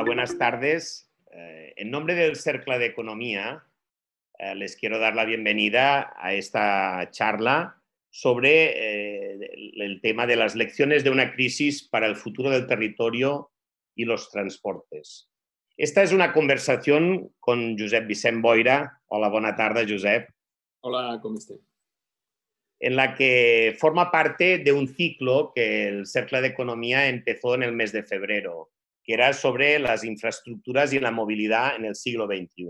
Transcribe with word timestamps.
Hola, 0.00 0.06
buenas 0.06 0.38
tardes. 0.38 1.12
Eh, 1.30 1.74
en 1.76 1.90
nombre 1.90 2.14
del 2.14 2.34
Cercle 2.34 2.78
de 2.78 2.86
Economía, 2.86 3.66
eh, 4.38 4.54
les 4.54 4.74
quiero 4.74 4.98
dar 4.98 5.14
la 5.14 5.26
bienvenida 5.26 6.14
a 6.16 6.32
esta 6.32 7.10
charla 7.10 7.82
sobre 8.08 9.32
eh, 9.34 9.72
el 9.76 10.00
tema 10.00 10.26
de 10.26 10.36
las 10.36 10.56
lecciones 10.56 11.04
de 11.04 11.10
una 11.10 11.34
crisis 11.34 11.86
para 11.86 12.06
el 12.06 12.16
futuro 12.16 12.48
del 12.48 12.66
territorio 12.66 13.50
y 13.94 14.06
los 14.06 14.30
transportes. 14.30 15.28
Esta 15.76 16.02
es 16.02 16.12
una 16.12 16.32
conversación 16.32 17.34
con 17.38 17.78
Josep 17.78 18.06
Vicent 18.06 18.40
Boira. 18.40 19.02
Hola, 19.08 19.28
buena 19.28 19.54
tarde, 19.54 19.84
Josep. 19.86 20.30
Hola, 20.80 21.18
¿cómo 21.20 21.36
estás? 21.36 21.58
En 22.78 22.96
la 22.96 23.14
que 23.14 23.76
forma 23.78 24.10
parte 24.10 24.56
de 24.56 24.72
un 24.72 24.88
ciclo 24.88 25.52
que 25.54 25.88
el 25.88 26.06
Cercle 26.06 26.40
de 26.40 26.48
Economía 26.48 27.06
empezó 27.10 27.54
en 27.54 27.64
el 27.64 27.72
mes 27.72 27.92
de 27.92 28.02
febrero, 28.02 28.70
que 29.10 29.14
era 29.14 29.32
sobre 29.32 29.80
las 29.80 30.04
infraestructuras 30.04 30.92
y 30.92 31.00
la 31.00 31.10
movilidad 31.10 31.74
en 31.74 31.84
el 31.84 31.96
siglo 31.96 32.26
XXI. 32.26 32.68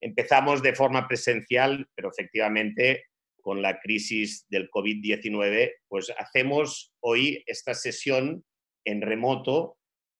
Empezamos 0.00 0.60
de 0.60 0.74
forma 0.74 1.06
presencial, 1.06 1.86
pero 1.94 2.10
efectivamente 2.10 3.04
con 3.40 3.62
la 3.62 3.78
crisis 3.78 4.44
del 4.48 4.68
COVID-19, 4.68 5.70
pues 5.86 6.12
hacemos 6.18 6.92
hoy 6.98 7.44
esta 7.46 7.74
sesión 7.74 8.44
en 8.84 9.02
remoto 9.02 9.76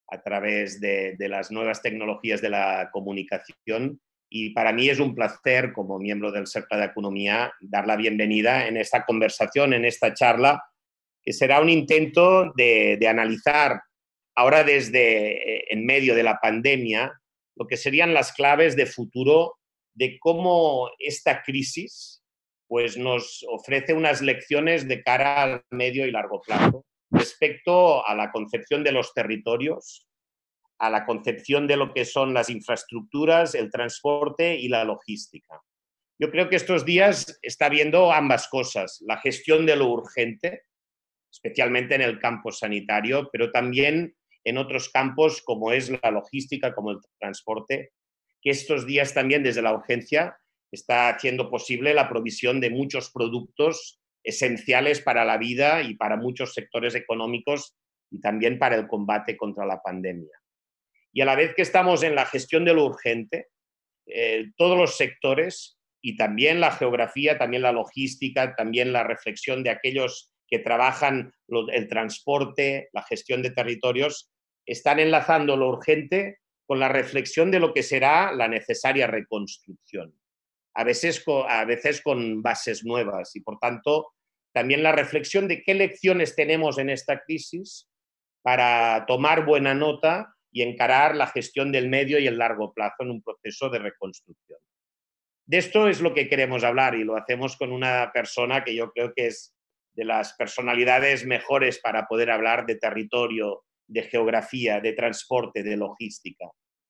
a 0.06 0.23
través 0.23 0.80
de, 0.80 1.16
las 1.18 1.51
nuevas 1.51 1.82
tecnologías 1.82 2.40
de 2.40 2.51
la 2.51 2.90
comunicación 2.92 4.01
y 4.30 4.51
para 4.51 4.73
mí 4.73 4.90
es 4.90 5.01
un 5.01 5.16
placer, 5.16 5.73
como 5.73 5.98
miembro 5.98 6.30
del 6.30 6.46
Cercle 6.46 6.79
de 6.79 6.84
Economía, 6.84 7.52
dar 7.60 7.84
la 7.84 7.96
bienvenida 7.96 8.68
en 8.68 8.77
esta 8.77 9.04
conversación, 9.04 9.73
en 9.74 9.84
esta 9.84 10.15
charla, 10.15 10.62
que 11.20 11.32
será 11.32 11.60
un 11.60 11.68
intento 11.68 12.52
de, 12.54 12.96
de 12.96 13.09
analizar 13.09 13.80
ahora 14.41 14.65
desde 14.65 15.57
eh, 15.57 15.65
en 15.69 15.85
medio 15.85 16.15
de 16.15 16.23
la 16.23 16.38
pandemia 16.41 17.13
lo 17.57 17.66
que 17.66 17.77
serían 17.77 18.15
las 18.15 18.33
claves 18.33 18.74
de 18.74 18.87
futuro 18.87 19.59
de 19.95 20.19
cómo 20.19 20.91
esta 20.99 21.43
crisis 21.43 22.23
pues 22.66 22.97
nos 22.97 23.45
ofrece 23.51 23.93
unas 23.93 24.23
lecciones 24.23 24.88
de 24.88 25.02
cara 25.02 25.43
al 25.43 25.65
medio 25.71 26.07
y 26.07 26.10
largo 26.10 26.41
plazo 26.41 26.87
respecto 27.10 28.07
a 28.07 28.15
la 28.15 28.30
concepción 28.30 28.82
de 28.82 28.93
los 28.93 29.13
territorios, 29.13 30.07
a 30.79 30.88
la 30.88 31.04
concepción 31.04 31.66
de 31.66 31.77
lo 31.77 31.93
que 31.93 32.07
son 32.07 32.32
las 32.32 32.49
infraestructuras, 32.49 33.54
el 33.54 33.71
transporte 33.71 34.54
y 34.54 34.69
la 34.69 34.85
logística. 34.85 35.60
Yo 36.19 36.30
creo 36.30 36.49
que 36.49 36.57
estos 36.57 36.87
días 36.87 37.38
está 37.43 37.69
viendo 37.69 38.10
ambas 38.10 38.49
cosas, 38.49 39.02
la 39.07 39.19
gestión 39.19 39.66
de 39.66 39.77
lo 39.77 39.88
urgente, 39.88 40.63
especialmente 41.30 41.95
en 41.95 42.02
el 42.02 42.19
campo 42.19 42.51
sanitario, 42.52 43.29
pero 43.30 43.51
también 43.51 44.15
en 44.45 44.59
otros 44.59 44.88
campos 44.88 45.43
como 45.43 45.73
es 45.73 45.91
la 45.91 46.10
logística, 46.10 46.74
como 46.74 46.93
el 46.93 46.99
transporte, 47.19 47.93
que 48.41 48.51
estos 48.51 48.87
días 48.87 49.15
también 49.15 49.43
desde 49.43 49.63
la 49.63 49.74
urgencia 49.74 50.38
está 50.73 51.09
haciendo 51.09 51.51
posible 51.51 51.95
la 51.95 52.09
provisión 52.09 52.60
de 52.60 52.71
muchos 52.71 53.10
productos 53.10 54.01
esenciales 54.23 55.01
para 55.01 55.24
la 55.24 55.38
vida 55.38 55.82
y 55.82 55.95
para 55.95 56.16
muchos 56.16 56.55
sectores 56.55 56.95
económicos 56.95 57.77
y 58.10 58.21
también 58.21 58.59
para 58.59 58.77
el 58.77 58.87
combate 58.87 59.37
contra 59.37 59.66
la 59.66 59.82
pandemia. 59.82 60.41
Y 61.13 61.23
a 61.23 61.25
la 61.25 61.37
vez 61.37 61.54
que 61.54 61.63
estamos 61.63 62.02
en 62.02 62.15
la 62.15 62.27
gestión 62.27 62.65
de 62.65 62.75
lo 62.75 62.85
urgente, 62.85 63.49
eh, 64.06 64.50
todos 64.56 64.77
los 64.77 64.97
sectores 64.97 65.78
y 66.00 66.16
también 66.16 66.60
la 66.60 66.72
geografía, 66.72 67.38
también 67.38 67.62
la 67.62 67.72
logística, 67.72 68.54
también 68.54 68.93
la 68.93 69.04
reflexión 69.04 69.62
de 69.62 69.71
aquellos 69.71 70.32
que 70.50 70.59
trabajan 70.59 71.32
el 71.48 71.88
transporte, 71.88 72.88
la 72.93 73.03
gestión 73.03 73.41
de 73.43 73.50
territorios, 73.50 74.31
están 74.66 74.98
enlazando 74.98 75.56
lo 75.56 75.69
urgente 75.69 76.38
con 76.66 76.81
la 76.81 76.88
reflexión 76.88 77.50
de 77.50 77.60
lo 77.60 77.72
que 77.72 77.82
será 77.82 78.32
la 78.32 78.48
necesaria 78.48 79.06
reconstrucción, 79.06 80.14
a 80.75 80.84
veces 80.84 81.25
a 81.48 81.64
veces 81.64 82.02
con 82.02 82.42
bases 82.42 82.84
nuevas 82.84 83.34
y, 83.36 83.41
por 83.41 83.58
tanto, 83.58 84.12
también 84.52 84.82
la 84.82 84.92
reflexión 84.92 85.48
de 85.48 85.62
qué 85.62 85.75
lecciones 85.75 86.34
tenemos 86.34 86.78
en 86.78 86.91
esta 86.91 87.20
crisis 87.20 87.88
para 88.42 89.04
tomar 89.06 89.44
buena 89.44 89.75
nota 89.75 90.34
y 90.52 90.62
encarar 90.62 91.14
la 91.14 91.28
gestión 91.28 91.70
del 91.70 91.88
medio 91.88 92.19
y 92.19 92.26
el 92.26 92.38
largo 92.38 92.72
plazo 92.72 92.96
en 93.00 93.10
un 93.10 93.22
proceso 93.22 93.69
de 93.69 93.78
reconstrucción. 93.78 94.58
De 95.46 95.58
esto 95.58 95.88
es 95.88 96.00
lo 96.00 96.14
que 96.14 96.28
queremos 96.28 96.64
hablar 96.64 96.94
y 96.94 97.04
lo 97.04 97.16
hacemos 97.16 97.56
con 97.56 97.72
una 97.72 98.10
persona 98.12 98.64
que 98.64 98.75
yo 98.75 98.92
creo 98.92 99.12
que 99.14 99.26
es 99.26 99.54
de 99.94 100.04
las 100.04 100.34
personalidades 100.34 101.26
mejores 101.26 101.78
para 101.80 102.06
poder 102.06 102.30
hablar 102.30 102.66
de 102.66 102.76
territorio, 102.76 103.64
de 103.86 104.02
geografía, 104.04 104.80
de 104.80 104.92
transporte, 104.92 105.62
de 105.62 105.76
logística. 105.76 106.46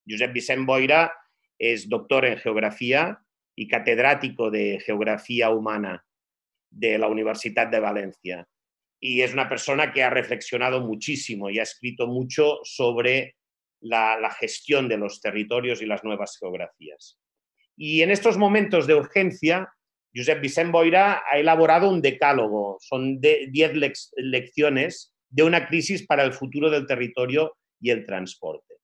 Josep 0.06 0.32
Vicent 0.32 0.66
Boira 0.66 1.12
es 1.58 1.88
doctor 1.88 2.26
en 2.26 2.38
geografía 2.38 3.18
y 3.56 3.68
catedrático 3.68 4.50
de 4.50 4.80
geografía 4.84 5.50
humana 5.50 6.04
de 6.70 6.98
la 6.98 7.08
Universidad 7.08 7.68
de 7.68 7.80
Valencia. 7.80 8.48
Y 9.00 9.22
es 9.22 9.32
una 9.32 9.48
persona 9.48 9.92
que 9.92 10.02
ha 10.02 10.10
reflexionado 10.10 10.80
muchísimo 10.82 11.48
y 11.48 11.58
ha 11.58 11.62
escrito 11.62 12.06
mucho 12.06 12.60
sobre 12.64 13.36
la, 13.80 14.18
la 14.20 14.30
gestión 14.30 14.88
de 14.88 14.98
los 14.98 15.20
territorios 15.20 15.80
y 15.80 15.86
las 15.86 16.04
nuevas 16.04 16.36
geografías. 16.38 17.18
Y 17.76 18.02
en 18.02 18.10
estos 18.10 18.36
momentos 18.36 18.86
de 18.86 18.94
urgencia, 18.94 19.72
Josep 20.14 20.40
Vicent 20.40 20.72
Boira 20.72 21.22
ha 21.30 21.38
elaborado 21.38 21.88
un 21.88 22.02
decálogo, 22.02 22.78
son 22.80 23.20
10 23.20 23.52
lecciones 24.16 25.14
de 25.28 25.42
una 25.42 25.66
crisis 25.68 26.06
para 26.06 26.24
el 26.24 26.32
futuro 26.32 26.70
del 26.70 26.86
territorio 26.86 27.56
y 27.80 27.90
el 27.90 28.04
transporte. 28.04 28.74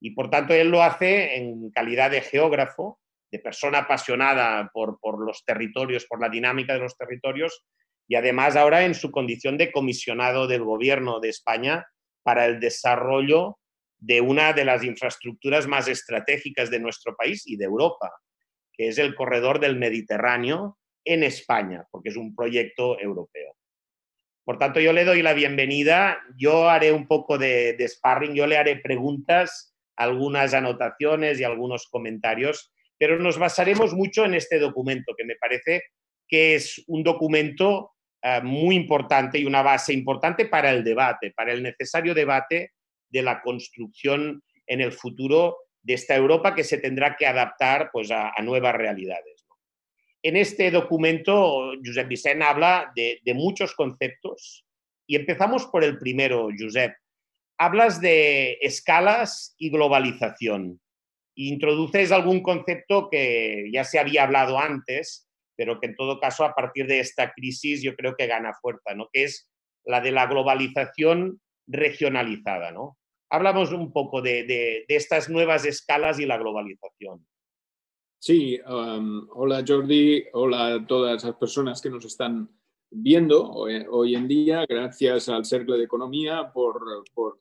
Y 0.00 0.10
por 0.10 0.30
tanto 0.30 0.54
él 0.54 0.68
lo 0.68 0.82
hace 0.82 1.36
en 1.36 1.70
calidad 1.70 2.10
de 2.10 2.20
geógrafo, 2.20 3.00
de 3.30 3.38
persona 3.38 3.78
apasionada 3.78 4.70
por 4.72 5.24
los 5.24 5.44
territorios, 5.44 6.06
por 6.06 6.20
la 6.20 6.28
dinámica 6.28 6.74
de 6.74 6.80
los 6.80 6.96
territorios, 6.96 7.64
y 8.06 8.14
además 8.14 8.56
ahora 8.56 8.84
en 8.84 8.94
su 8.94 9.10
condición 9.10 9.58
de 9.58 9.70
comisionado 9.70 10.46
del 10.46 10.64
Gobierno 10.64 11.20
de 11.20 11.28
España 11.28 11.86
para 12.22 12.46
el 12.46 12.58
desarrollo 12.58 13.58
de 13.98 14.20
una 14.20 14.52
de 14.52 14.64
las 14.64 14.84
infraestructuras 14.84 15.66
más 15.66 15.88
estratégicas 15.88 16.70
de 16.70 16.78
nuestro 16.78 17.16
país 17.16 17.46
y 17.46 17.56
de 17.56 17.64
Europa, 17.64 18.12
que 18.78 18.88
es 18.88 18.98
el 18.98 19.16
corredor 19.16 19.58
del 19.58 19.76
Mediterráneo 19.76 20.78
en 21.04 21.24
España, 21.24 21.84
porque 21.90 22.10
es 22.10 22.16
un 22.16 22.34
proyecto 22.34 22.98
europeo. 23.00 23.56
Por 24.44 24.56
tanto, 24.56 24.78
yo 24.78 24.92
le 24.92 25.04
doy 25.04 25.20
la 25.20 25.34
bienvenida, 25.34 26.20
yo 26.36 26.70
haré 26.70 26.92
un 26.92 27.08
poco 27.08 27.36
de, 27.36 27.76
sparring, 27.86 28.34
yo 28.34 28.46
le 28.46 28.56
haré 28.56 28.76
preguntas, 28.76 29.76
algunas 29.96 30.54
anotaciones 30.54 31.40
y 31.40 31.44
algunos 31.44 31.88
comentarios, 31.88 32.72
pero 32.96 33.18
nos 33.18 33.36
basaremos 33.36 33.94
mucho 33.94 34.24
en 34.24 34.34
este 34.34 34.60
documento, 34.60 35.12
que 35.18 35.24
me 35.24 35.34
parece 35.34 35.82
que 36.28 36.54
es 36.54 36.84
un 36.86 37.02
documento 37.02 37.90
eh, 38.22 38.40
muy 38.42 38.76
importante 38.76 39.38
y 39.38 39.44
una 39.44 39.62
base 39.62 39.92
importante 39.92 40.46
para 40.46 40.70
el 40.70 40.84
debate, 40.84 41.32
para 41.32 41.52
el 41.52 41.64
necesario 41.64 42.14
debate 42.14 42.72
de 43.10 43.22
la 43.22 43.42
construcción 43.42 44.42
en 44.66 44.80
el 44.80 44.92
futuro 44.92 45.56
de 45.88 45.94
esta 45.94 46.14
Europa 46.14 46.54
que 46.54 46.64
se 46.64 46.76
tendrá 46.76 47.16
que 47.16 47.24
adaptar 47.24 47.88
pues, 47.90 48.10
a, 48.10 48.34
nuevas 48.42 48.74
realidades. 48.74 49.46
En 50.22 50.36
este 50.36 50.70
documento, 50.70 51.72
Josep 51.82 52.08
Vicent 52.08 52.42
habla 52.42 52.92
de, 52.94 53.22
muchos 53.34 53.74
conceptos 53.74 54.66
y 55.06 55.16
empezamos 55.16 55.64
por 55.64 55.82
el 55.82 55.96
primero, 55.96 56.50
Josep. 56.56 56.94
Hablas 57.56 58.02
de 58.02 58.58
escalas 58.60 59.54
y 59.56 59.70
globalización. 59.70 60.78
Introduces 61.34 62.12
algún 62.12 62.42
concepto 62.42 63.08
que 63.10 63.70
ya 63.72 63.82
se 63.84 63.98
había 63.98 64.24
hablado 64.24 64.58
antes, 64.58 65.26
pero 65.56 65.80
que 65.80 65.86
en 65.86 65.96
todo 65.96 66.20
caso 66.20 66.44
a 66.44 66.54
partir 66.54 66.86
de 66.86 67.00
esta 67.00 67.32
crisis 67.32 67.82
yo 67.82 67.96
creo 67.96 68.14
que 68.14 68.26
gana 68.26 68.52
fuerza, 68.60 68.94
¿no? 68.94 69.08
que 69.10 69.24
es 69.24 69.50
la 69.84 70.02
de 70.02 70.12
la 70.12 70.26
globalización 70.26 71.40
regionalizada. 71.66 72.72
¿no? 72.72 72.97
Hablamos 73.30 73.72
un 73.72 73.92
poco 73.92 74.22
de, 74.22 74.84
estas 74.88 75.28
nuevas 75.28 75.64
escalas 75.66 76.18
y 76.18 76.24
la 76.24 76.38
globalización. 76.38 77.26
Sí, 78.18 78.58
hola 78.64 79.62
Jordi, 79.66 80.24
hola 80.32 80.74
a 80.74 80.86
todas 80.86 81.22
las 81.22 81.36
personas 81.36 81.80
que 81.80 81.90
nos 81.90 82.04
están 82.06 82.50
viendo 82.90 83.50
hoy, 83.50 84.14
en 84.14 84.26
día. 84.26 84.64
Gracias 84.66 85.28
al 85.28 85.44
Cercle 85.44 85.76
de 85.76 85.84
Economía 85.84 86.50
por, 86.52 86.80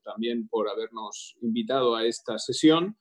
también 0.03 0.47
por 0.49 0.67
habernos 0.69 1.37
invitado 1.41 1.95
a 1.95 2.05
esta 2.05 2.37
sesión. 2.37 2.97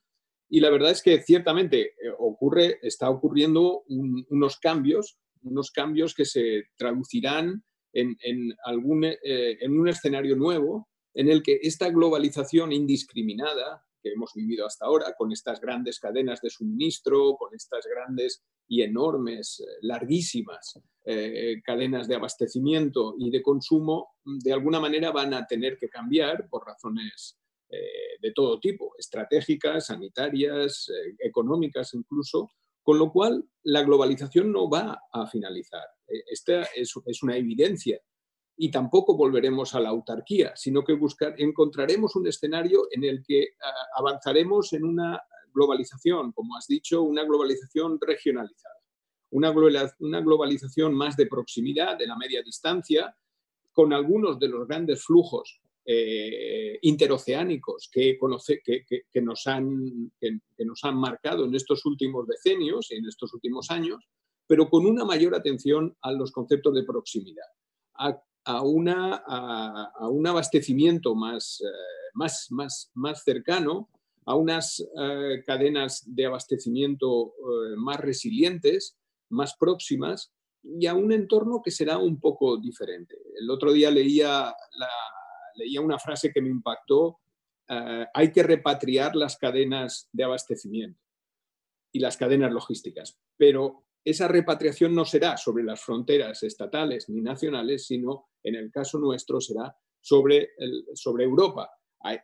Y 0.49 0.61
la 0.61 0.69
verdad 0.69 0.91
es 0.91 1.03
que 1.03 1.21
ciertamente 1.21 1.87
eh, 1.87 1.93
ocurre, 2.19 2.79
está 2.81 3.09
ocurriendo 3.09 3.83
unos 3.89 4.57
cambios, 4.59 5.19
unos 5.41 5.71
cambios 5.71 6.15
que 6.15 6.23
se 6.23 6.63
traducirán 6.77 7.63
en, 7.91 8.55
algún, 8.63 9.03
eh, 9.03 9.17
en 9.23 9.77
un 9.77 9.89
escenario 9.89 10.37
nuevo 10.37 10.87
en 11.17 11.31
el 11.31 11.41
que 11.41 11.59
esta 11.63 11.89
globalización 11.89 12.71
indiscriminada 12.71 13.83
que 14.03 14.11
hemos 14.11 14.33
vivido 14.35 14.67
hasta 14.67 14.85
ahora, 14.85 15.15
con 15.17 15.31
estas 15.31 15.59
grandes 15.59 15.99
cadenas 15.99 16.41
de 16.41 16.51
suministro, 16.51 17.35
con 17.37 17.55
estas 17.55 17.87
grandes 17.87 18.43
y 18.67 18.83
enormes, 18.83 19.59
eh, 19.59 19.65
larguísimas 19.81 20.79
eh, 21.05 21.59
cadenas 21.63 22.07
de 22.07 22.13
abastecimiento 22.13 23.15
y 23.17 23.31
de 23.31 23.41
consumo, 23.41 24.09
de 24.23 24.53
alguna 24.53 24.79
manera 24.79 25.09
van 25.11 25.33
a 25.33 25.47
tener 25.47 25.75
que 25.75 25.89
cambiar 25.89 26.47
por 26.47 26.65
razones 26.65 27.39
de 27.69 28.31
todo 28.31 28.61
tipo, 28.61 28.93
estratégicas, 28.97 29.87
sanitarias, 29.87 30.89
económicas 31.19 31.93
incluso, 31.95 32.49
con 32.81 32.97
lo 32.97 33.11
cual 33.11 33.43
la 33.63 33.83
globalización 33.83 34.53
no 34.53 34.69
va 34.69 35.01
a 35.11 35.27
finalizar. 35.27 35.83
Esta 36.07 36.61
es, 36.73 36.93
es 37.05 37.23
una 37.23 37.35
evidencia 37.35 38.01
y 38.57 38.71
tampoco 38.71 39.15
volveremos 39.15 39.75
a 39.75 39.79
la 39.79 39.89
autarquía, 39.89 40.53
sino 40.55 40.83
que 40.83 40.93
buscar, 40.93 41.35
encontraremos 41.37 42.15
un 42.15 42.27
escenario 42.27 42.87
en 42.91 43.03
el 43.03 43.23
que 43.23 43.49
ah, 43.61 43.99
avanzaremos 43.99 44.73
en 44.73 44.83
una 44.83 45.21
globalización, 45.53 46.31
como 46.31 46.57
has 46.57 46.67
dicho, 46.67 47.03
una 47.03 47.23
globalización 47.23 47.99
regionalizada, 48.01 48.75
una, 49.29 49.51
globalización 49.51 50.93
más 50.93 51.15
de 51.15 51.27
proximidad, 51.27 51.97
de 51.97 52.07
la 52.07 52.17
media 52.17 52.41
distancia, 52.41 53.15
con 53.71 53.93
algunos 53.93 54.39
de 54.39 54.47
los 54.47 54.67
grandes 54.67 55.03
flujos 55.03 55.61
eh, 55.85 56.79
interoceánicos 56.81 57.89
que, 57.91 58.17
conoce, 58.17 58.61
que, 58.63 59.21
nos 59.21 59.45
han, 59.47 60.11
que, 60.19 60.39
nos 60.65 60.83
han 60.83 60.97
marcado 60.97 61.45
en 61.45 61.55
estos 61.55 61.85
últimos 61.85 62.27
decenios 62.27 62.91
y 62.91 62.95
en 62.95 63.05
estos 63.05 63.33
últimos 63.33 63.69
años, 63.69 64.03
pero 64.47 64.69
con 64.69 64.85
una 64.85 65.05
mayor 65.05 65.35
atención 65.35 65.95
a 66.01 66.11
los 66.11 66.31
conceptos 66.31 66.73
de 66.73 66.83
proximidad, 66.83 67.45
a, 67.95 68.19
una, 68.61 69.23
a, 69.27 70.07
un 70.09 70.25
abastecimiento 70.25 71.15
más, 71.15 71.61
eh, 71.61 72.11
más, 72.13 72.47
más, 72.49 72.91
más 72.93 73.23
cercano, 73.23 73.89
a 74.25 74.35
unas 74.35 74.79
eh, 74.79 75.43
cadenas 75.45 76.03
de 76.05 76.25
abastecimiento 76.25 77.27
eh, 77.27 77.75
más 77.77 77.99
resilientes, 77.99 78.97
más 79.29 79.55
próximas 79.57 80.33
y 80.63 80.85
a 80.85 80.93
un 80.93 81.11
entorno 81.11 81.61
que 81.63 81.71
será 81.71 81.97
un 81.97 82.19
poco 82.19 82.57
diferente. 82.57 83.15
El 83.39 83.49
otro 83.49 83.71
día 83.71 83.91
leía, 83.91 84.53
leía 85.55 85.81
una 85.81 85.99
frase 85.99 86.31
que 86.31 86.41
me 86.41 86.49
impactó, 86.49 87.19
hay 88.13 88.31
que 88.31 88.43
repatriar 88.43 89.15
las 89.15 89.37
cadenas 89.37 90.07
de 90.13 90.23
abastecimiento 90.23 91.01
y 91.91 91.99
las 91.99 92.15
cadenas 92.15 92.51
logísticas, 92.53 93.17
pero 93.35 93.86
esa 94.09 94.29
repatriación 94.29 94.95
no 94.95 95.03
será 95.03 95.35
sobre 95.35 95.65
las 95.65 95.81
fronteras 95.81 96.41
estatales 96.43 97.09
ni 97.09 97.21
nacionales, 97.21 97.87
sino 97.87 98.29
en 98.41 98.55
el 98.55 98.71
caso 98.71 98.99
nuestro 98.99 99.41
será 99.41 99.75
sobre, 99.99 100.51
sobre 100.93 101.25
Europa. 101.25 101.69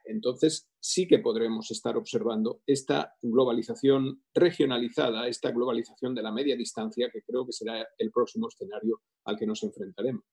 Entonces 0.06 0.70
sí 0.80 1.06
que 1.06 1.20
podremos 1.20 1.70
estar 1.72 1.98
observando 1.98 2.62
esta 2.66 3.14
globalización 3.22 4.24
regionalizada, 4.34 5.28
esta 5.28 5.52
globalización 5.52 6.16
de 6.16 6.22
la 6.22 6.32
media 6.32 6.56
distancia, 6.56 7.10
que 7.12 7.22
creo 7.22 7.46
que 7.46 7.52
será 7.52 7.86
el 7.98 8.12
próximo 8.12 8.48
escenario 8.48 9.02
al 9.26 9.38
que 9.38 9.46
nos 9.46 9.62
enfrentaremos. 9.64 10.24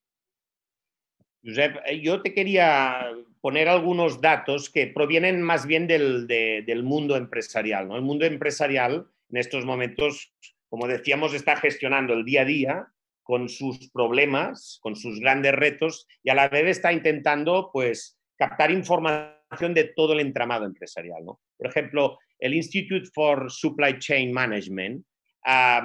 Josep, 1.43 1.79
eh, 1.87 2.00
yo 2.00 2.23
te 2.23 2.32
quería 2.32 3.11
poner 3.41 3.69
algunos 3.69 4.20
datos 4.20 4.70
que 4.70 4.87
provienen 4.87 5.43
más 5.43 5.67
bien 5.67 5.88
del, 5.88 6.29
del 6.29 6.82
mundo 6.85 7.17
empresarial. 7.17 7.88
¿no? 7.88 7.97
El 7.97 8.02
mundo 8.02 8.25
empresarial 8.25 9.11
en 9.31 9.37
estos 9.37 9.64
momentos 9.64 10.32
como 10.70 10.87
decíamos, 10.87 11.34
está 11.34 11.56
gestionando 11.56 12.14
el 12.14 12.25
día 12.25 12.43
a 12.43 12.46
día 12.46 12.87
con 13.22 13.49
sus 13.49 13.90
problemas, 13.90 14.78
con 14.81 14.96
sus 14.96 15.20
grandes 15.20 15.52
retos 15.52 16.06
y 16.22 16.31
a 16.31 16.34
la 16.34 16.49
vez 16.49 16.67
está 16.67 16.93
intentando 16.93 17.70
pues 17.72 18.19
captar 18.38 18.70
información 18.70 19.75
de 19.75 19.93
todo 19.94 20.14
el 20.14 20.20
entramado 20.20 20.64
empresarial. 20.64 21.25
Por 21.25 21.67
ejemplo, 21.67 22.19
el 22.38 22.55
Institute 22.55 23.08
for 23.12 23.50
Supply 23.50 23.99
Chain 23.99 24.32
Management 24.32 25.05
ha 25.44 25.82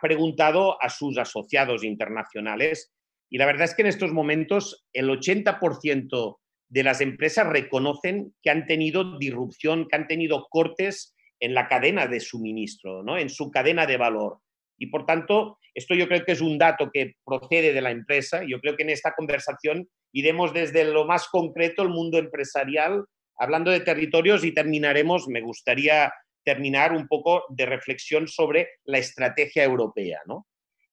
preguntado 0.00 0.82
a 0.82 0.88
sus 0.88 1.18
asociados 1.18 1.84
internacionales 1.84 2.92
y 3.30 3.38
la 3.38 3.46
verdad 3.46 3.64
es 3.64 3.74
que 3.74 3.82
en 3.82 3.88
estos 3.88 4.12
momentos 4.12 4.86
el 4.92 5.08
80% 5.08 6.36
de 6.68 6.82
las 6.82 7.00
empresas 7.00 7.46
reconocen 7.46 8.34
que 8.42 8.50
han 8.50 8.66
tenido 8.66 9.18
disrupción, 9.18 9.86
que 9.88 9.96
han 9.96 10.06
tenido 10.06 10.46
cortes 10.50 11.13
en 11.40 11.54
la 11.54 11.68
cadena 11.68 12.06
de 12.06 12.20
suministro, 12.20 13.02
¿no? 13.02 13.18
en 13.18 13.28
su 13.28 13.50
cadena 13.50 13.86
de 13.86 13.96
valor. 13.96 14.38
Y 14.78 14.86
por 14.86 15.06
tanto, 15.06 15.58
esto 15.74 15.94
yo 15.94 16.08
creo 16.08 16.24
que 16.24 16.32
es 16.32 16.40
un 16.40 16.58
dato 16.58 16.90
que 16.92 17.14
procede 17.24 17.72
de 17.72 17.80
la 17.80 17.90
empresa. 17.90 18.42
Yo 18.46 18.60
creo 18.60 18.76
que 18.76 18.82
en 18.82 18.90
esta 18.90 19.12
conversación 19.12 19.88
iremos 20.12 20.52
desde 20.52 20.84
lo 20.84 21.04
más 21.04 21.28
concreto, 21.28 21.82
el 21.82 21.88
mundo 21.88 22.18
empresarial, 22.18 23.04
hablando 23.36 23.70
de 23.70 23.80
territorios 23.80 24.44
y 24.44 24.52
terminaremos, 24.52 25.28
me 25.28 25.40
gustaría 25.40 26.12
terminar 26.44 26.92
un 26.92 27.08
poco 27.08 27.44
de 27.48 27.66
reflexión 27.66 28.28
sobre 28.28 28.68
la 28.84 28.98
estrategia 28.98 29.64
europea. 29.64 30.20
¿no? 30.26 30.46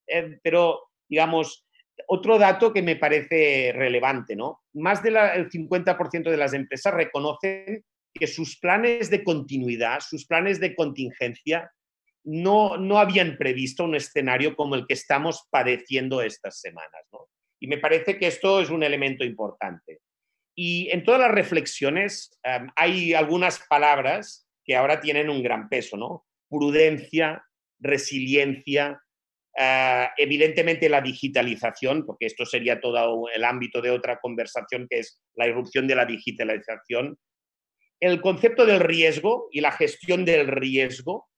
Eh, 0.08 0.40
pero, 0.42 0.80
digamos, 1.08 1.66
otro 2.08 2.38
dato 2.38 2.74
que 2.74 2.82
me 2.82 2.96
parece 2.96 3.72
relevante, 3.76 4.36
¿no? 4.36 4.62
Más 4.74 5.04
del 5.04 5.16
50% 5.16 6.30
de 6.30 6.38
las 6.38 6.54
empresas 6.54 6.94
reconocen 6.94 7.84
que 8.14 8.28
sus 8.28 8.60
planes 8.60 9.10
de 9.10 9.24
continuidad, 9.24 10.00
sus 10.02 10.26
planes 10.26 10.60
de 10.60 10.76
contingencia, 10.76 11.72
no, 12.24 12.78
no 12.78 13.00
habían 13.00 13.38
previsto 13.38 13.84
un 13.84 13.96
escenario 13.96 14.56
como 14.56 14.76
el 14.76 14.86
que 14.86 14.94
estamos 14.94 15.48
padeciendo 15.50 16.22
estas 16.22 16.60
semanas. 16.60 17.02
Y 17.60 17.68
me 17.68 17.78
parece 17.78 18.18
que 18.18 18.28
esto 18.28 18.62
es 18.62 18.70
un 18.70 18.84
elemento 18.84 19.24
importante. 19.24 20.00
Y 20.56 20.90
en 20.92 21.04
todas 21.04 21.22
las 21.22 21.32
reflexiones 21.32 22.38
em, 22.44 22.70
hay 22.76 23.14
algunas 23.14 23.60
palabras 23.70 24.48
que 24.64 24.76
ahora 24.76 25.00
tienen 25.00 25.30
un 25.30 25.42
gran 25.42 25.70
peso, 25.70 25.98
¿no? 25.98 26.26
Prudencia, 26.50 27.44
resiliencia, 27.80 29.02
eh, 29.58 30.08
evidentemente 30.18 30.90
la 30.90 31.02
digitalización, 31.02 32.06
porque 32.06 32.26
esto 32.26 32.46
sería 32.46 32.80
todo 32.80 33.28
el 33.30 33.44
ámbito 33.44 33.82
de 33.82 33.92
otra 33.92 34.20
conversación 34.20 34.88
que 34.90 35.00
es 35.00 35.22
la 35.36 35.48
irrupción 35.48 35.88
de 35.88 35.96
la 35.96 36.06
digitalización, 36.06 37.18
el 38.02 38.20
concepto 38.20 38.66
del 38.66 38.80
riesgo 38.80 39.48
y 39.52 39.62
la 39.62 39.72
gestión 39.72 40.26
del 40.26 40.48
riesgo. 40.48 41.30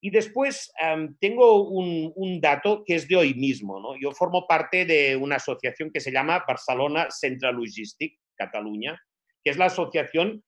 Y 0.00 0.10
después 0.10 0.72
tengo 1.18 1.68
un, 1.68 2.40
dato 2.40 2.84
que 2.86 2.94
es 2.94 3.08
de 3.08 3.16
hoy 3.16 3.34
mismo. 3.34 3.80
¿no? 3.80 4.00
Yo 4.00 4.12
formo 4.12 4.46
parte 4.46 4.86
de 4.86 5.16
una 5.16 5.36
asociación 5.36 5.90
que 5.92 6.00
se 6.00 6.12
llama 6.12 6.44
Barcelona 6.46 7.10
Central 7.10 7.56
Logistic, 7.56 8.16
Cataluña, 8.36 8.96
que 9.42 9.50
es 9.50 9.58
la 9.58 9.66
asociación 9.66 10.44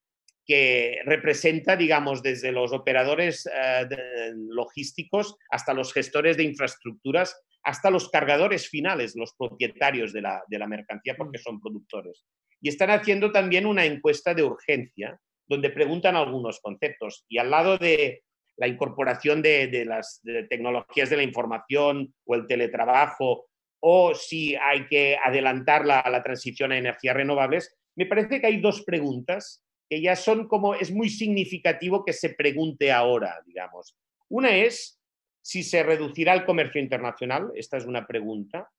que 0.47 0.99
representa, 1.05 1.75
digamos, 1.75 2.23
desde 2.23 2.53
los 2.53 2.71
operadores 2.71 3.45
eh, 3.45 3.87
logísticos 4.35 5.35
hasta 5.49 5.73
los 5.73 5.93
gestores 5.93 6.37
de 6.37 6.43
infraestructuras, 6.43 7.39
hasta 7.63 7.91
los 7.91 8.09
cargadores 8.09 8.69
finales, 8.69 9.15
los 9.17 9.35
propietarios 9.37 10.13
de 10.13 10.21
la, 10.21 10.41
de 10.47 10.59
la 10.59 10.67
mercancía, 10.67 11.15
porque 11.17 11.37
son 11.37 11.59
productores. 11.59 12.25
Y 12.61 12.69
están 12.69 12.89
haciendo 12.89 13.31
también 13.31 13.65
una 13.65 13.85
encuesta 13.85 14.33
de 14.33 14.43
urgencia 14.43 15.19
donde 15.51 15.69
preguntan 15.69 16.15
algunos 16.15 16.61
conceptos. 16.61 17.25
Y 17.27 17.37
al 17.37 17.51
lado 17.51 17.77
de 17.77 18.23
la 18.55 18.69
incorporación 18.69 19.41
de, 19.41 19.83
las 19.85 20.21
tecnologías 20.49 21.09
de 21.09 21.17
la 21.17 21.23
información 21.23 22.13
o 22.23 22.35
el 22.35 22.47
teletrabajo, 22.47 23.47
o 23.81 24.15
si 24.15 24.55
hay 24.55 24.87
que 24.87 25.17
adelantar 25.21 25.85
la, 25.85 26.01
la 26.09 26.23
transición 26.23 26.71
a 26.71 26.77
energías 26.77 27.15
renovables, 27.15 27.77
me 27.97 28.05
parece 28.05 28.39
que 28.39 28.47
hay 28.47 28.61
dos 28.61 28.83
preguntas 28.83 29.65
que 29.89 30.01
ya 30.01 30.15
son 30.15 30.47
como, 30.47 30.73
es 30.73 30.89
muy 30.89 31.09
significativo 31.09 32.05
que 32.05 32.13
se 32.13 32.29
pregunte 32.29 32.93
ahora, 32.93 33.41
digamos. 33.45 33.97
Una 34.29 34.55
es 34.55 35.01
si 35.41 35.63
se 35.63 35.83
reducirá 35.83 36.33
el 36.33 36.45
comercio 36.45 36.79
internacional, 36.79 37.51
esta 37.55 37.75
es 37.75 37.85
una 37.85 38.07
pregunta. 38.07 38.71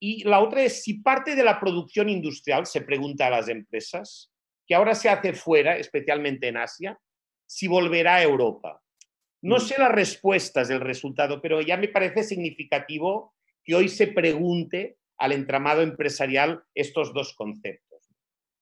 Y 0.00 0.24
la 0.24 0.40
otra 0.40 0.64
es 0.64 0.82
si 0.82 0.94
parte 0.94 1.36
de 1.36 1.44
la 1.44 1.60
producción 1.60 2.08
industrial, 2.08 2.66
se 2.66 2.80
pregunta 2.80 3.28
a 3.28 3.30
las 3.30 3.48
empresas, 3.48 4.33
que 4.66 4.74
ahora 4.74 4.94
se 4.94 5.08
hace 5.08 5.32
fuera, 5.32 5.76
especialmente 5.76 6.48
en 6.48 6.56
Asia, 6.56 6.98
si 7.46 7.68
volverá 7.68 8.16
a 8.16 8.22
Europa. 8.22 8.82
No 9.42 9.56
mm. 9.56 9.60
sé 9.60 9.74
las 9.78 9.92
respuestas 9.92 10.68
del 10.68 10.80
resultado, 10.80 11.40
pero 11.40 11.60
ya 11.60 11.76
me 11.76 11.88
parece 11.88 12.22
significativo 12.22 13.34
que 13.62 13.74
hoy 13.74 13.88
se 13.88 14.08
pregunte 14.08 14.98
al 15.18 15.32
entramado 15.32 15.82
empresarial 15.82 16.64
estos 16.74 17.12
dos 17.12 17.34
conceptos. 17.34 18.08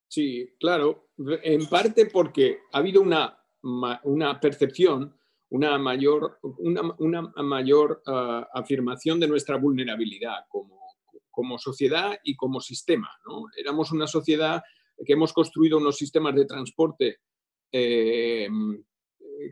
Sí, 0.08 0.46
claro, 0.60 1.08
en 1.42 1.66
parte 1.68 2.06
porque 2.06 2.58
ha 2.72 2.78
habido 2.78 3.00
una, 3.00 3.38
una 4.02 4.38
percepción, 4.40 5.16
una 5.48 5.78
mayor, 5.78 6.38
una, 6.42 7.22
mayor 7.42 8.02
ah, 8.06 8.46
afirmación 8.52 9.20
de 9.20 9.28
nuestra 9.28 9.56
vulnerabilidad 9.56 10.44
como, 10.48 10.82
como 11.30 11.58
sociedad 11.58 12.18
y 12.24 12.36
como 12.36 12.60
sistema. 12.60 13.10
¿no? 13.26 13.44
Éramos 13.56 13.90
una 13.92 14.06
sociedad 14.06 14.62
que 15.04 15.12
hemos 15.12 15.32
construido 15.32 15.78
unos 15.78 15.96
sistemas 15.96 16.34
de 16.34 16.44
transporte 16.44 17.18
eh, 17.72 18.48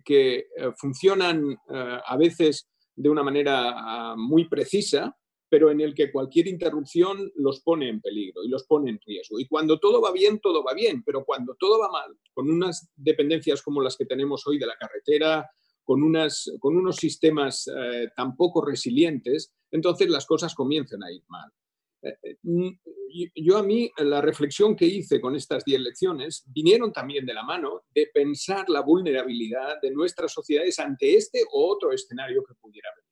que 0.04 0.36
eh, 0.36 0.46
funcionan 0.76 1.52
eh, 1.52 1.98
a 2.04 2.16
veces 2.16 2.68
de 2.94 3.08
una 3.08 3.22
manera 3.22 3.72
ah, 3.74 4.14
muy 4.16 4.48
precisa, 4.48 5.16
pero 5.48 5.70
en 5.70 5.80
el 5.80 5.94
que 5.94 6.12
cualquier 6.12 6.46
interrupción 6.46 7.32
los 7.36 7.60
pone 7.60 7.88
en 7.88 8.00
peligro 8.00 8.44
y 8.44 8.48
los 8.48 8.64
pone 8.66 8.90
en 8.90 9.00
riesgo. 9.04 9.40
Y 9.40 9.48
cuando 9.48 9.78
todo 9.78 10.00
va 10.00 10.12
bien, 10.12 10.38
todo 10.38 10.62
va 10.62 10.74
bien, 10.74 11.02
pero 11.02 11.24
cuando 11.24 11.56
todo 11.58 11.78
va 11.78 11.90
mal, 11.90 12.16
con 12.32 12.50
unas 12.50 12.88
dependencias 12.94 13.62
como 13.62 13.80
las 13.80 13.96
que 13.96 14.04
tenemos 14.04 14.46
hoy 14.46 14.58
de 14.58 14.66
la 14.66 14.76
carretera, 14.76 15.48
con, 15.82 16.02
unas, 16.02 16.52
con 16.60 16.76
unos 16.76 16.96
sistemas 16.96 17.68
tan 18.14 18.36
poco 18.36 18.64
resilientes, 18.64 19.52
entonces 19.72 20.08
las 20.08 20.24
cosas 20.24 20.54
comienzan 20.54 21.02
a 21.02 21.10
ir 21.10 21.24
mal. 21.26 21.50
Eh, 22.02 22.16
eh, 22.22 22.36
yo 23.34 23.58
a 23.58 23.62
mí 23.62 23.90
la 23.98 24.20
reflexión 24.20 24.74
que 24.74 24.86
hice 24.86 25.20
con 25.20 25.36
estas 25.36 25.64
10 25.64 25.80
lecciones 25.80 26.44
vinieron 26.46 26.92
también 26.92 27.26
de 27.26 27.34
la 27.34 27.42
mano 27.42 27.82
de 27.94 28.08
pensar 28.12 28.68
la 28.68 28.80
vulnerabilidad 28.80 29.80
de 29.82 29.90
nuestras 29.90 30.32
sociedades 30.32 30.78
ante 30.78 31.16
este 31.16 31.42
o 31.52 31.70
otro 31.70 31.92
escenario 31.92 32.42
que 32.44 32.54
pudiera 32.54 32.88
venir. 32.96 33.10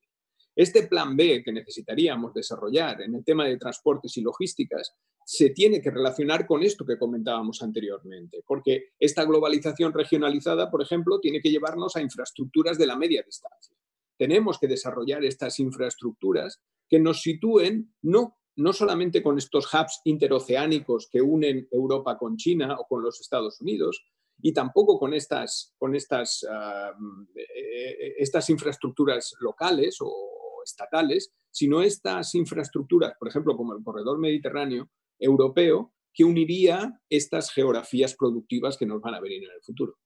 Este 0.54 0.88
plan 0.88 1.16
B 1.16 1.42
que 1.44 1.52
necesitaríamos 1.52 2.34
desarrollar 2.34 3.02
en 3.02 3.14
el 3.14 3.24
tema 3.24 3.46
de 3.46 3.58
transportes 3.58 4.16
y 4.16 4.22
logísticas 4.22 4.92
se 5.24 5.50
tiene 5.50 5.82
que 5.82 5.90
relacionar 5.90 6.46
con 6.46 6.62
esto 6.62 6.86
que 6.86 6.98
comentábamos 6.98 7.62
anteriormente, 7.62 8.42
porque 8.46 8.92
esta 8.98 9.24
globalización 9.24 9.92
regionalizada, 9.92 10.70
por 10.70 10.82
ejemplo, 10.82 11.20
tiene 11.20 11.40
que 11.40 11.50
llevarnos 11.50 11.94
a 11.96 12.00
infraestructuras 12.00 12.78
de 12.78 12.86
la 12.86 12.96
media 12.96 13.22
distancia. 13.22 13.76
Tenemos 14.16 14.58
que 14.58 14.66
desarrollar 14.66 15.24
estas 15.24 15.60
infraestructuras 15.60 16.62
que 16.88 16.98
nos 16.98 17.20
sitúen 17.20 17.94
no 18.02 18.38
no 18.58 18.72
solamente 18.72 19.22
con 19.22 19.38
estos 19.38 19.72
hubs 19.72 20.00
interoceánicos 20.04 21.08
que 21.10 21.22
unen 21.22 21.66
Europa 21.70 22.18
con 22.18 22.36
China 22.36 22.76
o 22.78 22.86
con 22.86 23.02
los 23.02 23.20
Estados 23.20 23.60
Unidos, 23.60 24.04
y 24.40 24.52
tampoco 24.52 24.98
con 24.98 25.14
estas, 25.14 25.74
con 25.78 25.94
estas, 25.94 26.46
ah, 26.48 26.92
eh, 27.34 28.14
estas 28.18 28.48
infraestructuras 28.50 29.34
locales 29.40 29.96
o 30.00 30.62
estatales, 30.64 31.32
sino 31.50 31.82
estas 31.82 32.34
infraestructuras, 32.34 33.14
por 33.18 33.28
ejemplo, 33.28 33.56
como 33.56 33.74
el 33.74 33.82
corredor 33.82 34.18
mediterráneo 34.18 34.90
europeo, 35.18 35.92
que 36.12 36.24
uniría 36.24 37.00
estas 37.08 37.52
geografías 37.52 38.14
productivas 38.14 38.76
que 38.76 38.86
nos 38.86 39.00
van 39.00 39.14
a 39.14 39.20
venir 39.20 39.44
en 39.44 39.50
el 39.50 39.62
futuro. 39.62 39.98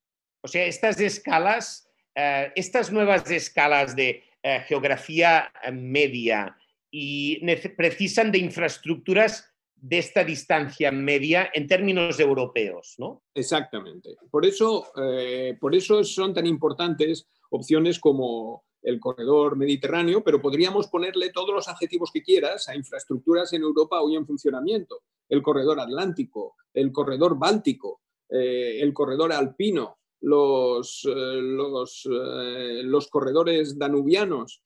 O 0.42 0.48
sea, 0.48 0.64
estas 0.66 1.00
escalas, 1.00 1.88
eh, 2.14 2.52
estas 2.56 2.92
nuevas 2.92 3.30
escalas 3.30 3.96
de 3.96 4.22
eh, 4.42 4.60
geografía 4.66 5.52
media, 5.72 6.56
y 6.94 7.40
precisan 7.74 8.30
de 8.30 8.38
infraestructuras 8.38 9.48
de 9.74 9.98
esta 9.98 10.22
distancia 10.22 10.92
media 10.92 11.50
en 11.52 11.66
términos 11.66 12.20
europeos, 12.20 12.94
¿no? 12.98 13.24
Exactamente. 13.34 14.10
Por 14.30 14.44
eso, 14.44 14.86
eh, 14.96 15.56
por 15.58 15.74
eso 15.74 16.04
son 16.04 16.34
tan 16.34 16.46
importantes 16.46 17.26
opciones 17.50 17.98
como 17.98 18.64
el 18.82 19.00
corredor 19.00 19.56
mediterráneo, 19.56 20.22
pero 20.22 20.40
podríamos 20.40 20.88
ponerle 20.88 21.30
todos 21.30 21.54
los 21.54 21.66
adjetivos 21.66 22.10
que 22.12 22.22
quieras 22.22 22.68
a 22.68 22.76
infraestructuras 22.76 23.52
en 23.54 23.62
Europa 23.62 24.00
hoy 24.00 24.16
en 24.16 24.26
funcionamiento. 24.26 25.02
El 25.28 25.42
corredor 25.42 25.80
atlántico, 25.80 26.56
el 26.74 26.92
corredor 26.92 27.38
báltico, 27.38 28.02
eh, 28.28 28.80
el 28.80 28.92
corredor 28.92 29.32
alpino, 29.32 29.98
los, 30.20 31.04
eh, 31.06 31.40
los, 31.40 32.06
los 32.06 33.08
corredores 33.08 33.78
danubianos 33.78 34.62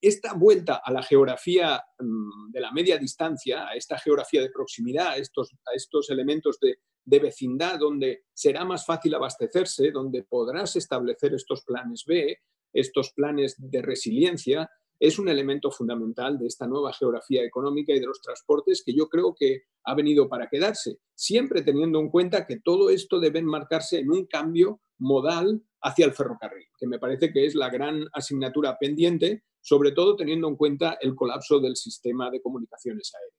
esta 0.00 0.32
vuelta 0.32 0.80
a 0.82 0.92
la 0.92 1.02
geografía 1.02 1.82
mm, 1.98 2.50
de 2.50 2.60
la 2.60 2.72
media 2.72 2.96
distancia, 2.96 3.68
a 3.68 3.74
esta 3.74 3.98
geografía 3.98 4.40
de 4.40 4.50
proximidad, 4.50 5.08
a 5.08 5.16
estos, 5.16 5.52
a 5.52 5.74
estos 5.74 6.10
elementos 6.10 6.58
de, 6.60 6.78
vecindad 7.04 7.78
donde 7.78 8.22
será 8.32 8.64
más 8.64 8.86
fácil 8.86 9.14
abastecerse, 9.14 9.90
donde 9.90 10.22
podrás 10.22 10.76
establecer 10.76 11.34
estos 11.34 11.64
planes 11.64 12.04
B, 12.06 12.38
estos 12.72 13.12
planes 13.12 13.56
de 13.58 13.82
resiliencia, 13.82 14.70
es 15.00 15.18
un 15.18 15.28
elemento 15.28 15.72
fundamental 15.72 16.38
de 16.38 16.46
esta 16.46 16.68
nueva 16.68 16.92
geografía 16.92 17.42
económica 17.42 17.92
y 17.92 17.98
de 17.98 18.06
los 18.06 18.20
transportes 18.20 18.82
que 18.84 18.94
yo 18.94 19.08
creo 19.08 19.34
que 19.36 19.62
ha 19.84 19.94
venido 19.94 20.28
para 20.28 20.48
quedarse, 20.48 20.98
siempre 21.14 21.62
teniendo 21.62 21.98
en 21.98 22.10
cuenta 22.10 22.46
que 22.46 22.60
todo 22.60 22.90
esto 22.90 23.18
debe 23.18 23.42
marcarse 23.42 23.98
en 23.98 24.10
un 24.10 24.26
cambio 24.26 24.80
modal 24.98 25.62
hacia 25.80 26.06
el 26.06 26.12
ferrocarril, 26.12 26.66
que 26.78 26.86
me 26.86 26.98
parece 26.98 27.32
que 27.32 27.46
es 27.46 27.54
la 27.56 27.70
gran 27.70 28.06
asignatura 28.12 28.76
pendiente 28.78 29.42
sobre 29.60 29.92
todo 29.92 30.16
teniendo 30.16 30.48
en 30.48 30.56
cuenta 30.56 30.98
el 31.00 31.14
colapso 31.14 31.60
del 31.60 31.76
sistema 31.76 32.30
de 32.30 32.40
comunicaciones 32.40 33.12
aéreas. 33.14 33.34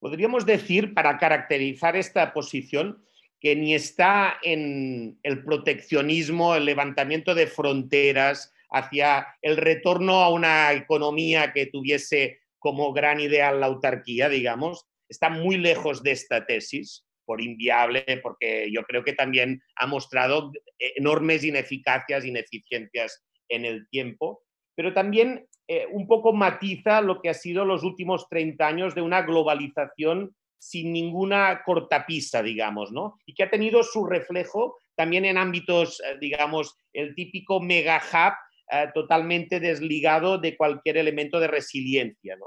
Podríamos 0.00 0.44
decir, 0.44 0.92
para 0.92 1.18
caracterizar 1.18 1.96
esta 1.96 2.32
posición, 2.32 3.02
que 3.40 3.56
ni 3.56 3.74
está 3.74 4.38
en 4.42 5.18
el 5.22 5.44
proteccionismo, 5.44 6.54
el 6.54 6.64
levantamiento 6.64 7.34
de 7.34 7.46
fronteras 7.46 8.52
hacia 8.74 9.26
el 9.40 9.56
retorno 9.56 10.22
a 10.22 10.28
una 10.30 10.72
economía 10.72 11.52
que 11.52 11.66
tuviese 11.66 12.40
como 12.58 12.92
gran 12.92 13.20
ideal 13.20 13.60
la 13.60 13.66
autarquía, 13.66 14.28
digamos, 14.28 14.86
está 15.08 15.30
muy 15.30 15.56
lejos 15.56 16.02
de 16.02 16.12
esta 16.12 16.44
tesis, 16.44 17.06
por 17.24 17.40
inviable, 17.40 18.04
porque 18.22 18.70
yo 18.70 18.82
creo 18.82 19.04
que 19.04 19.14
también 19.14 19.62
ha 19.76 19.86
mostrado 19.86 20.52
enormes 20.78 21.44
ineficacias, 21.44 22.24
ineficiencias 22.24 23.24
en 23.48 23.64
el 23.64 23.88
tiempo 23.88 24.44
pero 24.74 24.92
también 24.92 25.46
eh, 25.68 25.86
un 25.90 26.06
poco 26.06 26.32
matiza 26.32 27.00
lo 27.00 27.20
que 27.20 27.30
ha 27.30 27.34
sido 27.34 27.64
los 27.64 27.84
últimos 27.84 28.28
30 28.28 28.66
años 28.66 28.94
de 28.94 29.02
una 29.02 29.22
globalización 29.22 30.34
sin 30.58 30.92
ninguna 30.92 31.62
cortapisa, 31.64 32.42
digamos, 32.42 32.90
¿no? 32.90 33.18
Y 33.26 33.34
que 33.34 33.42
ha 33.42 33.50
tenido 33.50 33.82
su 33.82 34.06
reflejo 34.06 34.78
también 34.94 35.24
en 35.24 35.36
ámbitos, 35.36 36.00
eh, 36.00 36.16
digamos, 36.20 36.76
el 36.92 37.14
típico 37.14 37.60
mega 37.60 38.02
hub 38.12 38.34
eh, 38.70 38.86
totalmente 38.94 39.60
desligado 39.60 40.38
de 40.38 40.56
cualquier 40.56 40.96
elemento 40.96 41.40
de 41.40 41.48
resiliencia, 41.48 42.36
¿no? 42.36 42.46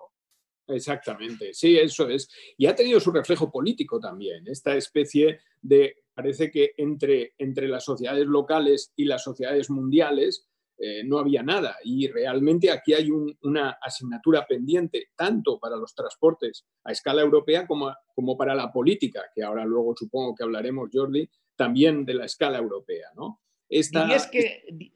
Exactamente, 0.67 1.53
sí, 1.53 1.77
eso 1.77 2.09
es. 2.09 2.29
Y 2.57 2.65
ha 2.65 2.75
tenido 2.75 2.99
su 2.99 3.11
reflejo 3.11 3.49
político 3.49 3.99
también, 3.99 4.43
esta 4.47 4.75
especie 4.75 5.39
de, 5.61 6.03
parece 6.13 6.51
que 6.51 6.73
entre, 6.77 7.33
entre 7.37 7.67
las 7.69 7.85
sociedades 7.85 8.25
locales 8.25 8.91
y 8.95 9.05
las 9.05 9.23
sociedades 9.23 9.69
mundiales, 9.69 10.47
eh, 10.79 11.03
no 11.03 11.17
había 11.17 11.41
nada. 11.41 11.77
Y 11.83 12.07
realmente 12.07 12.69
aquí 12.69 12.93
hay 12.93 13.09
una 13.09 13.77
asignatura 13.81 14.45
pendiente 14.45 15.09
tanto 15.15 15.59
para 15.59 15.75
los 15.75 15.95
transportes 15.95 16.65
a 16.83 16.91
escala 16.91 17.21
europea 17.21 17.65
como, 17.65 17.91
como, 18.13 18.37
para 18.37 18.53
la 18.53 18.71
política, 18.71 19.23
que 19.33 19.41
ahora 19.41 19.65
luego 19.65 19.95
supongo 19.95 20.35
que 20.35 20.43
hablaremos, 20.43 20.89
Jordi, 20.93 21.27
también 21.55 22.05
de 22.05 22.13
la 22.13 22.25
escala 22.25 22.59
europea. 22.59 23.07
¿no? 23.15 23.41
Esta, 23.67 24.07
que, 24.31 24.91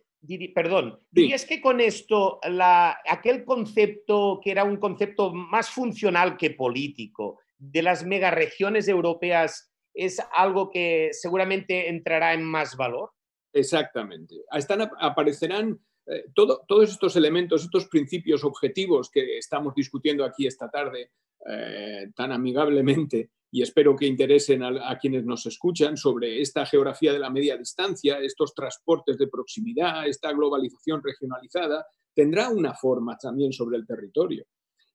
perdón, 0.54 1.00
dirías 1.10 1.46
que 1.46 1.62
con 1.62 1.82
esto 1.82 2.40
la, 2.50 3.00
aquel 3.10 3.44
concepto 3.44 4.40
que 4.44 4.52
era 4.52 4.64
un 4.64 4.78
concepto 4.78 5.34
más 5.34 5.70
funcional 5.70 6.38
que 6.38 6.52
político 6.52 7.40
de 7.58 7.82
las 7.82 8.06
megaregiones 8.06 8.88
europeas 8.88 9.72
es 9.94 10.22
algo 10.34 10.70
que 10.70 11.10
seguramente 11.12 11.90
entrará 11.90 12.34
en 12.34 12.44
más 12.44 12.76
valor? 12.76 13.12
Exactamente. 13.54 14.36
Están, 14.52 14.90
aparecerán 15.00 15.80
eh, 16.08 16.26
todos 16.34 16.90
estos 16.90 17.16
elementos, 17.16 17.64
estos 17.64 17.88
principios 17.88 18.44
objetivos 18.44 19.10
que 19.10 19.38
estamos 19.38 19.76
discutiendo 19.76 20.24
aquí 20.24 20.48
esta 20.48 20.70
tarde 20.70 21.12
eh, 21.48 22.08
tan 22.16 22.32
amigablemente 22.32 23.32
y 23.54 23.62
espero 23.62 23.98
que 23.98 24.08
interesen 24.08 24.64
a, 24.64 24.98
quienes 24.98 25.26
nos 25.26 25.46
escuchan 25.46 25.98
sobre 25.98 26.42
esta 26.42 26.66
geografía 26.66 27.12
de 27.12 27.20
la 27.20 27.30
media 27.30 27.58
distancia, 27.58 28.18
estos 28.20 28.54
transportes 28.54 29.18
de 29.18 29.28
proximidad, 29.28 30.08
esta 30.08 30.32
globalización 30.32 31.04
regionalizada, 31.04 31.86
tendrá 32.14 32.50
una 32.50 32.74
forma 32.74 33.18
también 33.18 33.52
sobre 33.52 33.78
el 33.78 33.86
territorio. 33.86 34.46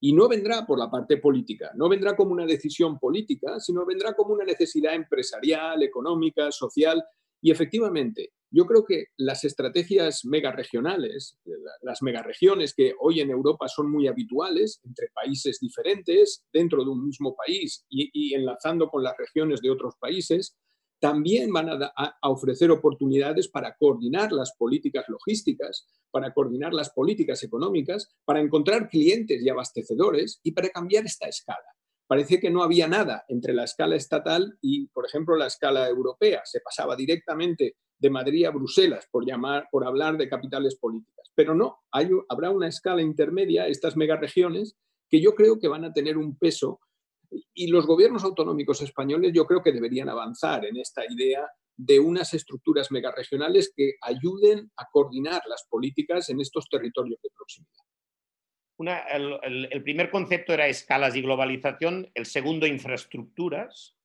Y 0.00 0.14
no 0.14 0.26
vendrá 0.26 0.64
por 0.66 0.78
la 0.78 0.90
parte 0.90 1.18
política, 1.18 1.72
no 1.74 1.88
vendrá 1.88 2.16
como 2.16 2.32
una 2.32 2.46
decisión 2.46 2.98
política, 2.98 3.60
sino 3.60 3.84
vendrá 3.84 4.14
como 4.14 4.32
una 4.32 4.44
necesidad 4.44 4.94
empresarial, 4.94 5.82
económica, 5.82 6.50
social. 6.50 7.04
Y 7.40 7.50
efectivamente, 7.50 8.32
yo 8.50 8.64
creo 8.64 8.84
que 8.84 9.06
las 9.16 9.44
estrategias 9.44 10.24
megaregionales, 10.24 11.38
las 11.82 12.02
megaregiones 12.02 12.74
que 12.74 12.94
hoy 13.00 13.20
en 13.20 13.30
Europa 13.30 13.68
son 13.68 13.90
muy 13.90 14.06
habituales 14.06 14.80
entre 14.84 15.08
países 15.14 15.58
diferentes, 15.60 16.44
dentro 16.52 16.84
de 16.84 16.90
un 16.90 17.04
mismo 17.04 17.34
país 17.34 17.84
y, 17.88 18.34
enlazando 18.34 18.88
con 18.88 19.02
las 19.02 19.16
regiones 19.18 19.60
de 19.60 19.70
otros 19.70 19.94
países, 19.98 20.56
también 20.98 21.52
van 21.52 21.68
a, 21.68 21.92
a, 21.94 22.30
ofrecer 22.30 22.70
oportunidades 22.70 23.48
para 23.48 23.76
coordinar 23.76 24.32
las 24.32 24.54
políticas 24.56 25.04
logísticas, 25.08 25.86
para 26.10 26.32
coordinar 26.32 26.72
las 26.72 26.90
políticas 26.90 27.42
económicas, 27.42 28.08
para 28.24 28.40
encontrar 28.40 28.88
clientes 28.88 29.42
y 29.42 29.48
abastecedores 29.50 30.40
y 30.42 30.52
para 30.52 30.70
cambiar 30.70 31.04
esta 31.04 31.28
escala. 31.28 31.76
Parece 32.06 32.38
que 32.38 32.50
no 32.50 32.62
había 32.62 32.86
nada 32.86 33.24
entre 33.28 33.52
la 33.52 33.64
escala 33.64 33.96
estatal 33.96 34.56
y, 34.60 34.86
por 34.88 35.06
ejemplo, 35.06 35.36
la 35.36 35.46
escala 35.46 35.88
europea. 35.88 36.42
Se 36.44 36.60
pasaba 36.60 36.94
directamente 36.94 37.76
de 37.98 38.10
Madrid 38.10 38.44
a 38.44 38.50
Bruselas, 38.50 39.08
por, 39.10 39.26
llamar, 39.26 39.68
por 39.70 39.86
hablar 39.86 40.16
de 40.16 40.28
capitales 40.28 40.76
políticas. 40.76 41.30
Pero 41.34 41.54
no, 41.54 41.78
hay, 41.90 42.08
habrá 42.28 42.50
una 42.50 42.68
escala 42.68 43.02
intermedia, 43.02 43.66
estas 43.66 43.96
megaregiones, 43.96 44.76
que 45.08 45.20
yo 45.20 45.34
creo 45.34 45.58
que 45.58 45.68
van 45.68 45.84
a 45.84 45.92
tener 45.92 46.16
un 46.16 46.36
peso 46.38 46.80
y 47.54 47.68
los 47.68 47.86
gobiernos 47.86 48.24
autonómicos 48.24 48.82
españoles 48.82 49.32
yo 49.34 49.46
creo 49.46 49.62
que 49.62 49.72
deberían 49.72 50.08
avanzar 50.08 50.64
en 50.64 50.76
esta 50.76 51.02
idea 51.10 51.46
de 51.76 51.98
unas 51.98 52.32
estructuras 52.34 52.90
megaregionales 52.90 53.72
que 53.74 53.94
ayuden 54.00 54.70
a 54.76 54.86
coordinar 54.90 55.42
las 55.48 55.66
políticas 55.68 56.28
en 56.30 56.40
estos 56.40 56.68
territorios 56.68 57.20
de 57.22 57.30
proximidad. 57.34 57.84
El, 58.78 59.82
primer 59.82 60.10
concepto 60.10 60.52
era 60.52 60.66
escalas 60.66 61.16
y 61.16 61.22
globalización, 61.22 62.10
el 62.14 62.26
segundo 62.26 62.66
infraestructuras, 62.66 63.96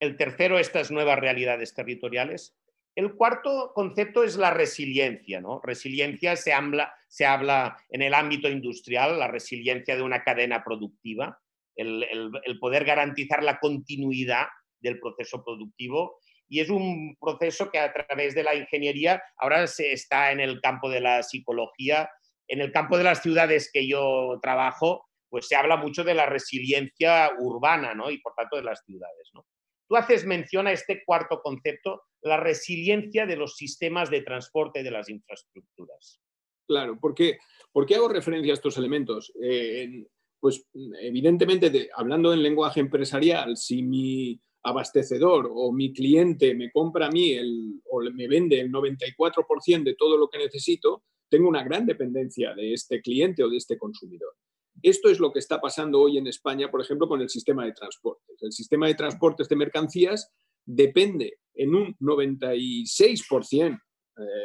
el 0.00 0.16
tercero 0.16 0.58
estas 0.58 0.90
nuevas 0.90 1.18
realidades 1.18 1.74
territoriales 1.74 2.56
el 2.96 3.14
cuarto 3.14 3.72
concepto 3.74 4.22
es 4.22 4.36
la 4.36 4.50
resiliencia. 4.50 5.40
¿no? 5.40 5.60
Resiliencia 5.62 6.36
se 6.36 6.52
habla, 6.52 7.76
en 7.90 8.02
el 8.02 8.14
ámbito 8.14 8.48
industrial, 8.48 9.18
la 9.18 9.28
resiliencia 9.28 9.96
de 9.96 10.02
una 10.02 10.22
cadena 10.22 10.62
productiva. 10.62 11.40
el, 11.76 12.30
poder 12.60 12.84
garantizar 12.84 13.42
la 13.42 13.58
continuidad 13.58 14.46
del 14.80 15.00
proceso 15.00 15.42
productivo 15.42 16.18
y 16.46 16.60
es 16.60 16.70
un 16.70 17.16
proceso 17.20 17.70
que 17.70 17.78
a 17.78 17.92
través 17.92 18.34
de 18.34 18.44
la 18.44 18.54
ingeniería 18.54 19.22
ahora 19.38 19.66
se 19.66 19.92
está 19.92 20.30
en 20.30 20.40
el 20.40 20.60
campo 20.60 20.88
de 20.88 21.00
la 21.00 21.22
psicología, 21.22 22.08
en 22.48 22.60
el 22.60 22.72
campo 22.72 22.98
de 22.98 23.04
las 23.04 23.22
ciudades 23.22 23.70
que 23.72 23.86
yo 23.88 24.38
trabajo, 24.42 25.06
pues 25.28 25.48
se 25.48 25.56
habla 25.56 25.76
mucho 25.76 26.04
de 26.04 26.14
la 26.14 26.26
resiliencia 26.26 27.30
urbana 27.38 27.94
¿no? 27.94 28.10
y 28.10 28.18
por 28.18 28.34
tanto 28.34 28.56
de 28.56 28.62
las 28.62 28.84
ciudades. 28.84 29.30
¿no? 29.32 29.44
Tú 29.88 29.96
haces 29.96 30.24
mención 30.24 30.66
a 30.66 30.72
este 30.72 31.02
cuarto 31.04 31.40
concepto, 31.42 32.02
la 32.22 32.36
resiliencia 32.38 33.26
de 33.26 33.36
los 33.36 33.56
sistemas 33.56 34.10
de 34.10 34.22
transporte 34.22 34.82
de 34.82 34.90
las 34.90 35.08
infraestructuras. 35.08 36.20
Claro, 36.66 36.98
porque, 37.00 37.38
¿por 37.72 37.84
qué 37.84 37.96
hago 37.96 38.08
referencia 38.08 38.52
a 38.52 38.54
estos 38.54 38.78
elementos? 38.78 39.32
Eh, 39.42 40.06
pues 40.40 40.66
evidentemente, 41.00 41.90
hablando 41.94 42.32
en 42.32 42.42
lenguaje 42.42 42.80
empresarial, 42.80 43.56
si 43.56 43.82
mi 43.82 44.40
abastecedor 44.62 45.50
o 45.52 45.72
mi 45.72 45.92
cliente 45.92 46.54
me 46.54 46.70
compra 46.70 47.06
a 47.06 47.10
mí 47.10 47.32
el, 47.32 47.80
o 47.90 48.00
me 48.12 48.28
vende 48.28 48.60
el 48.60 48.70
94% 48.70 49.82
de 49.82 49.94
todo 49.94 50.16
lo 50.16 50.28
que 50.28 50.38
necesito, 50.38 51.02
tengo 51.34 51.48
una 51.48 51.64
gran 51.64 51.84
dependencia 51.84 52.54
de 52.54 52.72
este 52.72 53.02
cliente 53.02 53.42
o 53.42 53.48
de 53.48 53.56
este 53.56 53.76
consumidor. 53.76 54.36
Esto 54.80 55.08
es 55.10 55.18
lo 55.18 55.32
que 55.32 55.40
está 55.40 55.60
pasando 55.60 56.00
hoy 56.00 56.16
en 56.16 56.28
España, 56.28 56.70
por 56.70 56.80
ejemplo, 56.80 57.08
con 57.08 57.20
el 57.20 57.28
sistema 57.28 57.64
de 57.64 57.72
transportes. 57.72 58.40
El 58.40 58.52
sistema 58.52 58.86
de 58.86 58.94
transportes 58.94 59.48
de 59.48 59.56
mercancías 59.56 60.30
depende 60.64 61.40
en 61.54 61.74
un 61.74 61.96
96%, 61.98 63.80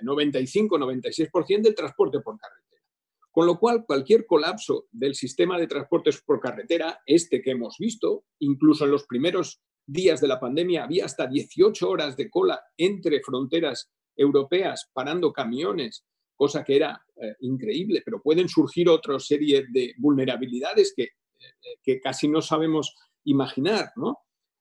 95-96% 0.01 1.61
del 1.61 1.75
transporte 1.75 2.21
por 2.21 2.39
carretera. 2.39 2.81
Con 3.29 3.45
lo 3.45 3.59
cual, 3.59 3.85
cualquier 3.85 4.25
colapso 4.25 4.87
del 4.91 5.13
sistema 5.13 5.59
de 5.59 5.67
transportes 5.67 6.23
por 6.25 6.39
carretera, 6.39 7.01
este 7.05 7.43
que 7.43 7.51
hemos 7.51 7.77
visto, 7.77 8.23
incluso 8.39 8.85
en 8.85 8.91
los 8.91 9.05
primeros 9.05 9.61
días 9.85 10.21
de 10.21 10.27
la 10.27 10.39
pandemia 10.39 10.85
había 10.85 11.05
hasta 11.05 11.27
18 11.27 11.87
horas 11.87 12.17
de 12.17 12.31
cola 12.31 12.59
entre 12.77 13.21
fronteras 13.21 13.91
europeas 14.15 14.89
parando 14.91 15.31
camiones, 15.31 16.03
cosa 16.39 16.63
que 16.63 16.77
era 16.77 17.05
eh, 17.17 17.35
increíble, 17.41 18.01
pero 18.05 18.21
pueden 18.21 18.47
surgir 18.47 18.87
otra 18.87 19.19
serie 19.19 19.65
de 19.69 19.93
vulnerabilidades 19.97 20.93
que, 20.95 21.03
eh, 21.03 21.75
que 21.83 21.99
casi 21.99 22.29
no 22.29 22.41
sabemos 22.41 22.95
imaginar, 23.25 23.91
¿no? 23.97 24.19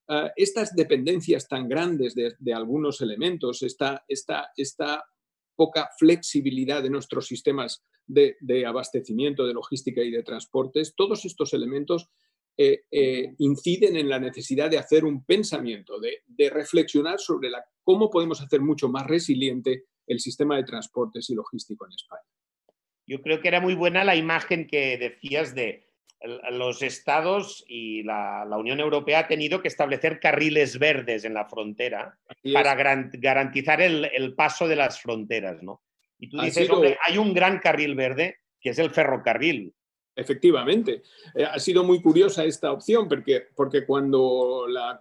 Ah, 0.09 0.33
estas 0.35 0.75
dependencias 0.75 1.47
tan 1.47 1.69
grandes 1.69 2.17
de, 2.17 2.53
algunos 2.53 3.01
elementos, 3.01 3.63
esta, 3.63 4.05
esta, 4.09 4.51
esta, 4.57 5.05
poca 5.55 5.89
flexibilidad 5.99 6.83
de 6.83 6.91
nuestros 6.91 7.27
sistemas 7.27 7.85
de, 8.07 8.37
de, 8.41 8.65
abastecimiento, 8.65 9.47
de 9.47 9.55
logística 9.55 10.03
y 10.03 10.11
de 10.11 10.23
transportes, 10.23 10.95
todos 10.97 11.25
estos 11.25 11.53
elementos 11.53 12.09
eh, 12.57 13.35
inciden 13.39 13.97
en 13.97 14.09
la 14.09 14.19
necesidad 14.19 14.71
de 14.71 14.79
hacer 14.79 15.05
un 15.05 15.25
pensamiento, 15.25 16.01
de, 16.01 16.51
reflexionar 16.51 17.21
sobre 17.21 17.51
la, 17.51 17.65
cómo 17.85 18.09
podemos 18.09 18.41
hacer 18.41 18.61
mucho 18.61 18.89
más 18.89 19.07
resiliente 19.07 19.85
el 20.09 20.21
sistema 20.21 20.57
de 20.57 20.65
transportes 20.65 21.31
y 21.31 21.35
logístico 21.35 21.87
en 21.87 21.93
España. 21.93 22.23
Yo 23.07 23.23
creo 23.23 23.41
que 23.41 23.49
era 23.49 23.61
muy 23.61 23.75
buena 23.75 24.05
la 24.05 24.17
imagen 24.17 24.67
que 24.67 24.99
decías 24.99 25.55
de 25.55 25.89
los 26.51 26.83
estados 26.83 27.65
y 27.69 28.03
la, 28.03 28.47
Unión 28.59 28.81
Europea 28.81 29.21
ha 29.21 29.29
tenido 29.29 29.63
que 29.63 29.69
establecer 29.69 30.19
carriles 30.19 30.79
verdes 30.79 31.25
en 31.25 31.35
la 31.35 31.47
frontera 31.47 32.19
para 32.53 32.75
garantizar 32.75 33.81
el, 33.81 34.35
paso 34.35 34.67
de 34.67 34.77
las 34.77 35.01
fronteras, 35.01 35.63
¿no? 35.63 35.83
Y 36.19 36.29
tú 36.29 36.41
dices, 36.41 36.69
hombre, 36.71 36.99
hay 37.07 37.17
un 37.17 37.33
gran 37.33 37.61
carril 37.61 37.95
verde 37.95 38.39
que 38.61 38.71
es 38.71 38.79
el 38.79 38.91
ferrocarril. 38.91 39.73
Efectivamente, 40.19 41.05
eh, 41.33 41.45
ha 41.45 41.61
sido 41.61 41.85
muy 41.85 42.03
curiosa 42.03 42.45
esta 42.45 42.73
opción 42.73 43.07
porque, 43.09 43.47
porque 43.55 43.87
cuando 43.87 44.67
la, 44.67 45.01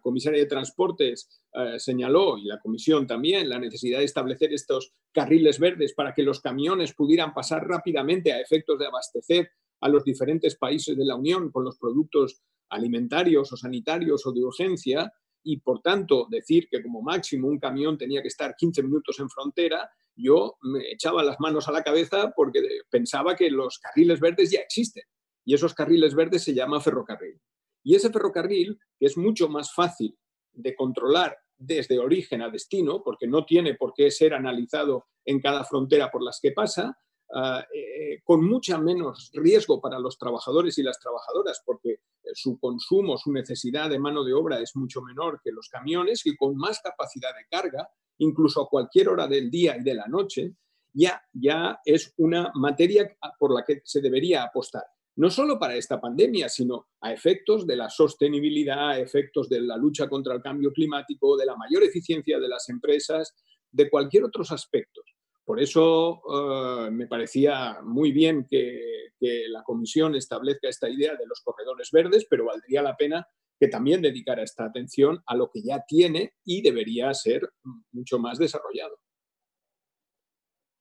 comisaria 0.00 0.38
de 0.38 0.46
Transportes 0.46 1.42
eh, 1.52 1.80
señaló, 1.80 2.38
y 2.38 2.44
la 2.44 2.60
comisión 2.60 3.08
también, 3.08 3.48
la 3.48 3.58
necesidad 3.58 3.98
de 3.98 4.04
establecer 4.04 4.52
estos 4.52 4.92
carriles 5.10 5.58
verdes 5.58 5.94
para 5.94 6.14
que 6.14 6.22
los 6.22 6.40
camiones 6.40 6.94
pudieran 6.94 7.34
pasar 7.34 7.66
rápidamente 7.66 8.32
a 8.32 8.40
efectos 8.40 8.78
de 8.78 8.86
abastecer 8.86 9.50
a 9.80 9.88
los 9.88 10.04
diferentes 10.04 10.54
países 10.54 10.96
de 10.96 11.04
la 11.04 11.16
Unión 11.16 11.50
con 11.50 11.64
los 11.64 11.76
productos 11.76 12.40
alimentarios 12.68 13.52
o 13.52 13.56
sanitarios 13.56 14.24
o 14.26 14.32
de 14.32 14.44
urgencia, 14.44 15.12
y 15.42 15.56
por 15.56 15.82
tanto 15.82 16.28
decir 16.30 16.68
que 16.70 16.80
como 16.84 17.02
máximo 17.02 17.48
un 17.48 17.58
camión 17.58 17.98
tenía 17.98 18.22
que 18.22 18.28
estar 18.28 18.54
15 18.56 18.80
minutos 18.84 19.18
en 19.18 19.28
frontera, 19.28 19.90
yo 20.16 20.56
me 20.62 20.90
echaba 20.92 21.22
las 21.22 21.40
manos 21.40 21.68
a 21.68 21.72
la 21.72 21.82
cabeza 21.82 22.32
porque 22.34 22.60
pensaba 22.90 23.34
que 23.34 23.50
los 23.50 23.78
carriles 23.78 24.20
verdes 24.20 24.50
ya 24.50 24.60
existen 24.60 25.04
y 25.44 25.54
esos 25.54 25.74
carriles 25.74 26.14
verdes 26.14 26.42
se 26.42 26.54
llama 26.54 26.80
ferrocarril. 26.80 27.40
Y 27.82 27.94
ese 27.94 28.10
ferrocarril, 28.10 28.78
es 28.98 29.16
mucho 29.16 29.48
más 29.48 29.72
fácil 29.72 30.16
de 30.52 30.74
controlar 30.74 31.36
desde 31.56 31.98
origen 31.98 32.42
a 32.42 32.50
destino, 32.50 33.02
porque 33.02 33.26
no 33.26 33.44
tiene 33.44 33.74
por 33.74 33.92
qué 33.94 34.10
ser 34.10 34.34
analizado 34.34 35.06
en 35.24 35.40
cada 35.40 35.64
frontera 35.64 36.10
por 36.10 36.22
las 36.22 36.40
que 36.40 36.52
pasa, 36.52 36.98
ah, 37.34 37.64
eh, 37.72 38.20
con 38.24 38.44
mucha 38.44 38.78
menos 38.78 39.30
riesgo 39.34 39.80
para 39.80 39.98
los 39.98 40.18
trabajadores 40.18 40.78
y 40.78 40.82
las 40.82 40.98
trabajadoras, 40.98 41.62
porque 41.64 41.90
eh, 41.90 41.98
su 42.32 42.58
consumo, 42.58 43.18
su 43.18 43.32
necesidad 43.32 43.90
de 43.90 43.98
mano 43.98 44.24
de 44.24 44.32
obra 44.32 44.60
es 44.60 44.74
mucho 44.76 45.02
menor 45.02 45.40
que 45.42 45.52
los 45.52 45.68
camiones 45.68 46.24
y 46.26 46.36
con 46.36 46.56
más 46.56 46.80
capacidad 46.80 47.34
de 47.34 47.46
carga, 47.50 47.88
incluso 48.18 48.62
a 48.62 48.68
cualquier 48.68 49.08
hora 49.08 49.26
del 49.26 49.50
día 49.50 49.76
y 49.76 49.82
de 49.82 49.94
la 49.94 50.06
noche, 50.06 50.54
ya, 50.92 51.20
ya 51.32 51.80
es 51.84 52.14
una 52.18 52.52
materia 52.54 53.16
por 53.38 53.52
la 53.52 53.64
que 53.64 53.82
se 53.84 54.00
debería 54.00 54.44
apostar. 54.44 54.84
No 55.16 55.30
solo 55.30 55.58
para 55.58 55.76
esta 55.76 56.00
pandemia, 56.00 56.48
sino 56.48 56.88
a 57.00 57.12
efectos 57.12 57.66
de 57.66 57.76
la 57.76 57.88
sostenibilidad, 57.88 58.90
a 58.90 58.98
efectos 58.98 59.48
de 59.48 59.60
la 59.60 59.76
lucha 59.76 60.08
contra 60.08 60.34
el 60.34 60.42
cambio 60.42 60.72
climático, 60.72 61.36
de 61.36 61.46
la 61.46 61.56
mayor 61.56 61.84
eficiencia 61.84 62.38
de 62.38 62.48
las 62.48 62.68
empresas, 62.68 63.34
de 63.70 63.90
cualquier 63.90 64.24
otros 64.24 64.50
aspectos. 64.50 65.04
Por 65.44 65.60
eso 65.60 66.22
eh, 66.32 66.90
me 66.90 67.06
parecía 67.06 67.78
muy 67.82 68.12
bien 68.12 68.46
que, 68.48 69.10
que, 69.20 69.46
la 69.48 69.62
Comisión 69.62 70.14
establezca 70.14 70.68
esta 70.68 70.88
idea 70.88 71.14
de 71.16 71.26
los 71.26 71.42
corredores 71.42 71.90
verdes, 71.92 72.26
pero 72.28 72.46
valdría 72.46 72.82
la 72.82 72.96
pena 72.96 73.26
que 73.58 73.68
también 73.68 74.02
dedicara 74.02 74.42
esta 74.42 74.64
atención 74.64 75.22
a 75.26 75.36
lo 75.36 75.50
que 75.50 75.62
ya 75.62 75.84
tiene 75.86 76.34
y 76.44 76.62
debería 76.62 77.12
ser 77.14 77.48
mucho 77.92 78.18
más 78.18 78.38
desarrollado. 78.38 78.98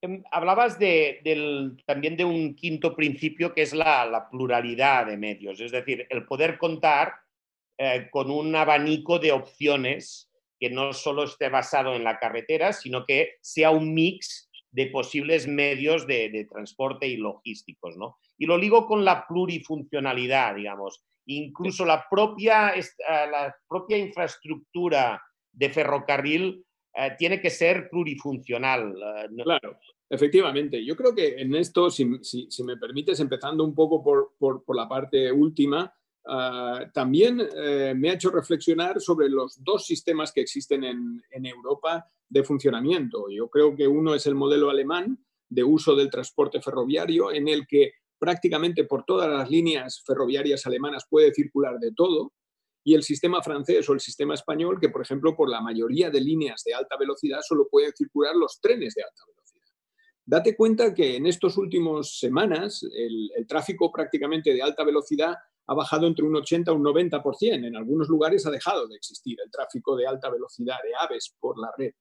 Em, 0.02 0.22
hablabas 0.32 0.78
también 1.86 2.18
de 2.18 2.26
un 2.26 2.56
quinto 2.56 2.94
principio 2.94 3.54
que 3.54 3.62
es 3.62 3.74
la, 3.74 4.28
pluralidad 4.30 5.06
de 5.06 5.18
medios, 5.18 5.62
es 5.62 5.72
decir, 5.72 6.06
el 6.10 6.26
poder 6.26 6.58
contar 6.58 7.14
eh, 7.78 8.10
con 8.12 8.30
un 8.30 8.54
abanico 8.56 9.18
de 9.18 9.32
opciones 9.32 10.30
que 10.60 10.70
no 10.70 10.92
solo 10.92 11.24
esté 11.24 11.50
basado 11.50 11.96
en 11.96 12.04
la 12.04 12.20
carretera, 12.20 12.74
sino 12.74 13.06
que 13.06 13.36
sea 13.42 13.72
un 13.72 13.94
mix 13.94 14.50
de 14.72 14.88
posibles 14.88 15.48
medios 15.48 16.06
de, 16.06 16.30
de 16.30 16.46
transporte 16.46 17.08
y 17.08 17.16
logísticos. 17.16 17.96
¿no? 17.96 18.18
Y 18.38 18.46
lo 18.46 18.58
ligo 18.58 18.86
con 18.86 19.06
la 19.06 19.26
plurifuncionalidad, 19.26 20.56
digamos. 20.56 21.02
Incluso 21.26 21.86
la 21.86 22.06
propia, 22.10 22.74
eh, 22.76 22.84
la 23.08 23.56
propia 23.68 23.98
infraestructura 23.98 25.22
de 25.52 25.70
ferrocarril 25.70 26.66
eh, 26.96 27.12
tiene 27.18 27.40
que 27.40 27.50
ser 27.50 27.90
plurifuncional. 27.90 28.94
Eh, 28.94 29.44
claro, 29.44 29.80
efectivamente. 30.10 30.84
Yo 30.84 30.96
creo 30.96 31.16
que 31.16 31.42
en 31.42 31.56
esto, 31.56 31.90
si, 31.90 32.06
me 32.06 32.78
permites, 32.78 33.20
empezando 33.20 33.64
un 33.64 33.74
poco 33.74 34.04
por, 34.04 34.76
la 34.76 34.88
parte 34.88 35.32
última, 35.32 35.94
también 36.94 37.36
me 37.98 38.10
ha 38.10 38.14
hecho 38.14 38.32
reflexionar 38.32 39.02
sobre 39.02 39.28
los 39.28 39.62
dos 39.62 39.86
sistemas 39.86 40.32
que 40.32 40.40
existen 40.40 40.86
en, 40.86 41.22
en, 41.30 41.46
Europa 41.46 42.06
de 42.30 42.46
funcionamiento. 42.46 43.26
Yo 43.30 43.50
creo 43.50 43.76
que 43.76 43.86
uno 43.90 44.16
es 44.16 44.26
el 44.26 44.34
modelo 44.34 44.70
alemán 44.70 45.20
de 45.50 45.64
uso 45.66 45.96
del 45.96 46.10
transporte 46.10 46.62
ferroviario, 46.62 47.32
en 47.32 47.50
el 47.50 47.68
que 47.68 47.92
prácticamente 48.24 48.86
por 48.86 49.04
todas 49.04 49.30
las 49.30 49.50
líneas 49.50 50.02
ferroviarias 50.08 50.66
alemanas 50.66 51.04
puede 51.10 51.34
circular 51.34 51.78
de 51.78 51.92
todo, 51.92 52.32
y 52.82 52.94
el 52.94 53.04
sistema 53.04 53.44
francés 53.44 53.90
o 53.90 53.94
el 53.94 54.00
sistema 54.00 54.34
español, 54.34 54.80
que 54.80 54.88
por 54.88 55.02
ejemplo 55.02 55.36
por 55.36 55.50
la 55.50 55.60
mayoría 55.60 56.10
de 56.10 56.22
líneas 56.22 56.64
de 56.64 56.74
alta 56.74 56.96
velocidad 56.98 57.40
solo 57.46 57.68
pueden 57.70 57.92
circular 57.92 58.34
los 58.34 58.62
trenes 58.62 58.94
de 58.94 59.04
alta 59.04 59.24
velocidad. 59.28 59.66
Date 60.26 60.56
cuenta 60.56 60.94
que 60.94 61.18
en 61.18 61.26
estos 61.26 61.58
últimos 61.58 62.18
semanas 62.18 62.88
el, 62.96 63.46
tráfico 63.46 63.92
prácticamente 63.92 64.54
de 64.54 64.62
alta 64.62 64.86
velocidad 64.86 65.36
ha 65.68 65.74
bajado 65.74 66.08
entre 66.08 66.24
un 66.24 66.38
80 66.38 66.72
y 66.72 66.76
un 66.76 66.84
90%. 66.86 67.68
En 67.68 67.76
algunos 67.76 68.08
lugares 68.08 68.46
ha 68.46 68.52
dejado 68.52 68.88
de 68.88 68.96
existir 68.96 69.38
el 69.44 69.52
tráfico 69.52 69.98
de 69.98 70.08
alta 70.08 70.30
velocidad 70.30 70.78
de 70.82 70.96
aves 70.98 71.36
por 71.42 71.60
la 71.60 71.74
red. 71.78 71.92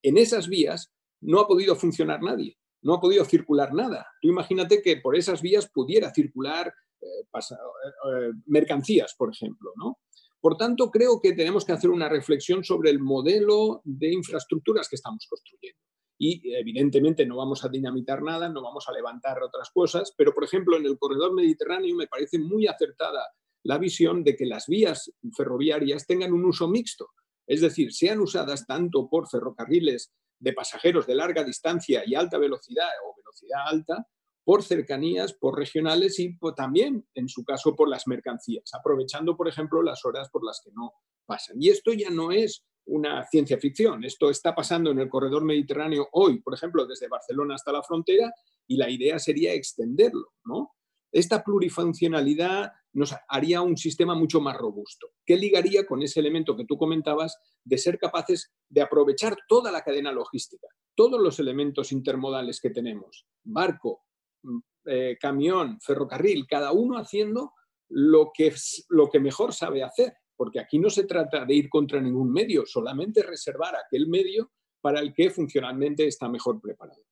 En 0.00 0.16
esas 0.16 0.46
vías 0.46 0.92
no 1.22 1.40
ha 1.40 1.48
podido 1.48 1.74
funcionar 1.74 2.22
nadie 2.22 2.56
no 2.82 2.94
ha 2.94 3.00
podido 3.00 3.24
circular 3.24 3.72
nada. 3.72 4.06
Tú 4.20 4.28
imagínate 4.28 4.82
que 4.82 4.96
por 4.98 5.16
esas 5.16 5.40
vías 5.40 5.68
pudiera 5.70 6.12
circular 6.12 6.72
eh, 7.00 7.06
eh, 7.06 7.54
eh, 7.54 8.32
mercancías, 8.46 9.14
por 9.16 9.32
ejemplo, 9.32 9.72
¿no? 9.76 9.98
Por 10.40 10.56
tanto, 10.56 10.90
creo 10.90 11.20
que 11.20 11.34
tenemos 11.34 11.64
que 11.64 11.72
hacer 11.72 11.90
una 11.90 12.08
reflexión 12.08 12.64
sobre 12.64 12.90
el 12.90 12.98
modelo 12.98 13.80
de 13.84 14.12
infraestructuras 14.12 14.88
que 14.88 14.96
estamos 14.96 15.26
construyendo. 15.28 15.78
Y 16.18 16.54
evidentemente 16.54 17.24
no 17.26 17.36
vamos 17.36 17.64
a 17.64 17.68
dinamitar 17.68 18.22
nada, 18.22 18.48
no 18.48 18.62
vamos 18.62 18.88
a 18.88 18.92
levantar 18.92 19.40
otras 19.42 19.70
cosas, 19.70 20.12
pero 20.16 20.34
por 20.34 20.44
ejemplo 20.44 20.76
en 20.76 20.86
el 20.86 20.98
corredor 20.98 21.32
mediterráneo 21.32 21.94
me 21.96 22.08
parece 22.08 22.38
muy 22.38 22.66
acertada 22.66 23.24
la 23.64 23.78
visión 23.78 24.24
de 24.24 24.34
que 24.36 24.46
las 24.46 24.66
vías 24.66 25.12
ferroviarias 25.36 26.06
tengan 26.06 26.32
un 26.32 26.44
uso 26.44 26.68
mixto, 26.68 27.10
es 27.46 27.60
decir, 27.60 27.92
sean 27.92 28.20
usadas 28.20 28.66
tanto 28.66 29.08
por 29.08 29.28
ferrocarriles 29.28 30.12
de 30.42 30.52
pasajeros 30.52 31.06
de 31.06 31.14
larga 31.14 31.44
distancia 31.44 32.02
y 32.04 32.14
alta 32.14 32.36
velocidad 32.36 32.88
o 33.06 33.14
velocidad 33.16 33.60
alta, 33.66 34.08
por 34.44 34.64
cercanías, 34.64 35.32
por 35.34 35.56
regionales 35.56 36.18
y 36.18 36.36
también, 36.56 37.06
en 37.14 37.28
su 37.28 37.44
caso, 37.44 37.76
por 37.76 37.88
las 37.88 38.08
mercancías, 38.08 38.74
aprovechando, 38.74 39.36
por 39.36 39.48
ejemplo, 39.48 39.82
las 39.82 40.04
horas 40.04 40.28
por 40.30 40.44
las 40.44 40.60
que 40.64 40.72
no 40.72 40.94
pasan. 41.26 41.56
Y 41.60 41.68
esto 41.68 41.92
ya 41.92 42.10
no 42.10 42.32
es 42.32 42.64
una 42.84 43.24
ciencia 43.24 43.56
ficción, 43.58 44.02
esto 44.02 44.30
está 44.30 44.52
pasando 44.52 44.90
en 44.90 44.98
el 44.98 45.08
corredor 45.08 45.44
mediterráneo 45.44 46.08
hoy, 46.10 46.40
por 46.40 46.54
ejemplo, 46.54 46.84
desde 46.86 47.06
Barcelona 47.06 47.54
hasta 47.54 47.70
la 47.70 47.84
frontera, 47.84 48.32
y 48.66 48.76
la 48.76 48.90
idea 48.90 49.20
sería 49.20 49.52
extenderlo, 49.54 50.32
¿no? 50.44 50.72
Esta 51.12 51.44
plurifuncionalidad 51.44 52.72
nos 52.94 53.14
haría 53.28 53.60
un 53.60 53.76
sistema 53.76 54.14
mucho 54.14 54.40
más 54.40 54.56
robusto, 54.56 55.12
que 55.24 55.36
ligaría 55.36 55.86
con 55.86 56.02
ese 56.02 56.20
elemento 56.20 56.56
que 56.56 56.64
tú 56.64 56.78
comentabas 56.78 57.38
de 57.62 57.76
ser 57.78 57.98
capaces 57.98 58.50
de 58.68 58.80
aprovechar 58.80 59.36
toda 59.46 59.70
la 59.70 59.82
cadena 59.82 60.10
logística, 60.10 60.66
todos 60.94 61.20
los 61.20 61.38
elementos 61.38 61.92
intermodales 61.92 62.60
que 62.60 62.70
tenemos, 62.70 63.26
barco, 63.44 64.04
mm, 64.42 64.58
eh, 64.86 65.18
camión, 65.20 65.78
ferrocarril, 65.80 66.46
cada 66.46 66.72
uno 66.72 66.96
haciendo 66.98 67.52
lo 67.88 68.30
que, 68.34 68.54
lo 68.88 69.08
que 69.08 69.20
mejor 69.20 69.52
sabe 69.52 69.82
hacer, 69.82 70.14
porque 70.34 70.60
aquí 70.60 70.78
no 70.78 70.88
se 70.88 71.04
trata 71.04 71.44
de 71.44 71.54
ir 71.54 71.68
contra 71.68 72.00
ningún 72.00 72.32
medio, 72.32 72.64
solamente 72.66 73.22
reservar 73.22 73.76
aquel 73.76 74.08
medio 74.08 74.50
para 74.80 75.00
el 75.00 75.12
que 75.12 75.30
funcionalmente 75.30 76.06
está 76.06 76.28
mejor 76.28 76.60
preparado. 76.60 77.02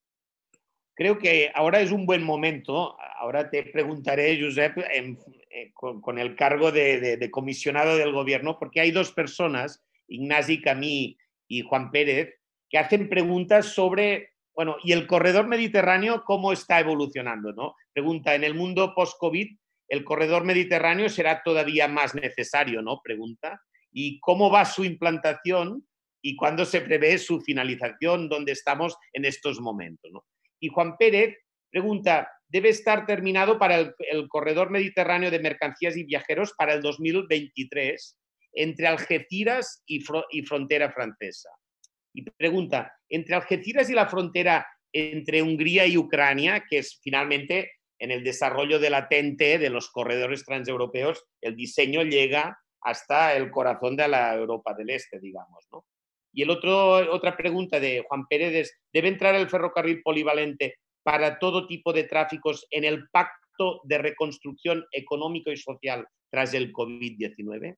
Creo 1.01 1.17
que 1.17 1.51
ahora 1.55 1.81
es 1.81 1.93
un 1.93 2.05
buen 2.05 2.23
momento. 2.23 2.95
Ahora 3.19 3.49
te 3.49 3.63
preguntaré, 3.63 4.39
Josep, 4.39 4.77
eh, 4.77 5.73
con, 5.73 6.19
el 6.19 6.37
cargo 6.37 6.73
de, 6.73 7.27
comisionado 7.31 7.97
del 7.97 8.13
gobierno, 8.13 8.59
porque 8.59 8.83
hay 8.83 8.91
dos 8.91 9.11
personas, 9.11 9.83
Ignasi 10.09 10.61
Camí 10.61 11.17
y 11.49 11.63
Juan 11.63 11.91
Pérez, 11.91 12.35
que 12.69 12.77
hacen 12.77 13.09
preguntas 13.09 13.73
sobre, 13.73 14.35
bueno, 14.55 14.77
¿y 14.85 14.93
el 14.93 15.07
corredor 15.07 15.47
mediterráneo 15.47 16.23
cómo 16.23 16.53
está 16.53 16.81
evolucionando? 16.81 17.55
¿no? 17.55 17.77
Pregunta, 17.95 18.35
en 18.35 18.45
el 18.45 18.53
mundo 18.53 18.93
post-COVID, 18.95 19.57
¿el 19.89 20.05
corredor 20.05 20.45
mediterráneo 20.45 21.09
será 21.09 21.43
todavía 21.43 21.89
más 21.89 22.15
necesario? 22.15 22.83
¿no? 22.83 23.01
Pregunta. 23.03 23.59
¿Y 23.91 24.21
cómo 24.21 24.51
va 24.51 24.67
su 24.67 24.85
implantación 24.85 25.83
y 26.21 26.37
cuándo 26.37 26.67
se 26.67 26.83
prevé 26.83 27.17
su 27.17 27.41
finalización? 27.41 28.29
¿Dónde 28.29 28.53
estamos 28.53 28.99
en 29.15 29.25
estos 29.25 29.61
momentos? 29.61 30.11
¿no? 30.13 30.27
Y 30.61 30.69
Juan 30.69 30.97
Pérez 30.97 31.37
pregunta, 31.71 32.31
debe 32.49 32.69
estar 32.69 33.07
terminado 33.07 33.59
para 33.59 33.77
el, 33.79 34.29
corredor 34.29 34.71
mediterráneo 34.71 35.31
de 35.31 35.39
mercancías 35.39 35.97
y 35.97 36.05
viajeros 36.05 36.53
para 36.57 36.75
el 36.75 36.83
2023 36.83 38.17
entre 38.53 38.89
Algeciras 38.89 39.83
y, 39.87 40.01
frontera 40.01 40.91
francesa. 40.93 41.51
Y 42.13 42.23
pregunta, 42.23 42.93
entre 43.09 43.37
Algeciras 43.37 43.89
y 43.89 43.95
la 43.95 44.09
frontera 44.09 44.67
entre 44.93 45.43
Hungría 45.43 45.87
y 45.87 45.97
Ucrania, 45.97 46.65
que 46.69 46.79
es 46.79 46.99
finalmente 47.01 47.71
en 48.01 48.11
el 48.11 48.25
desarrollo 48.25 48.81
de 48.81 48.91
la 48.91 49.09
TNT, 49.09 49.61
de 49.61 49.71
los 49.71 49.91
corredores 49.91 50.45
transeuropeos, 50.45 51.25
el 51.41 51.55
diseño 51.55 52.03
llega 52.03 52.59
hasta 52.81 53.37
el 53.37 53.51
corazón 53.51 53.95
de 53.95 54.09
la 54.09 54.35
Europa 54.35 54.75
del 54.75 54.91
Este, 54.91 55.21
digamos, 55.21 55.69
¿no? 55.71 55.85
Y 56.33 56.43
el 56.43 56.51
otro, 56.51 57.13
otra 57.13 57.37
pregunta 57.37 57.81
de 57.81 58.05
Juan 58.09 58.27
Pérez 58.29 58.55
es, 58.55 58.79
¿debe 58.93 59.09
entrar 59.09 59.35
el 59.35 59.49
ferrocarril 59.49 60.03
polivalente 60.03 60.77
para 61.03 61.39
todo 61.39 61.67
tipo 61.67 61.93
de 61.93 62.05
tráficos 62.05 62.67
en 62.71 62.85
el 62.85 63.09
pacto 63.11 63.81
de 63.85 63.99
reconstrucción 63.99 64.85
económico 64.93 65.51
y 65.51 65.57
social 65.57 66.07
tras 66.31 66.55
el 66.55 66.73
COVID-19? 66.73 67.77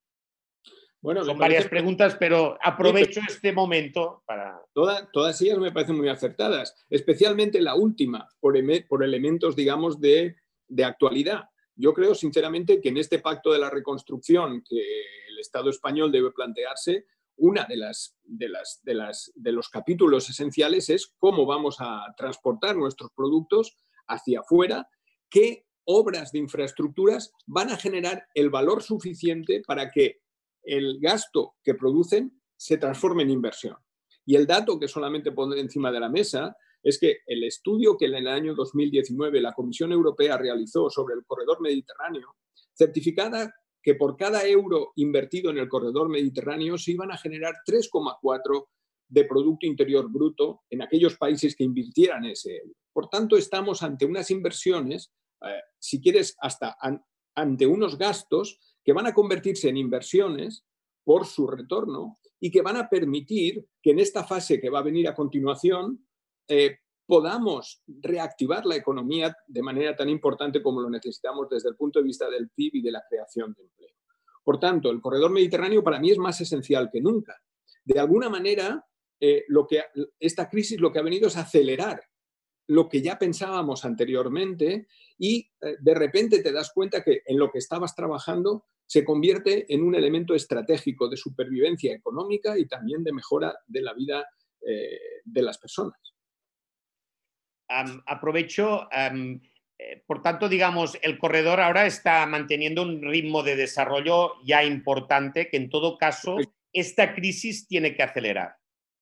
Bueno, 1.00 1.24
Son 1.24 1.36
varias 1.36 1.66
preguntas, 1.66 2.16
pero 2.18 2.56
aprovecho 2.62 3.20
este 3.26 3.52
momento 3.52 4.22
para... 4.24 4.60
todas 4.72 5.42
ellas 5.42 5.58
me 5.58 5.72
parecen 5.72 5.96
muy 5.96 6.08
acertadas, 6.08 6.76
especialmente 6.88 7.60
la 7.60 7.74
última, 7.74 8.28
por, 8.38 8.54
por 8.86 9.02
elementos, 9.02 9.56
digamos, 9.56 10.00
de, 10.00 10.36
de 10.68 10.84
actualidad. 10.84 11.48
Yo 11.74 11.92
creo, 11.92 12.14
sinceramente, 12.14 12.80
que 12.80 12.90
en 12.90 12.98
este 12.98 13.18
pacto 13.18 13.52
de 13.52 13.58
la 13.58 13.68
reconstrucción 13.68 14.62
que 14.62 14.78
el 15.28 15.40
Estado 15.40 15.70
español 15.70 16.12
debe 16.12 16.30
plantearse, 16.30 17.06
una 17.36 17.64
de 17.64 17.76
las, 17.76 18.16
de, 18.22 18.48
las, 18.48 18.80
de, 18.82 18.94
las, 18.94 19.32
de 19.34 19.52
los 19.52 19.68
capítulos 19.68 20.28
esenciales 20.28 20.90
es 20.90 21.14
cómo 21.18 21.46
vamos 21.46 21.76
a 21.80 22.06
transportar 22.16 22.76
nuestros 22.76 23.10
productos 23.14 23.76
hacia 24.06 24.40
afuera, 24.40 24.88
qué 25.30 25.66
obras 25.84 26.32
de 26.32 26.38
infraestructuras 26.38 27.32
van 27.46 27.70
a 27.70 27.76
generar 27.76 28.26
el 28.34 28.50
valor 28.50 28.82
suficiente 28.82 29.62
para 29.66 29.90
que 29.90 30.20
el 30.62 30.98
gasto 31.00 31.54
que 31.64 31.74
producen 31.74 32.40
se 32.56 32.78
transforme 32.78 33.24
en 33.24 33.30
inversión. 33.30 33.76
Y 34.24 34.36
el 34.36 34.46
dato 34.46 34.78
que 34.78 34.86
solamente 34.86 35.32
pone 35.32 35.58
encima 35.58 35.90
de 35.90 36.00
la 36.00 36.08
mesa 36.08 36.56
es 36.82 36.98
que 36.98 37.18
el 37.26 37.44
estudio 37.44 37.96
que 37.96 38.06
en 38.06 38.14
el 38.14 38.28
año 38.28 38.54
2019 38.54 39.40
la 39.40 39.52
Comisión 39.52 39.92
Europea 39.92 40.36
realizó 40.36 40.90
sobre 40.90 41.14
el 41.14 41.24
corredor 41.24 41.60
mediterráneo 41.60 42.36
certificada 42.74 43.52
que 43.82 43.94
por 43.94 44.16
cada 44.16 44.46
euro 44.46 44.92
invertido 44.96 45.50
en 45.50 45.58
el 45.58 45.68
corredor 45.68 46.08
mediterráneo 46.08 46.78
se 46.78 46.92
iban 46.92 47.10
a 47.10 47.18
generar 47.18 47.54
3,4 47.66 48.66
de 49.08 49.24
Producto 49.24 49.66
Interior 49.66 50.10
Bruto 50.10 50.62
en 50.70 50.82
aquellos 50.82 51.16
países 51.16 51.54
que 51.56 51.64
invirtieran 51.64 52.24
ese 52.24 52.56
euro. 52.56 52.74
Por 52.92 53.08
tanto, 53.08 53.36
estamos 53.36 53.82
ante 53.82 54.06
unas 54.06 54.30
inversiones, 54.30 55.12
eh, 55.44 55.60
si 55.78 56.00
quieres, 56.00 56.36
hasta 56.40 56.76
ante 57.34 57.66
unos 57.66 57.98
gastos 57.98 58.58
que 58.84 58.92
van 58.92 59.06
a 59.06 59.14
convertirse 59.14 59.68
en 59.68 59.76
inversiones 59.76 60.64
por 61.04 61.26
su 61.26 61.46
retorno 61.46 62.18
y 62.40 62.50
que 62.50 62.62
van 62.62 62.76
a 62.76 62.88
permitir 62.88 63.66
que 63.82 63.90
en 63.90 63.98
esta 63.98 64.24
fase 64.24 64.60
que 64.60 64.70
va 64.70 64.80
a 64.80 64.84
venir 64.84 65.08
a 65.08 65.14
continuación 65.14 66.06
eh, 66.48 66.78
podamos 67.12 67.82
reactivar 67.86 68.64
la 68.64 68.74
economía 68.74 69.36
de 69.46 69.60
manera 69.60 69.94
tan 69.94 70.08
importante 70.08 70.62
como 70.62 70.80
lo 70.80 70.88
necesitamos 70.88 71.46
desde 71.50 71.68
el 71.68 71.76
punto 71.76 71.98
de 71.98 72.06
vista 72.06 72.30
del 72.30 72.48
PIB 72.48 72.76
y 72.76 72.80
de 72.80 72.90
la 72.90 73.04
creación 73.06 73.52
de 73.52 73.64
empleo. 73.64 73.94
Por 74.42 74.58
tanto, 74.58 74.90
el 74.90 75.02
corredor 75.02 75.30
mediterráneo 75.30 75.84
para 75.84 76.00
mí 76.00 76.10
es 76.10 76.16
más 76.16 76.40
esencial 76.40 76.88
que 76.90 77.02
nunca. 77.02 77.38
De 77.84 78.00
alguna 78.00 78.30
manera, 78.30 78.86
eh, 79.20 79.44
lo 79.48 79.66
que, 79.66 79.82
esta 80.18 80.48
crisis 80.48 80.80
lo 80.80 80.90
que 80.90 81.00
ha 81.00 81.02
venido 81.02 81.28
es 81.28 81.36
acelerar 81.36 82.00
lo 82.68 82.88
que 82.88 83.02
ya 83.02 83.18
pensábamos 83.18 83.84
anteriormente 83.84 84.86
y 85.18 85.50
eh, 85.60 85.76
de 85.80 85.94
repente 85.94 86.42
te 86.42 86.50
das 86.50 86.72
cuenta 86.72 87.04
que 87.04 87.20
en 87.26 87.38
lo 87.38 87.50
que 87.50 87.58
estabas 87.58 87.94
trabajando 87.94 88.64
se 88.86 89.04
convierte 89.04 89.66
en 89.68 89.82
un 89.82 89.94
elemento 89.94 90.34
estratégico 90.34 91.10
de 91.10 91.18
supervivencia 91.18 91.94
económica 91.94 92.58
y 92.58 92.66
también 92.66 93.04
de 93.04 93.12
mejora 93.12 93.54
de 93.66 93.82
la 93.82 93.92
vida 93.92 94.24
eh, 94.62 95.20
de 95.26 95.42
las 95.42 95.58
personas 95.58 96.11
aprovecho, 97.68 98.88
eh, 99.82 100.02
por 100.06 100.22
tanto, 100.22 100.48
digamos, 100.48 100.96
el 101.02 101.18
corredor 101.18 101.60
ahora 101.60 101.86
está 101.86 102.24
manteniendo 102.26 102.82
un 102.82 103.02
ritmo 103.02 103.42
de 103.42 103.56
desarrollo 103.56 104.34
ya 104.44 104.64
importante 104.64 105.48
que 105.48 105.56
en 105.56 105.70
todo 105.70 105.98
caso 105.98 106.36
esta 106.72 107.14
crisis 107.14 107.66
tiene 107.66 107.94
que 107.94 108.02
acelerar. 108.02 108.56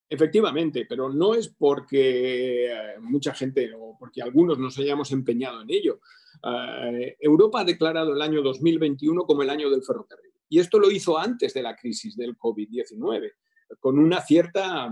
Efectivamente, 0.09 0.87
pero 0.89 1.09
no 1.09 1.35
es 1.35 1.49
porque 1.49 2.67
eh, 2.67 2.99
mucha 3.01 3.33
gente 3.33 3.71
o 3.79 3.97
porque 3.99 4.23
algunos 4.23 4.59
nos 4.59 4.77
hayamos 4.79 5.13
empeñado 5.13 5.63
en 5.63 5.71
ello. 5.71 6.01
Eh, 6.43 7.17
Europa 7.21 7.61
ha 7.61 7.65
declarado 7.65 8.15
el 8.15 8.23
año 8.23 8.43
2021 8.43 9.23
como 9.23 9.43
el 9.43 9.51
año 9.51 9.71
del 9.71 9.85
ferrocarril. 9.85 10.33
Y 10.49 10.59
esto 10.59 10.81
lo 10.81 10.91
hizo 10.91 11.17
antes 11.17 11.55
de 11.55 11.63
la 11.63 11.77
crisis 11.77 12.17
del 12.17 12.37
COVID-19, 12.37 13.33
con 13.79 14.01
una 14.01 14.21
cierta 14.21 14.91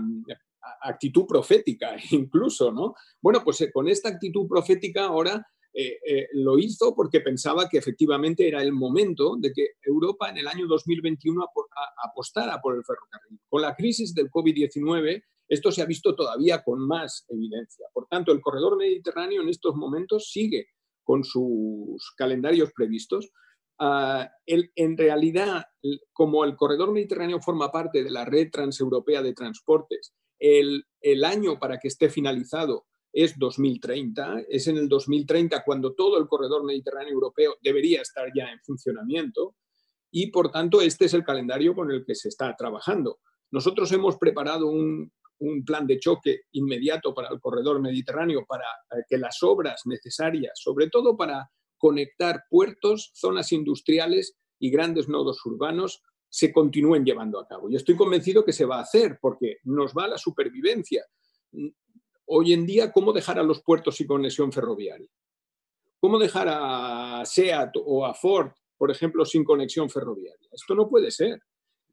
actitud 0.81 1.25
profética 1.25 1.95
incluso, 2.11 2.71
¿no? 2.71 2.95
Bueno, 3.21 3.41
pues 3.43 3.61
eh, 3.61 3.71
con 3.71 3.87
esta 3.87 4.09
actitud 4.09 4.47
profética 4.47 5.05
ahora 5.05 5.45
eh, 5.73 5.99
eh, 6.05 6.27
lo 6.33 6.57
hizo 6.57 6.95
porque 6.95 7.21
pensaba 7.21 7.69
que 7.69 7.77
efectivamente 7.77 8.47
era 8.47 8.61
el 8.61 8.71
momento 8.71 9.35
de 9.37 9.53
que 9.53 9.73
Europa 9.81 10.29
en 10.29 10.37
el 10.37 10.47
año 10.47 10.67
2021 10.67 11.45
apostara 12.03 12.59
por 12.61 12.75
el 12.75 12.83
ferrocarril. 12.83 13.39
Con 13.47 13.61
la 13.61 13.75
crisis 13.75 14.13
del 14.13 14.29
COVID-19 14.29 15.23
esto 15.47 15.71
se 15.71 15.81
ha 15.81 15.85
visto 15.85 16.15
todavía 16.15 16.63
con 16.63 16.79
más 16.87 17.25
evidencia. 17.27 17.87
Por 17.91 18.05
tanto, 18.07 18.31
el 18.31 18.39
corredor 18.39 18.77
mediterráneo 18.77 19.41
en 19.41 19.49
estos 19.49 19.75
momentos 19.75 20.29
sigue 20.31 20.67
con 21.03 21.23
sus 21.23 22.13
calendarios 22.15 22.71
previstos. 22.71 23.31
Ah, 23.79 24.29
en 24.45 24.97
realidad, 24.97 25.65
como 26.13 26.45
el 26.45 26.55
corredor 26.55 26.91
mediterráneo 26.91 27.39
forma 27.41 27.71
parte 27.71 28.03
de 28.03 28.11
la 28.11 28.25
red 28.25 28.51
transeuropea 28.51 29.23
de 29.23 29.33
transportes 29.33 30.13
el, 30.39 30.85
año 31.23 31.59
para 31.59 31.77
que 31.77 31.87
esté 31.87 32.09
finalizado 32.09 32.87
es 33.11 33.37
2030. 33.37 34.43
Es 34.49 34.67
en 34.67 34.77
el 34.77 34.87
2030 34.87 35.63
cuando 35.63 35.93
todo 35.93 36.17
el 36.17 36.27
corredor 36.27 36.63
mediterráneo 36.63 37.13
europeo 37.13 37.57
debería 37.61 38.01
estar 38.01 38.29
ya 38.35 38.51
en 38.51 38.59
funcionamiento 38.61 39.55
y, 40.11 40.27
por 40.27 40.51
tanto, 40.51 40.81
este 40.81 41.05
es 41.05 41.13
el 41.13 41.23
calendario 41.23 41.75
con 41.75 41.91
el 41.91 42.03
que 42.05 42.15
se 42.15 42.29
está 42.29 42.55
trabajando. 42.55 43.19
Nosotros 43.51 43.91
hemos 43.91 44.17
preparado 44.17 44.67
un, 44.67 45.11
plan 45.65 45.87
de 45.87 45.99
choque 45.99 46.41
inmediato 46.51 47.13
para 47.13 47.29
el 47.29 47.39
corredor 47.39 47.79
mediterráneo 47.79 48.45
para 48.45 48.65
eh, 48.91 49.03
que 49.07 49.17
las 49.17 49.41
obras 49.41 49.83
necesarias, 49.85 50.51
sobre 50.61 50.89
todo 50.89 51.15
para 51.15 51.49
conectar 51.77 52.43
puertos, 52.49 53.11
zonas 53.13 53.53
industriales 53.53 54.35
y 54.59 54.69
grandes 54.69 55.07
nodos 55.07 55.39
urbanos 55.45 56.03
se 56.29 56.53
continúen 56.53 57.03
llevando 57.03 57.39
a 57.39 57.47
cabo. 57.47 57.69
Y 57.69 57.75
estoy 57.75 57.95
convencido 57.95 58.45
que 58.45 58.53
se 58.53 58.65
va 58.65 58.77
a 58.77 58.83
hacer 58.83 59.17
porque 59.19 59.57
nos 59.63 59.93
va 59.93 60.07
la 60.07 60.17
supervivencia. 60.17 61.03
Hoy 62.25 62.53
en 62.53 62.65
día, 62.65 62.91
¿cómo 62.91 63.11
dejar 63.11 63.39
a 63.39 63.43
los 63.43 63.63
puertos 63.63 63.95
sin 63.95 64.07
conexión 64.07 64.51
ferroviaria? 64.51 65.09
¿Cómo 65.99 66.19
dejar 66.19 66.47
a 66.49 67.23
SEAT 67.25 67.75
o 67.83 68.05
a 68.05 68.13
Ford, 68.13 68.51
por 68.77 68.91
ejemplo, 68.91 69.25
sin 69.25 69.43
conexión 69.43 69.89
ferroviaria? 69.89 70.47
Esto 70.51 70.75
no 70.75 70.87
puede 70.87 71.11
ser. 71.11 71.41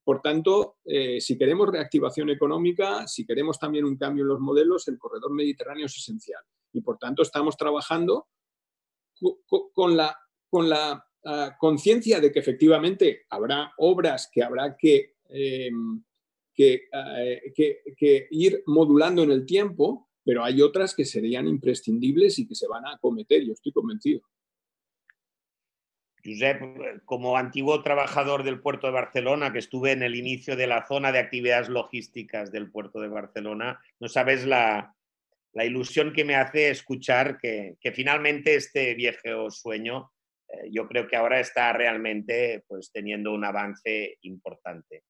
Por 0.04 0.20
tanto, 0.20 0.76
eh, 0.84 1.20
si 1.20 1.36
queremos 1.36 1.68
reactivación 1.68 2.30
económica, 2.30 3.08
si 3.08 3.26
queremos 3.26 3.58
también 3.58 3.84
un 3.84 3.96
cambio 3.96 4.22
en 4.22 4.28
los 4.28 4.40
modelos, 4.40 4.86
el 4.86 4.98
corredor 4.98 5.32
mediterráneo 5.32 5.86
es 5.86 5.96
esencial. 5.96 6.44
Y 6.72 6.82
por 6.82 6.98
tanto, 6.98 7.22
estamos 7.22 7.56
trabajando 7.56 8.28
con 9.72 9.96
la, 9.96 10.16
con 10.48 10.68
la 10.68 11.04
conciencia 11.58 12.20
de 12.20 12.30
que 12.30 12.38
efectivamente 12.38 13.22
habrá 13.30 13.72
obras 13.78 14.28
que 14.32 14.42
habrá 14.42 14.76
que, 14.76 15.14
em, 15.28 16.02
ah, 16.92 17.16
que, 17.54 17.80
que, 17.96 18.28
ir 18.30 18.62
modulando 18.66 19.22
en 19.22 19.30
el 19.30 19.44
tiempo, 19.44 20.08
pero 20.24 20.44
hay 20.44 20.62
otras 20.62 20.94
que 20.94 21.04
serían 21.04 21.46
imprescindibles 21.46 22.38
y 22.38 22.46
que 22.46 22.54
se 22.54 22.68
van 22.68 22.86
a 22.86 22.94
acometer, 22.94 23.44
yo 23.44 23.52
estoy 23.52 23.72
convencido. 23.72 24.22
Josep, 26.26 27.04
como 27.04 27.36
antiguo 27.36 27.82
trabajador 27.82 28.42
del 28.42 28.60
puerto 28.60 28.88
de 28.88 28.92
Barcelona, 28.92 29.52
que 29.52 29.60
estuve 29.60 29.92
en 29.92 30.02
el 30.02 30.16
inicio 30.16 30.56
de 30.56 30.66
la 30.66 30.86
zona 30.86 31.12
de 31.12 31.20
actividades 31.20 31.68
logísticas 31.68 32.50
del 32.50 32.70
puerto 32.70 33.00
de 33.00 33.08
Barcelona, 33.08 33.80
no 34.00 34.08
sabes 34.08 34.44
la, 34.44 34.92
ilusión 35.54 36.12
que 36.12 36.24
me 36.24 36.34
hace 36.34 36.68
escuchar 36.68 37.38
que, 37.38 37.78
finalmente 37.94 38.56
este 38.56 38.94
viejo 38.94 39.50
sueño, 39.50 40.10
eh, 40.48 40.68
yo 40.70 40.86
creo 40.86 41.08
que 41.08 41.16
ahora 41.16 41.40
está 41.40 41.72
realmente 41.72 42.64
pues, 42.66 42.90
teniendo 42.92 43.32
un 43.32 43.44
avance 43.44 44.18
importante. 44.22 45.04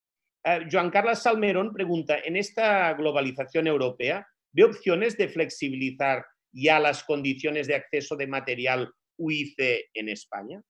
Eh, 0.44 0.66
Joan 0.70 0.90
Carlos 0.90 1.18
Salmerón 1.18 1.72
pregunta, 1.72 2.18
¿en 2.24 2.36
esta 2.36 2.94
globalización 2.94 3.66
europea 3.66 4.26
ve 4.52 4.64
opciones 4.64 5.16
de 5.16 5.28
flexibilizar 5.28 6.24
ya 6.52 6.80
las 6.80 7.04
condiciones 7.04 7.66
de 7.66 7.74
acceso 7.74 8.16
de 8.16 8.26
material 8.26 8.90
UIC 9.18 9.56
en 9.94 10.08
España? 10.08 10.62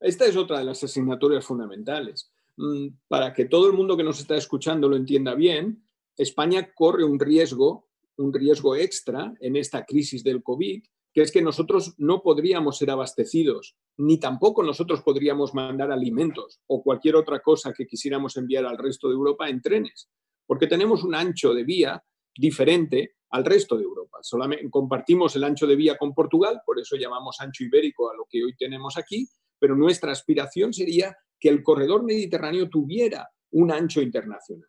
Esta 0.00 0.26
es 0.26 0.36
otra 0.36 0.58
de 0.58 0.64
las 0.64 0.82
asignaturas 0.84 1.46
fundamentales. 1.46 2.30
Mm, 2.56 2.88
para 3.08 3.32
que 3.32 3.46
todo 3.46 3.66
el 3.66 3.72
mundo 3.72 3.96
que 3.96 4.04
nos 4.04 4.20
está 4.20 4.36
escuchando 4.36 4.88
lo 4.88 4.96
entienda 4.96 5.34
bien, 5.34 5.82
España 6.16 6.72
corre 6.74 7.04
un 7.04 7.18
riesgo, 7.18 7.88
un 8.16 8.32
riesgo 8.32 8.76
extra 8.76 9.34
en 9.40 9.56
esta 9.56 9.84
crisis 9.84 10.22
del 10.22 10.42
COVID, 10.42 10.84
que 11.14 11.22
es 11.22 11.30
que 11.30 11.40
nosotros 11.40 11.94
no 11.96 12.22
podríamos 12.22 12.76
ser 12.76 12.90
abastecidos, 12.90 13.76
ni 13.96 14.18
tampoco 14.18 14.64
nosotros 14.64 15.00
podríamos 15.02 15.54
mandar 15.54 15.92
alimentos 15.92 16.60
o 16.66 16.82
cualquier 16.82 17.14
otra 17.14 17.38
cosa 17.38 17.72
que 17.72 17.86
quisiéramos 17.86 18.36
enviar 18.36 18.66
al 18.66 18.76
resto 18.76 19.08
de 19.08 19.14
Europa 19.14 19.48
en 19.48 19.62
trenes, 19.62 20.10
porque 20.44 20.66
tenemos 20.66 21.04
un 21.04 21.14
ancho 21.14 21.54
de 21.54 21.62
vía 21.62 22.04
diferente 22.36 23.14
al 23.30 23.44
resto 23.44 23.76
de 23.76 23.84
Europa. 23.84 24.18
Solamente 24.22 24.68
compartimos 24.68 25.36
el 25.36 25.44
ancho 25.44 25.68
de 25.68 25.76
vía 25.76 25.96
con 25.96 26.12
Portugal, 26.12 26.60
por 26.66 26.80
eso 26.80 26.96
llamamos 26.96 27.40
ancho 27.40 27.62
ibérico 27.62 28.10
a 28.10 28.16
lo 28.16 28.26
que 28.28 28.42
hoy 28.42 28.56
tenemos 28.56 28.98
aquí, 28.98 29.28
pero 29.56 29.76
nuestra 29.76 30.10
aspiración 30.10 30.72
sería 30.72 31.16
que 31.38 31.48
el 31.48 31.62
corredor 31.62 32.02
mediterráneo 32.02 32.68
tuviera 32.68 33.28
un 33.52 33.70
ancho 33.70 34.02
internacional. 34.02 34.68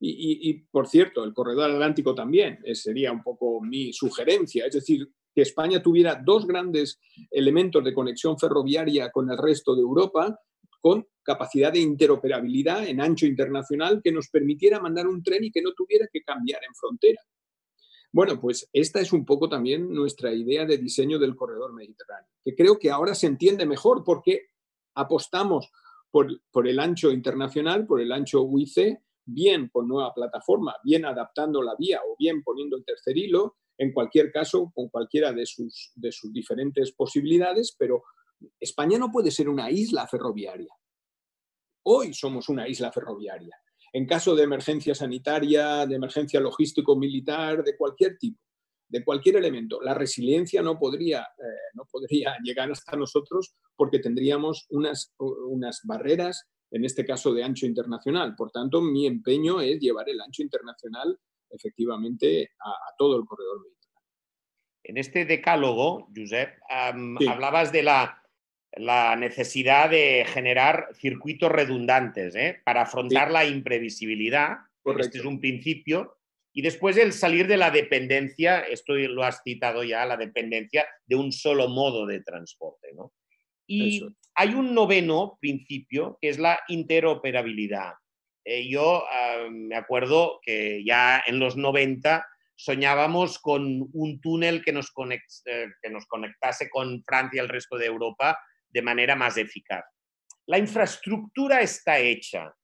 Y, 0.00 0.52
por 0.70 0.86
cierto, 0.86 1.24
el 1.24 1.32
corredor 1.32 1.70
atlántico 1.70 2.14
también, 2.14 2.58
sería 2.74 3.10
un 3.10 3.22
poco 3.22 3.62
mi 3.62 3.90
sugerencia, 3.92 4.66
es 4.66 4.74
decir, 4.74 5.08
que 5.34 5.42
España 5.42 5.82
tuviera 5.82 6.20
dos 6.24 6.46
grandes 6.46 7.00
elementos 7.30 7.82
de 7.84 7.92
conexión 7.92 8.38
ferroviaria 8.38 9.10
con 9.10 9.30
el 9.30 9.38
resto 9.38 9.74
de 9.74 9.82
Europa, 9.82 10.38
con 10.80 11.06
capacidad 11.22 11.72
de 11.72 11.80
interoperabilidad 11.80 12.86
en 12.86 13.00
ancho 13.00 13.26
internacional 13.26 14.00
que 14.02 14.12
nos 14.12 14.28
permitiera 14.28 14.80
mandar 14.80 15.06
un 15.06 15.22
tren 15.22 15.42
y 15.44 15.50
que 15.50 15.62
no 15.62 15.72
tuviera 15.72 16.06
que 16.12 16.22
cambiar 16.22 16.62
en 16.62 16.74
frontera. 16.74 17.20
Bueno, 18.12 18.40
pues 18.40 18.68
esta 18.72 19.00
es 19.00 19.12
un 19.12 19.24
poco 19.24 19.48
también 19.48 19.92
nuestra 19.92 20.32
idea 20.32 20.64
de 20.64 20.78
diseño 20.78 21.18
del 21.18 21.34
corredor 21.34 21.72
mediterráneo, 21.72 22.30
que 22.44 22.54
creo 22.54 22.78
que 22.78 22.90
ahora 22.90 23.14
se 23.14 23.26
entiende 23.26 23.66
mejor 23.66 24.04
porque 24.04 24.50
apostamos 24.94 25.70
por, 26.12 26.68
el 26.68 26.78
ancho 26.78 27.10
internacional, 27.10 27.86
por 27.86 28.00
el 28.00 28.12
ancho 28.12 28.42
UIC, 28.42 29.00
bien 29.24 29.68
con 29.72 29.88
nueva 29.88 30.14
plataforma, 30.14 30.76
bien 30.84 31.04
adaptando 31.04 31.60
la 31.60 31.74
vía 31.76 32.02
o 32.08 32.14
bien 32.16 32.44
poniendo 32.44 32.76
el 32.76 32.84
tercer 32.84 33.16
hilo, 33.18 33.56
en 33.78 33.92
cualquier 33.92 34.30
caso, 34.30 34.70
con 34.74 34.88
cualquiera 34.88 35.32
de 35.32 35.46
sus, 35.46 35.92
de 35.94 36.12
sus 36.12 36.32
diferentes 36.32 36.92
posibilidades, 36.92 37.74
pero 37.78 38.02
España 38.60 38.98
no 38.98 39.10
puede 39.10 39.30
ser 39.30 39.48
una 39.48 39.70
isla 39.70 40.06
ferroviaria. 40.06 40.72
Hoy 41.86 42.14
somos 42.14 42.48
una 42.48 42.68
isla 42.68 42.90
ferroviaria 42.92 43.56
en 43.94 44.06
caso 44.06 44.34
de 44.34 44.42
emergencia 44.42 44.92
sanitaria, 44.92 45.86
de 45.86 45.94
emergencia 45.94 46.40
logístico-militar, 46.40 47.62
de 47.62 47.76
cualquier 47.76 48.18
tipo, 48.18 48.40
de 48.88 49.04
cualquier 49.04 49.36
elemento. 49.36 49.80
La 49.80 49.94
resiliencia 49.94 50.62
no 50.62 50.76
podría, 50.80 51.20
eh, 51.20 51.70
no 51.74 51.84
podría 51.88 52.34
llegar 52.42 52.70
hasta 52.72 52.96
nosotros 52.96 53.54
porque 53.76 54.00
tendríamos 54.00 54.66
unas, 54.70 55.14
unas 55.18 55.80
barreras, 55.84 56.44
en 56.72 56.84
este 56.84 57.04
caso 57.04 57.32
de 57.32 57.44
ancho 57.44 57.66
internacional. 57.66 58.34
Por 58.34 58.50
tanto, 58.50 58.82
mi 58.82 59.06
empeño 59.06 59.60
es 59.60 59.78
llevar 59.78 60.08
el 60.08 60.20
ancho 60.20 60.42
internacional 60.42 61.16
efectivamente 61.54 62.50
a, 62.60 62.94
todo 62.98 63.16
el 63.18 63.24
corredor 63.24 63.62
mediterráneo. 63.62 64.08
En 64.82 64.98
este 64.98 65.24
decálogo, 65.24 66.08
Josep, 66.14 66.58
hablabas 66.68 67.72
de 67.72 67.82
la 67.82 68.24
la 68.76 69.16
necesidad 69.16 69.90
de 69.90 70.24
generar 70.26 70.88
circuitos 70.94 71.50
redundantes 71.50 72.34
¿eh? 72.34 72.60
para 72.64 72.82
afrontar 72.82 73.30
la 73.30 73.44
imprevisibilidad. 73.44 74.56
Este 74.98 75.18
es 75.18 75.24
un 75.24 75.40
principio. 75.40 76.16
Y 76.52 76.62
después 76.62 76.96
el 76.96 77.12
salir 77.12 77.46
de 77.46 77.56
la 77.56 77.70
dependencia, 77.70 78.60
esto 78.60 78.94
lo 78.94 79.24
has 79.24 79.42
citado 79.42 79.82
ya, 79.82 80.04
la 80.06 80.16
dependencia 80.16 80.86
de 81.06 81.16
un 81.16 81.32
solo 81.32 81.68
modo 81.68 82.06
de 82.06 82.20
transporte. 82.20 82.88
Y 83.66 84.06
hay 84.34 84.54
un 84.54 84.74
noveno 84.74 85.38
principio 85.40 86.18
que 86.20 86.28
es 86.28 86.38
la 86.38 86.60
interoperabilidad. 86.68 87.94
Eh, 88.44 88.68
yo 88.68 89.04
ah, 89.10 89.48
me 89.50 89.76
acuerdo 89.76 90.40
que 90.42 90.84
ya 90.84 91.22
en 91.26 91.38
los 91.38 91.56
90 91.56 92.26
soñábamos 92.56 93.38
con 93.38 93.88
un 93.92 94.20
túnel 94.20 94.62
que 94.62 94.72
nos, 94.72 94.92
eh, 95.46 95.66
que 95.82 95.90
nos 95.90 96.06
conectase 96.06 96.68
con 96.70 97.02
Francia 97.04 97.38
y 97.38 97.44
el 97.44 97.48
resto 97.48 97.76
de 97.76 97.86
Europa 97.86 98.38
de 98.68 98.82
manera 98.82 99.16
más 99.16 99.36
eficaz. 99.36 99.84
La 100.46 100.58
infraestructura 100.58 101.62
está 101.62 101.98
hecha, 101.98 102.54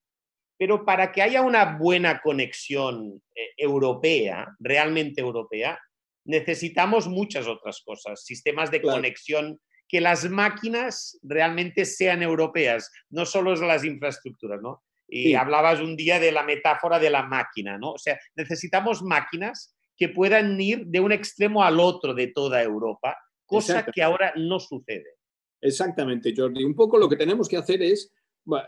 pero 0.59 0.85
para 0.85 1.11
que 1.11 1.23
haya 1.23 1.43
una 1.43 1.79
buena 1.79 2.21
conexión 2.21 3.23
eh, 3.35 3.51
europea, 3.57 4.55
realmente 4.59 5.21
europea, 5.21 5.81
necesitamos 6.25 7.09
muchas 7.09 7.47
otras 7.47 7.81
cosas, 7.83 8.25
sistemas 8.25 8.71
de 8.71 8.83
conexión, 8.83 9.59
que 9.89 10.01
las 10.01 10.29
máquinas 10.29 11.19
realmente 11.23 11.85
sean 11.85 12.23
europeas, 12.23 12.93
no 13.09 13.27
solo 13.27 13.57
las 13.57 13.85
infraestructuras, 13.85 14.61
¿no? 14.63 14.85
Y 15.13 15.35
hablabas 15.35 15.81
un 15.81 15.97
día 15.97 16.21
de 16.21 16.31
la 16.31 16.45
metáfora 16.45 16.99
de 16.99 17.11
la 17.11 17.25
máquina, 17.25 17.77
¿no? 17.79 17.93
O 17.93 17.99
sea, 17.99 18.19
necesitamos 18.37 19.03
máquinas 19.03 19.75
que 19.97 20.09
puedan 20.09 20.59
ir 20.61 20.87
de 20.87 21.01
un 21.01 21.13
extremo 21.13 21.65
al 21.65 21.81
otro 21.81 22.15
de 22.15 22.29
toda 22.29 22.63
Europa, 22.63 23.17
cosa 23.45 23.85
que 23.85 24.03
ahora 24.03 24.33
no 24.37 24.61
sucede. 24.61 25.17
Exactamente, 25.61 26.33
Jordi. 26.35 26.65
Un 26.65 26.75
poco 26.75 26.97
lo 26.97 27.09
que 27.09 27.17
tenemos 27.17 27.49
que 27.49 27.57
hacer 27.57 27.83
es, 27.83 28.13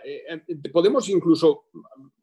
eh, 0.05 0.25
eh, 0.29 0.69
podemos 0.71 1.09
incluso 1.09 1.65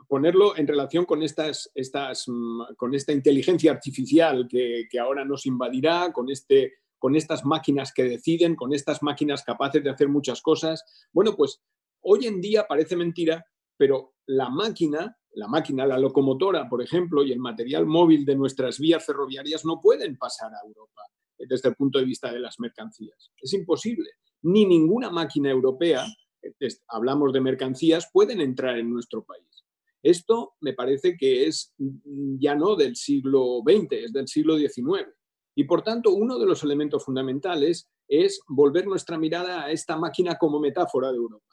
ponerlo 0.07 0.57
en 0.57 0.67
relación 0.67 1.05
con, 1.05 1.23
estas, 1.23 1.71
estas, 1.73 2.25
mm, 2.27 2.75
con 2.75 2.93
esta 2.93 3.11
inteligencia 3.11 3.71
artificial 3.71 4.47
que, 4.49 4.87
ahora 4.99 5.23
nos 5.23 5.45
invadirá, 5.45 6.11
con, 6.11 6.29
este, 6.29 6.73
con 6.97 7.15
estas 7.15 7.45
máquinas 7.45 7.93
que 7.93 8.03
deciden, 8.03 8.55
con 8.55 8.73
estas 8.73 9.01
máquinas 9.01 9.43
capaces 9.43 9.83
de 9.83 9.89
hacer 9.89 10.07
muchas 10.07 10.41
cosas. 10.41 10.83
Bueno, 11.11 11.35
pues 11.35 11.61
hoy 12.01 12.25
en 12.25 12.41
día 12.41 12.65
parece 12.67 12.95
mentira, 12.95 13.45
pero 13.79 14.15
la 14.25 14.49
máquina, 14.49 15.17
la 15.35 15.47
máquina, 15.47 15.87
la 15.87 15.97
locomotora, 15.97 16.67
por 16.67 16.81
ejemplo, 16.83 17.23
y 17.23 17.31
el 17.31 17.39
material 17.39 17.85
móvil 17.85 18.25
de 18.25 18.35
nuestras 18.35 18.77
vías 18.77 19.05
ferroviarias 19.05 19.63
no 19.63 19.79
pueden 19.81 20.17
pasar 20.17 20.51
a 20.53 20.67
Europa 20.67 21.01
desde 21.37 21.69
el 21.69 21.75
punto 21.75 21.97
de 21.97 22.03
vista 22.03 22.29
de 22.33 22.41
las 22.41 22.59
mercancías. 22.59 23.31
Es 23.41 23.53
imposible 23.53 24.09
ni 24.41 24.65
ninguna 24.65 25.09
máquina 25.09 25.49
europea, 25.49 26.05
hablamos 26.89 27.31
de 27.31 27.41
mercancías, 27.41 28.09
pueden 28.11 28.41
entrar 28.41 28.77
en 28.77 28.91
nuestro 28.91 29.23
país. 29.23 29.65
Esto 30.03 30.55
me 30.59 30.73
parece 30.73 31.15
que 31.17 31.47
es 31.47 31.73
mm, 31.77 32.37
ya 32.39 32.55
no 32.55 32.75
del 32.75 32.97
siglo 32.97 33.61
XX, 33.65 33.91
es 33.91 34.13
del 34.13 34.27
siglo 34.27 34.57
XIX. 34.57 35.07
Y 35.55 35.63
por 35.65 35.83
tanto, 35.83 36.13
uno 36.13 36.37
de 36.37 36.45
los 36.45 36.63
elementos 36.63 37.03
fundamentales 37.05 37.89
es 38.07 38.41
volver 38.47 38.87
nuestra 38.87 39.17
mirada 39.17 39.63
a 39.63 39.71
esta 39.71 39.97
máquina 39.97 40.37
como 40.37 40.59
metáfora 40.59 41.11
de 41.11 41.17
Europa. 41.17 41.45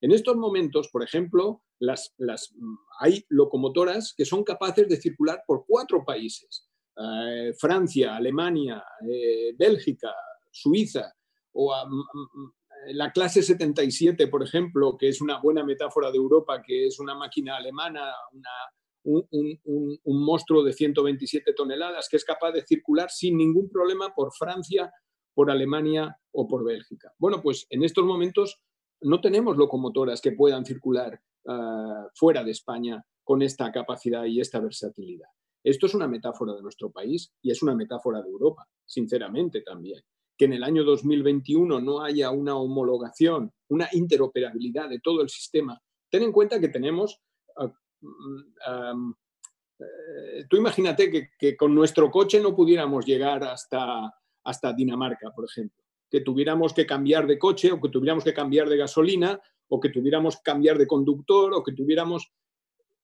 En 0.00 0.12
estos 0.12 0.36
momentos, 0.36 0.88
por 0.88 1.02
ejemplo, 1.02 1.62
las, 1.78 2.14
mm, 2.18 2.74
hay 3.00 3.24
locomotoras 3.28 4.14
que 4.16 4.24
son 4.24 4.44
capaces 4.44 4.88
de 4.88 4.96
circular 4.96 5.42
por 5.46 5.64
cuatro 5.66 6.04
países. 6.04 6.68
Eh, 6.96 7.52
Francia, 7.58 8.16
Alemania, 8.16 8.84
eh, 9.10 9.54
Bélgica, 9.56 10.12
Suiza, 10.50 11.14
o 11.52 11.72
la 12.88 13.12
clase 13.12 13.42
77, 13.42 14.28
por 14.28 14.42
ejemplo, 14.42 14.96
que 14.98 15.08
es 15.08 15.20
una 15.20 15.40
buena 15.40 15.64
metáfora 15.64 16.10
de 16.10 16.16
Europa, 16.16 16.62
que 16.62 16.86
es 16.86 16.98
una 16.98 17.14
máquina 17.14 17.56
alemana, 17.56 18.12
un, 19.04 19.98
monstruo 20.04 20.62
de 20.62 20.72
127 20.72 21.52
toneladas, 21.54 22.08
que 22.08 22.16
es 22.16 22.24
capaz 22.24 22.52
de 22.52 22.64
circular 22.66 23.10
sin 23.10 23.36
ningún 23.36 23.68
problema 23.70 24.14
por 24.14 24.32
Francia, 24.32 24.92
por 25.34 25.50
Alemania 25.50 26.16
o 26.32 26.46
por 26.46 26.64
Bélgica. 26.64 27.12
Bueno, 27.18 27.40
pues 27.42 27.66
en 27.70 27.82
estos 27.82 28.04
momentos 28.04 28.60
no 29.02 29.20
tenemos 29.20 29.56
locomotoras 29.56 30.20
que 30.20 30.32
puedan 30.32 30.64
circular 30.64 31.20
ah, 31.46 32.08
fuera 32.14 32.44
de 32.44 32.50
España 32.50 33.04
con 33.24 33.42
esta 33.42 33.70
capacidad 33.70 34.24
y 34.24 34.40
esta 34.40 34.60
versatilidad. 34.60 35.28
Esto 35.62 35.86
es 35.86 35.94
una 35.94 36.08
metáfora 36.08 36.54
de 36.54 36.62
nuestro 36.62 36.90
país 36.90 37.32
y 37.42 37.50
es 37.50 37.62
una 37.62 37.74
metáfora 37.74 38.22
de 38.22 38.28
Europa, 38.28 38.66
sinceramente 38.84 39.60
también. 39.62 40.02
Que 40.36 40.46
en 40.46 40.54
el 40.54 40.64
año 40.64 40.84
2021 40.84 41.80
no 41.80 42.00
haya 42.02 42.30
una 42.30 42.56
homologación, 42.56 43.52
una 43.68 43.88
interoperabilidad 43.92 44.88
de 44.88 45.00
todo 45.00 45.20
el 45.20 45.28
sistema. 45.28 45.80
Ten 46.08 46.22
en 46.22 46.32
cuenta 46.32 46.60
que 46.60 46.68
tenemos... 46.68 47.20
Ah, 47.56 47.72
mm, 48.00 49.12
eh, 49.78 50.46
tú 50.48 50.56
imagínate 50.56 51.10
que, 51.10 51.30
que, 51.38 51.56
con 51.56 51.74
nuestro 51.74 52.10
coche 52.10 52.40
no 52.40 52.54
pudiéramos 52.54 53.04
llegar 53.06 53.44
hasta, 53.44 54.12
hasta 54.44 54.72
Dinamarca, 54.72 55.30
por 55.30 55.46
ejemplo. 55.46 55.82
Que 56.10 56.20
tuviéramos 56.20 56.74
que 56.74 56.86
cambiar 56.86 57.26
de 57.26 57.38
coche 57.38 57.72
o 57.72 57.80
que 57.80 57.88
tuviéramos 57.88 58.24
que 58.24 58.34
cambiar 58.34 58.68
de 58.68 58.76
gasolina 58.76 59.40
o 59.68 59.78
que 59.80 59.90
tuviéramos 59.90 60.36
que 60.36 60.42
cambiar 60.42 60.76
de 60.78 60.86
conductor 60.86 61.54
o 61.54 61.62
que 61.62 61.72
tuviéramos 61.72 62.32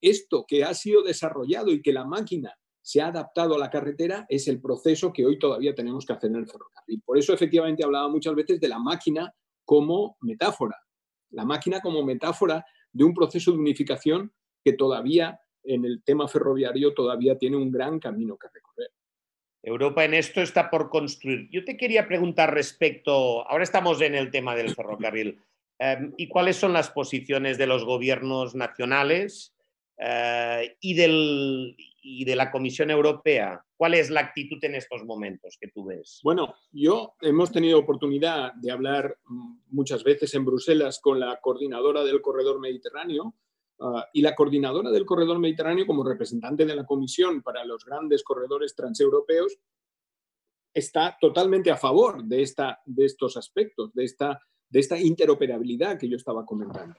esto 0.01 0.45
que 0.47 0.65
ha 0.65 0.75
sido 0.75 1.03
desarrollado 1.03 1.71
y 1.71 1.81
que 1.81 1.93
la 1.93 2.05
máquina 2.05 2.55
se 2.83 3.01
ha 3.01 3.09
adaptado 3.09 3.55
a 3.55 3.59
la 3.59 3.71
carretera 3.71 4.27
es 4.29 4.47
el 4.47 4.61
proceso 4.61 5.13
que 5.13 5.27
hoy 5.27 5.39
todavía 5.39 5.75
tenemos 5.75 6.07
que 6.07 6.13
hacer 6.13 6.31
en 6.31 6.37
el 6.37 6.47
ferrocarril. 6.47 7.03
Por 7.03 7.19
eso 7.19 7.33
efectivamente 7.33 7.85
hablaba 7.85 8.09
muchas 8.09 8.35
veces 8.35 8.61
de 8.61 8.69
la 8.69 8.79
máquina 8.79 9.35
como 9.65 10.17
metáfora, 10.21 10.77
la 11.31 11.45
máquina 11.45 11.81
como 11.81 12.05
metáfora 12.05 12.65
de 12.93 13.05
un 13.05 13.13
proceso 13.13 13.51
de 13.51 13.59
unificación 13.59 14.33
que 14.65 14.75
todavía 14.75 15.41
en 15.65 15.85
el 15.85 16.03
tema 16.05 16.29
ferroviario 16.29 16.95
todavía 16.95 17.37
tiene 17.37 17.57
un 17.57 17.71
gran 17.71 17.99
camino 17.99 18.37
que 18.39 18.49
recorrer. 18.49 18.93
Europa 19.67 20.05
en 20.05 20.15
esto 20.15 20.41
está 20.41 20.71
por 20.71 20.89
construir. 20.89 21.49
Yo 21.51 21.65
te 21.65 21.77
quería 21.77 22.07
preguntar 22.07 22.55
respecto, 22.55 23.47
ahora 23.49 23.65
estamos 23.65 24.01
en 24.01 24.15
el 24.15 24.31
tema 24.31 24.55
del 24.55 24.73
ferrocarril, 24.73 25.41
em, 25.81 26.15
¿y 26.17 26.29
cuáles 26.29 26.55
son 26.57 26.73
las 26.73 26.89
posiciones 26.91 27.59
de 27.59 27.67
los 27.67 27.85
gobiernos 27.85 28.55
nacionales 28.55 29.57
eh, 29.99 30.77
y, 30.81 30.95
del, 30.95 31.77
y 32.01 32.25
de 32.25 32.37
la 32.37 32.53
Comisión 32.53 32.93
Europea? 32.93 33.61
¿Cuál 33.77 33.95
es 33.95 34.09
la 34.09 34.21
actitud 34.21 34.65
en 34.65 34.77
estos 34.77 35.05
momentos 35.05 35.59
que 35.61 35.67
tú 35.67 35.85
ves? 35.85 36.21
Bueno, 36.23 36.55
yo 36.71 37.15
hemos 37.21 37.51
tenido 37.51 37.81
oportunidad 37.81 38.55
de 38.55 38.71
hablar 38.71 39.19
mm, 39.27 39.59
muchas 39.71 40.05
veces 40.05 40.33
en 40.35 40.45
Bruselas 40.45 41.01
con 41.01 41.19
la 41.19 41.41
coordinadora 41.41 42.05
del 42.05 42.23
Corredor 42.23 42.61
Mediterráneo 42.61 43.35
ah, 43.81 44.07
y 44.13 44.23
la 44.23 44.35
coordinadora 44.35 44.91
del 44.91 45.07
Corredor 45.07 45.39
Mediterráneo 45.39 45.87
como 45.87 46.05
representante 46.05 46.65
de 46.65 46.77
la 46.77 46.87
Comisión 46.87 47.43
para 47.43 47.65
los 47.65 47.85
grandes 47.85 48.23
corredores 48.23 48.75
transeuropeos 48.75 49.59
está 50.75 51.17
totalmente 51.21 51.71
a 51.71 51.77
favor 51.77 52.23
de, 52.25 52.43
esta, 52.43 52.81
de 52.85 53.07
estos 53.07 53.37
aspectos, 53.37 53.95
de 53.95 54.05
esta, 54.05 54.41
de 54.69 54.81
esta 54.81 54.99
interoperabilidad 54.99 55.99
que 55.99 56.09
yo 56.09 56.17
estaba 56.17 56.45
comentando. 56.45 56.95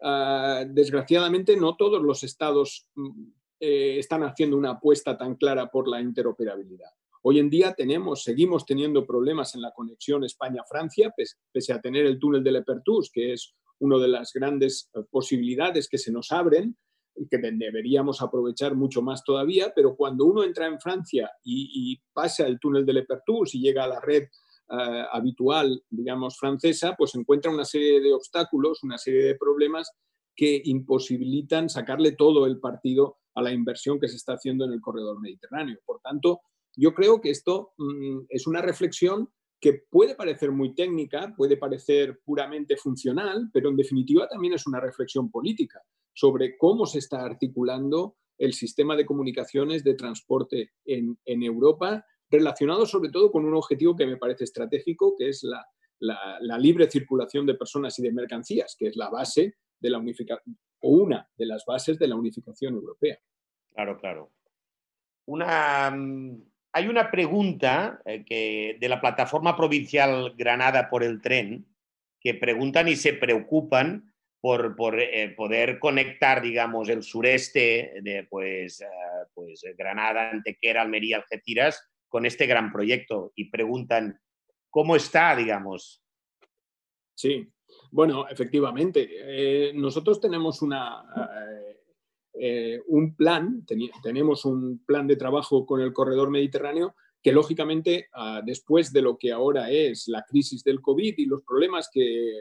Ah, 0.00 0.64
desgraciadamente, 0.68 1.56
no 1.56 1.76
todos 1.76 2.02
los 2.02 2.24
estados 2.24 2.88
mm, 2.96 3.24
eh, 3.60 3.98
están 4.00 4.24
haciendo 4.24 4.56
una 4.56 4.70
apuesta 4.70 5.16
tan 5.16 5.36
clara 5.36 5.70
por 5.70 5.86
la 5.86 6.00
interoperabilidad. 6.00 6.90
Hoy 7.22 7.38
en 7.38 7.48
día 7.48 7.72
tenemos, 7.72 8.24
seguimos 8.24 8.66
teniendo 8.66 9.06
problemas 9.06 9.54
en 9.54 9.62
la 9.62 9.70
conexión 9.72 10.24
España-Francia, 10.24 11.14
pese, 11.16 11.72
a 11.72 11.80
tener 11.80 12.04
el 12.04 12.18
túnel 12.18 12.42
de 12.42 12.50
Lepertus, 12.50 13.10
que 13.12 13.34
es 13.34 13.54
una 13.82 13.98
de 13.98 14.08
las 14.08 14.32
grandes 14.32 14.88
eh, 14.94 15.00
posibilidades 15.10 15.88
que 15.88 15.98
se 15.98 16.12
nos 16.12 16.30
abren 16.30 16.76
y 17.16 17.26
que 17.28 17.38
deberíamos 17.38 18.22
aprovechar 18.22 18.74
mucho 18.74 19.02
más 19.02 19.22
todavía, 19.22 19.72
pero 19.74 19.96
cuando 19.96 20.24
uno 20.24 20.44
entra 20.44 20.66
en 20.66 20.80
Francia 20.80 21.30
y, 21.44 22.00
pasa 22.12 22.46
el 22.46 22.58
túnel 22.58 22.86
de 22.86 22.94
Lepertus 22.94 23.54
y 23.54 23.60
llega 23.60 23.84
a 23.84 23.88
la 23.88 24.00
red 24.00 24.22
eh, 24.22 25.04
habitual, 25.12 25.82
digamos, 25.90 26.38
francesa, 26.38 26.94
pues 26.96 27.14
encuentra 27.14 27.50
una 27.50 27.64
serie 27.64 28.00
de 28.00 28.14
obstáculos, 28.14 28.82
una 28.82 28.96
serie 28.96 29.24
de 29.24 29.34
problemas 29.34 29.90
que 30.34 30.62
imposibilitan 30.64 31.68
sacarle 31.68 32.12
todo 32.12 32.46
el 32.46 32.60
partido 32.60 33.18
a 33.34 33.42
la 33.42 33.52
inversión 33.52 33.98
que 33.98 34.08
se 34.08 34.16
está 34.16 34.34
haciendo 34.34 34.64
en 34.64 34.72
el 34.72 34.80
corredor 34.80 35.20
mediterráneo. 35.20 35.78
Por 35.84 36.00
tanto, 36.00 36.40
yo 36.76 36.94
creo 36.94 37.20
que 37.20 37.30
esto 37.30 37.72
mm, 37.76 38.20
es 38.28 38.46
una 38.46 38.62
reflexión 38.62 39.28
que 39.62 39.84
puede 39.88 40.16
parecer 40.16 40.50
muy 40.50 40.74
técnica, 40.74 41.32
puede 41.36 41.56
parecer 41.56 42.20
puramente 42.24 42.76
funcional, 42.76 43.48
pero 43.52 43.70
en 43.70 43.76
definitiva 43.76 44.28
también 44.28 44.54
es 44.54 44.66
una 44.66 44.80
reflexión 44.80 45.30
política 45.30 45.80
sobre 46.12 46.58
cómo 46.58 46.84
se 46.84 46.98
está 46.98 47.24
articulando 47.24 48.16
el 48.36 48.52
sistema 48.52 48.96
de 48.96 49.06
comunicaciones 49.06 49.84
de 49.84 49.94
transporte 49.94 50.72
en, 50.84 51.16
en 51.24 51.42
Europa 51.44 52.04
relacionado 52.32 52.86
sobre 52.86 53.10
todo 53.10 53.30
con 53.30 53.44
un 53.44 53.54
objetivo 53.54 53.94
que 53.94 54.06
me 54.06 54.16
parece 54.16 54.44
estratégico, 54.44 55.14
que 55.16 55.28
es 55.28 55.44
la, 55.44 56.58
libre 56.58 56.90
circulación 56.90 57.46
de 57.46 57.54
personas 57.54 57.96
y 57.98 58.02
de 58.02 58.12
mercancías, 58.12 58.74
que 58.76 58.88
es 58.88 58.96
la 58.96 59.10
base 59.10 59.58
de 59.78 59.90
la 59.90 59.98
unificación, 59.98 60.58
o 60.80 60.88
una 60.88 61.30
de 61.36 61.46
las 61.46 61.64
bases 61.64 61.98
de 61.98 62.08
la 62.08 62.16
unificación 62.16 62.74
europea. 62.74 63.18
Claro, 63.72 63.98
claro. 64.00 64.32
Una, 65.26 65.90
mm, 65.90 66.51
hay 66.72 66.88
una 66.88 67.10
pregunta 67.10 68.00
eh, 68.04 68.24
que, 68.24 68.76
de 68.80 68.88
la 68.88 69.00
plataforma 69.00 69.56
provincial 69.56 70.34
Granada 70.36 70.88
por 70.88 71.04
el 71.04 71.20
tren 71.20 71.66
que 72.20 72.34
preguntan 72.34 72.88
y 72.88 72.96
se 72.96 73.12
preocupan 73.12 74.14
por, 74.40 74.74
eh, 74.98 75.34
poder 75.36 75.78
conectar, 75.78 76.42
digamos, 76.42 76.88
el 76.88 77.02
sureste 77.02 78.00
de 78.02 78.26
pues, 78.28 78.80
eh, 78.80 78.86
pues 79.34 79.62
Granada, 79.76 80.30
Antequera, 80.30 80.82
Almería, 80.82 81.18
Algeciras 81.18 81.88
con 82.08 82.26
este 82.26 82.46
gran 82.46 82.72
proyecto 82.72 83.32
y 83.36 83.50
preguntan 83.50 84.18
cómo 84.68 84.96
está, 84.96 85.36
digamos. 85.36 86.02
Sí, 87.14 87.48
bueno, 87.90 88.26
efectivamente. 88.28 89.72
Nosotros 89.74 90.20
tenemos 90.20 90.60
una, 90.60 91.04
eh, 92.34 92.80
un 92.86 93.14
plan, 93.14 93.64
tenemos 94.02 94.44
un 94.44 94.82
plan 94.84 95.06
de 95.06 95.16
trabajo 95.16 95.66
con 95.66 95.80
el 95.80 95.92
corredor 95.92 96.30
mediterráneo 96.30 96.94
que 97.22 97.32
lógicamente 97.32 98.08
ah, 98.14 98.42
después 98.44 98.92
de 98.92 99.02
lo 99.02 99.16
que 99.16 99.32
ahora 99.32 99.70
es 99.70 100.08
la 100.08 100.24
crisis 100.24 100.64
del 100.64 100.80
COVID 100.80 101.14
y 101.16 101.26
los 101.26 101.42
problemas 101.42 101.88
que 101.92 102.32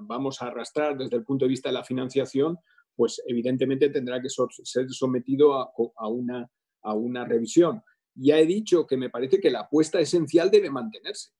vamos 0.00 0.40
a 0.40 0.46
arrastrar 0.46 0.96
desde 0.96 1.16
el 1.16 1.24
punto 1.24 1.44
de 1.44 1.50
vista 1.50 1.68
de 1.68 1.74
la 1.74 1.84
financiación, 1.84 2.58
pues 2.94 3.22
evidentemente 3.26 3.90
tendrá 3.90 4.20
que 4.20 4.28
ser 4.28 4.90
sometido 4.90 5.54
a, 5.54 6.08
una, 6.08 6.50
a 6.82 6.94
una 6.94 7.24
revisión 7.24 7.82
ya 8.16 8.38
he 8.38 8.46
dicho 8.46 8.86
que 8.86 8.96
me 8.96 9.10
parece 9.10 9.40
que 9.40 9.50
la 9.50 9.60
apuesta 9.60 10.00
esencial 10.00 10.50
debe 10.50 10.70
mantenerse. 10.70 11.30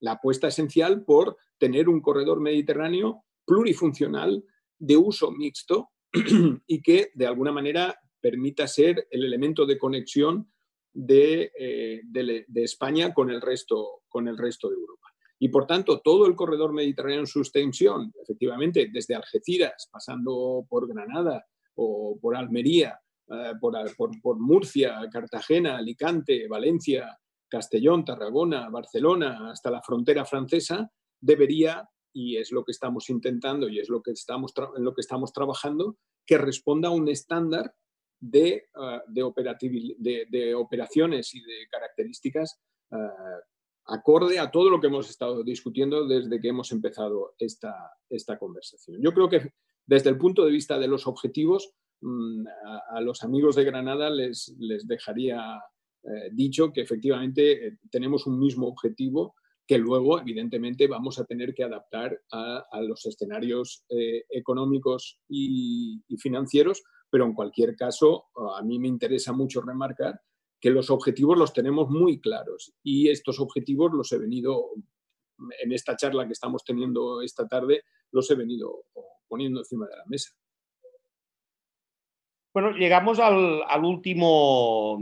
La 0.00 0.12
apuesta 0.12 0.48
esencial 0.48 1.04
por 1.04 1.36
tener 1.58 1.88
un 1.88 2.00
corredor 2.00 2.40
mediterráneo 2.40 3.24
plurifuncional 3.44 4.44
de 4.78 4.96
uso 4.96 5.30
mixto 5.32 5.90
y 6.66 6.82
que 6.82 7.10
de 7.14 7.26
alguna 7.26 7.52
manera 7.52 7.98
permita 8.20 8.66
ser 8.66 9.06
el 9.10 9.24
elemento 9.24 9.66
de 9.66 9.78
conexión 9.78 10.50
de, 10.92 11.52
eh, 11.58 12.02
España 12.54 13.14
con 13.14 13.30
el, 13.30 13.40
resto, 13.40 14.02
con 14.08 14.28
el 14.28 14.36
resto 14.36 14.68
de 14.68 14.74
Europa. 14.74 15.08
Y 15.38 15.48
por 15.48 15.66
tanto, 15.66 16.00
todo 16.00 16.26
el 16.26 16.36
corredor 16.36 16.72
mediterráneo 16.72 17.20
en 17.20 17.26
su 17.26 17.40
extensión, 17.40 18.12
efectivamente, 18.22 18.90
desde 18.92 19.14
Algeciras, 19.14 19.88
pasando 19.90 20.66
por 20.68 20.86
Granada 20.86 21.46
o 21.76 22.18
por 22.20 22.36
Almería, 22.36 23.00
eh, 23.28 23.52
por, 23.58 24.38
Murcia, 24.38 25.00
Cartagena, 25.10 25.78
Alicante, 25.78 26.46
Valencia, 26.46 27.16
Castellón, 27.48 28.04
Tarragona, 28.04 28.68
Barcelona, 28.68 29.50
hasta 29.50 29.70
la 29.70 29.80
frontera 29.80 30.24
francesa, 30.24 30.90
debería, 31.20 31.88
y 32.12 32.36
es 32.36 32.52
lo 32.52 32.64
que 32.64 32.72
estamos 32.72 33.10
intentando 33.10 33.68
y 33.68 33.78
es 33.78 33.88
lo 33.88 34.02
que 34.02 34.12
estamos 34.12 34.52
en 34.76 34.84
lo 34.84 34.94
que 34.94 35.00
estamos 35.00 35.32
trabajando, 35.32 35.98
que 36.26 36.38
responda 36.38 36.88
a 36.88 36.92
un 36.92 37.08
estándar 37.08 37.74
de, 38.18 38.48
eh, 38.48 39.94
de, 39.98 40.26
de, 40.28 40.54
operaciones 40.54 41.34
y 41.34 41.40
de 41.40 41.66
características 41.70 42.60
eh, 42.92 42.96
acorde 43.86 44.38
a 44.38 44.50
todo 44.50 44.70
lo 44.70 44.80
que 44.80 44.88
hemos 44.88 45.08
estado 45.08 45.42
discutiendo 45.42 46.06
desde 46.06 46.40
que 46.40 46.48
hemos 46.48 46.70
empezado 46.72 47.34
esta, 47.38 47.92
esta 48.08 48.38
conversación. 48.38 49.00
Yo 49.02 49.12
creo 49.12 49.28
que 49.28 49.52
desde 49.86 50.10
el 50.10 50.18
punto 50.18 50.44
de 50.44 50.52
vista 50.52 50.78
de 50.78 50.86
los 50.86 51.06
objetivos, 51.06 51.74
Mm, 52.02 52.46
a, 52.90 53.00
los 53.02 53.22
amigos 53.24 53.56
de 53.56 53.64
Granada 53.64 54.08
les, 54.08 54.54
les 54.58 54.86
dejaría 54.86 55.60
eh, 56.02 56.30
dicho 56.32 56.72
que 56.72 56.80
efectivamente 56.80 57.66
eh, 57.66 57.78
tenemos 57.90 58.26
un 58.26 58.38
mismo 58.38 58.66
objetivo 58.66 59.34
que 59.70 59.78
luego, 59.78 60.18
evidentemente, 60.18 60.88
vamos 60.88 61.20
a 61.20 61.24
tener 61.24 61.54
que 61.54 61.62
adaptar 61.62 62.20
a, 62.32 62.80
los 62.80 63.06
escenarios 63.06 63.84
eh, 63.88 64.24
económicos 64.28 65.20
y, 65.28 66.02
financieros, 66.18 66.82
pero 67.08 67.24
en 67.24 67.34
cualquier 67.34 67.76
caso, 67.76 68.24
a 68.56 68.62
mí 68.62 68.80
me 68.80 68.88
interesa 68.88 69.32
mucho 69.32 69.60
remarcar 69.60 70.20
que 70.60 70.70
los 70.70 70.90
objetivos 70.90 71.38
los 71.38 71.52
tenemos 71.52 71.88
muy 71.88 72.20
claros 72.20 72.74
y 72.82 73.10
estos 73.10 73.38
objetivos 73.38 73.92
los 73.92 74.10
he 74.10 74.18
venido 74.18 74.70
en 75.62 75.70
esta 75.70 75.94
charla 75.94 76.26
que 76.26 76.32
estamos 76.32 76.64
teniendo 76.64 77.22
esta 77.22 77.46
tarde 77.46 77.84
los 78.10 78.28
he 78.28 78.34
venido 78.34 78.86
poniendo 79.28 79.60
encima 79.60 79.86
de 79.86 79.96
la 79.96 80.04
mesa. 80.06 80.32
Bueno, 82.52 82.72
llegamos 82.72 83.20
al, 83.20 83.84
último 83.84 85.00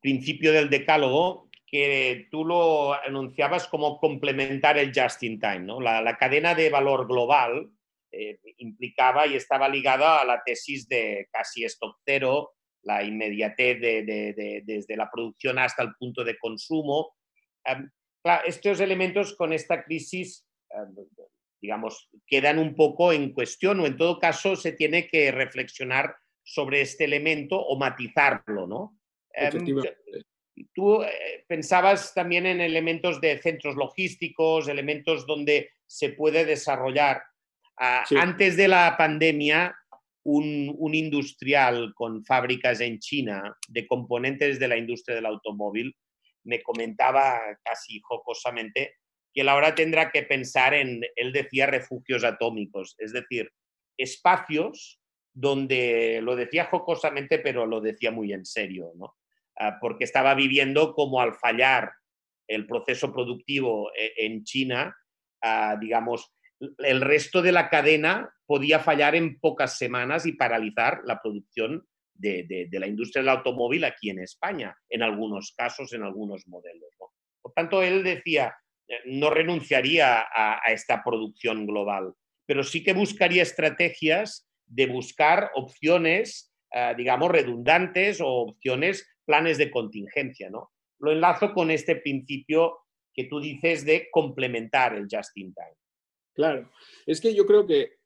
principio 0.00 0.52
del 0.52 0.68
decálogo, 0.70 1.47
que 1.70 2.28
tú 2.30 2.44
lo 2.44 2.94
anunciabas 2.94 3.66
como 3.68 3.98
complementar 3.98 4.78
el 4.78 4.92
just 4.94 5.22
in 5.22 5.38
time. 5.38 5.60
¿no? 5.60 5.80
La, 5.80 6.16
cadena 6.16 6.54
de 6.54 6.70
valor 6.70 7.06
global 7.06 7.70
eh, 8.10 8.38
implicaba 8.58 9.26
y 9.26 9.34
estaba 9.34 9.68
ligada 9.68 10.20
a 10.20 10.24
la 10.24 10.42
tesis 10.44 10.88
de 10.88 11.28
casi 11.30 11.64
stock 11.64 11.98
cero, 12.04 12.54
la 12.82 13.02
inmediatez 13.04 13.80
de, 13.80 14.62
desde 14.64 14.96
la 14.96 15.10
producción 15.10 15.58
hasta 15.58 15.82
el 15.82 15.94
punto 15.98 16.24
de 16.24 16.38
consumo. 16.38 17.14
Em, 17.64 17.90
estos 18.46 18.80
elementos 18.80 19.36
con 19.36 19.52
esta 19.52 19.84
crisis, 19.84 20.46
em, 20.70 20.94
digamos, 21.60 22.08
quedan 22.26 22.58
un 22.58 22.74
poco 22.74 23.12
en 23.12 23.32
cuestión 23.32 23.80
o 23.80 23.86
en 23.86 23.96
todo 23.96 24.18
caso 24.18 24.56
se 24.56 24.72
tiene 24.72 25.06
que 25.08 25.30
reflexionar 25.32 26.16
sobre 26.42 26.80
este 26.80 27.04
elemento 27.04 27.60
o 27.60 27.78
matizarlo, 27.78 28.66
¿no? 28.66 28.98
Tú 30.74 31.02
eh, 31.02 31.44
pensabas 31.46 32.14
también 32.14 32.46
en 32.46 32.60
elementos 32.60 33.20
de 33.20 33.38
centros 33.38 33.76
logísticos, 33.76 34.68
elementos 34.68 35.26
donde 35.26 35.70
se 35.86 36.10
puede 36.10 36.44
desarrollar. 36.44 37.22
Ah, 37.76 38.04
antes 38.18 38.56
de 38.56 38.68
la 38.68 38.96
pandemia, 38.96 39.76
un, 40.24 40.74
un, 40.76 40.94
industrial 40.94 41.92
con 41.94 42.24
fábricas 42.24 42.80
en 42.80 42.98
China 42.98 43.56
de 43.68 43.86
componentes 43.86 44.58
de 44.58 44.68
la 44.68 44.76
industria 44.76 45.14
del 45.16 45.26
automóvil 45.26 45.94
me 46.44 46.62
comentaba 46.62 47.40
casi 47.62 48.00
jocosamente 48.00 48.96
que 49.32 49.44
la 49.44 49.54
hora 49.54 49.74
tendrá 49.74 50.10
que 50.10 50.22
pensar 50.22 50.74
en, 50.74 51.02
él 51.14 51.32
decía, 51.32 51.66
refugios 51.66 52.24
atómicos, 52.24 52.96
es 52.98 53.12
decir, 53.12 53.52
espacios 53.96 55.00
donde 55.32 56.20
lo 56.22 56.34
decía 56.34 56.64
jocosamente, 56.64 57.38
pero 57.38 57.66
lo 57.66 57.80
decía 57.80 58.10
muy 58.10 58.32
en 58.32 58.44
serio, 58.44 58.92
¿no? 58.96 59.14
Ah, 59.58 59.78
porque 59.80 60.04
estaba 60.04 60.34
viviendo 60.34 60.94
como 60.94 61.20
al 61.20 61.34
fallar 61.34 61.92
el 62.46 62.66
proceso 62.66 63.12
productivo 63.12 63.90
e, 63.92 64.26
en 64.26 64.44
China, 64.44 64.96
ah, 65.42 65.76
digamos, 65.80 66.32
el 66.78 67.00
resto 67.00 67.42
de 67.42 67.50
la 67.50 67.68
cadena 67.68 68.32
podía 68.46 68.78
fallar 68.78 69.16
en 69.16 69.38
pocas 69.40 69.76
semanas 69.76 70.26
y 70.26 70.32
paralizar 70.32 71.00
la 71.04 71.20
producción 71.20 71.84
de, 72.14 72.68
la 72.70 72.86
industria 72.86 73.22
del 73.22 73.30
automóvil 73.30 73.84
aquí 73.84 74.10
en 74.10 74.20
España, 74.20 74.76
en 74.88 75.02
algunos 75.02 75.54
casos, 75.56 75.92
en 75.92 76.02
algunos 76.02 76.46
modelos. 76.46 76.90
Por 77.40 77.52
tanto, 77.52 77.82
él 77.82 78.02
decía, 78.02 78.56
eh, 78.88 79.00
no 79.06 79.30
renunciaría 79.30 80.26
a 80.32 80.60
esta 80.68 81.02
producción 81.02 81.66
global, 81.66 82.14
pero 82.46 82.62
sí 82.62 82.82
que 82.82 82.92
buscaría 82.92 83.42
estrategias 83.42 84.48
de 84.66 84.86
buscar 84.86 85.50
opciones, 85.54 86.52
eh, 86.72 86.94
digamos, 86.96 87.30
redundantes 87.30 88.20
o 88.20 88.26
opciones, 88.26 89.06
planes 89.28 89.58
de 89.58 89.70
contingencia, 89.70 90.48
¿no? 90.48 90.70
Lo 91.00 91.12
enlazo 91.12 91.52
con 91.52 91.70
este 91.70 91.96
principio 91.96 92.78
que 93.12 93.24
tú 93.24 93.40
dices 93.40 93.84
de 93.84 94.08
complementar 94.10 94.94
el 94.94 95.06
just 95.10 95.36
in 95.36 95.52
time. 95.52 95.76
Claro, 96.34 96.70
es 97.04 97.20
que 97.20 97.34
yo 97.34 97.44
creo 97.44 97.66
que 97.66 97.98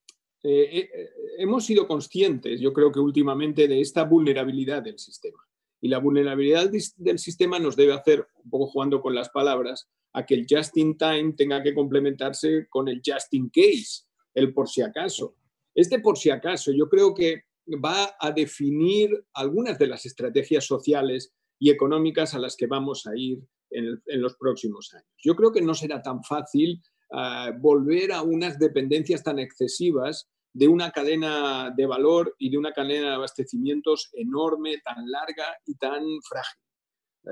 eh, 0.42 0.90
eh, 0.92 1.10
hemos 1.38 1.64
sido 1.64 1.86
conscientes, 1.86 2.60
yo 2.60 2.72
creo 2.72 2.90
que 2.90 2.98
últimamente, 2.98 3.68
de 3.68 3.80
esta 3.80 4.02
vulnerabilidad 4.02 4.82
del 4.82 4.98
sistema. 4.98 5.38
Y 5.80 5.88
la 5.88 5.98
vulnerabilidad 5.98 6.70
del 6.96 7.18
sistema 7.18 7.60
nos 7.60 7.76
debe 7.76 7.92
hacer, 7.92 8.26
un 8.42 8.50
poco 8.50 8.66
jugando 8.66 9.00
con 9.00 9.14
las 9.14 9.30
palabras, 9.30 9.88
a 10.12 10.26
que 10.26 10.34
el 10.34 10.46
just 10.50 10.76
in 10.76 10.96
time 10.96 11.34
tenga 11.36 11.62
que 11.62 11.74
complementarse 11.74 12.66
con 12.68 12.88
el 12.88 13.00
just 13.04 13.32
in 13.34 13.48
case, 13.50 14.06
el 14.34 14.52
por 14.52 14.68
si 14.68 14.82
acaso. 14.82 15.36
Este 15.74 16.00
por 16.00 16.18
si 16.18 16.30
acaso, 16.30 16.72
yo 16.72 16.88
creo 16.88 17.14
que 17.14 17.44
va 17.84 18.14
a 18.18 18.30
definir 18.32 19.10
algunas 19.34 19.78
de 19.78 19.86
las 19.86 20.06
estrategias 20.06 20.64
sociales 20.64 21.32
y 21.58 21.70
económicas 21.70 22.34
a 22.34 22.38
las 22.38 22.56
que 22.56 22.66
vamos 22.66 23.06
a 23.06 23.12
ir 23.16 23.40
en, 23.70 24.00
los 24.20 24.36
próximos 24.36 24.92
años. 24.94 25.08
Yo 25.22 25.34
creo 25.34 25.52
que 25.52 25.62
no 25.62 25.74
será 25.74 26.02
tan 26.02 26.22
fácil 26.22 26.82
ah, 27.12 27.52
volver 27.58 28.12
a 28.12 28.22
unas 28.22 28.58
dependencias 28.58 29.22
tan 29.22 29.38
excesivas 29.38 30.28
de 30.54 30.68
una 30.68 30.90
cadena 30.90 31.72
de 31.74 31.86
valor 31.86 32.34
y 32.38 32.50
de 32.50 32.58
una 32.58 32.72
cadena 32.72 33.08
de 33.08 33.14
abastecimientos 33.14 34.10
enorme, 34.12 34.78
tan 34.84 35.10
larga 35.10 35.46
y 35.64 35.74
tan 35.76 36.02
frágil. 36.22 36.62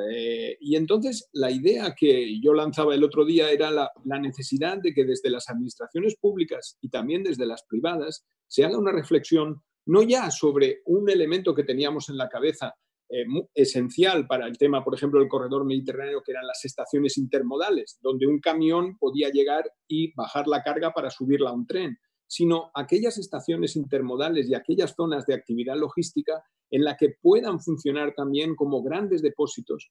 Eh, 0.09 0.57
y 0.61 0.77
entonces 0.77 1.29
la 1.33 1.51
idea 1.51 1.95
que 1.99 2.41
yo 2.41 2.55
lanzaba 2.55 2.95
el 2.95 3.03
otro 3.03 3.25
día 3.25 3.51
era 3.51 3.71
la, 3.71 3.91
necesidad 4.21 4.79
de 4.79 4.95
que 4.95 5.05
desde 5.05 5.31
las 5.31 5.51
administraciones 5.51 6.17
públicas 6.17 6.79
y 6.81 6.91
también 6.91 7.25
desde 7.25 7.45
las 7.45 7.65
privadas 7.65 8.25
se 8.47 8.65
haga 8.65 8.79
una 8.79 8.93
reflexión 8.93 9.63
no 9.87 10.03
ya 10.03 10.31
sobre 10.31 10.83
un 10.87 11.09
elemento 11.11 11.55
que 11.55 11.65
teníamos 11.65 12.09
en 12.09 12.17
la 12.17 12.29
cabeza 12.29 12.75
eh, 13.09 13.25
esencial 13.55 14.27
para 14.29 14.47
el 14.47 14.57
tema, 14.57 14.85
por 14.85 14.95
ejemplo, 14.95 15.19
del 15.19 15.29
corredor 15.29 15.65
mediterráneo, 15.65 16.23
que 16.23 16.31
eran 16.31 16.47
las 16.47 16.65
estaciones 16.65 17.19
intermodales, 17.19 17.99
donde 18.01 18.27
un 18.27 18.39
camión 18.39 18.97
podía 18.99 19.31
llegar 19.31 19.65
y 19.89 20.15
bajar 20.15 20.47
la 20.47 20.63
carga 20.63 20.93
para 20.93 21.11
subirla 21.11 21.51
a 21.51 21.55
un 21.55 21.67
tren, 21.67 21.99
sino 22.29 22.71
aquellas 22.73 23.19
estaciones 23.19 23.75
intermodales 23.75 24.49
y 24.49 24.55
aquellas 24.55 24.95
zonas 24.95 25.27
de 25.27 25.35
actividad 25.35 25.77
logística 25.77 26.45
en 26.71 26.85
la 26.85 26.97
que 26.97 27.17
puedan 27.21 27.61
funcionar 27.61 28.15
también 28.15 28.55
como 28.55 28.81
grandes 28.85 29.23
depósitos 29.23 29.91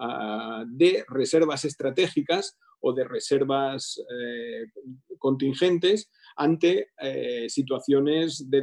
ah, 0.00 0.64
de 0.66 1.04
reservas 1.08 1.64
estratégicas 1.64 2.58
o 2.80 2.92
de 2.92 3.04
reservas 3.04 4.02
eh, 4.10 4.64
contingentes 5.18 6.10
ante 6.36 6.90
eh, 7.00 7.48
situaciones 7.48 8.48
de 8.50 8.62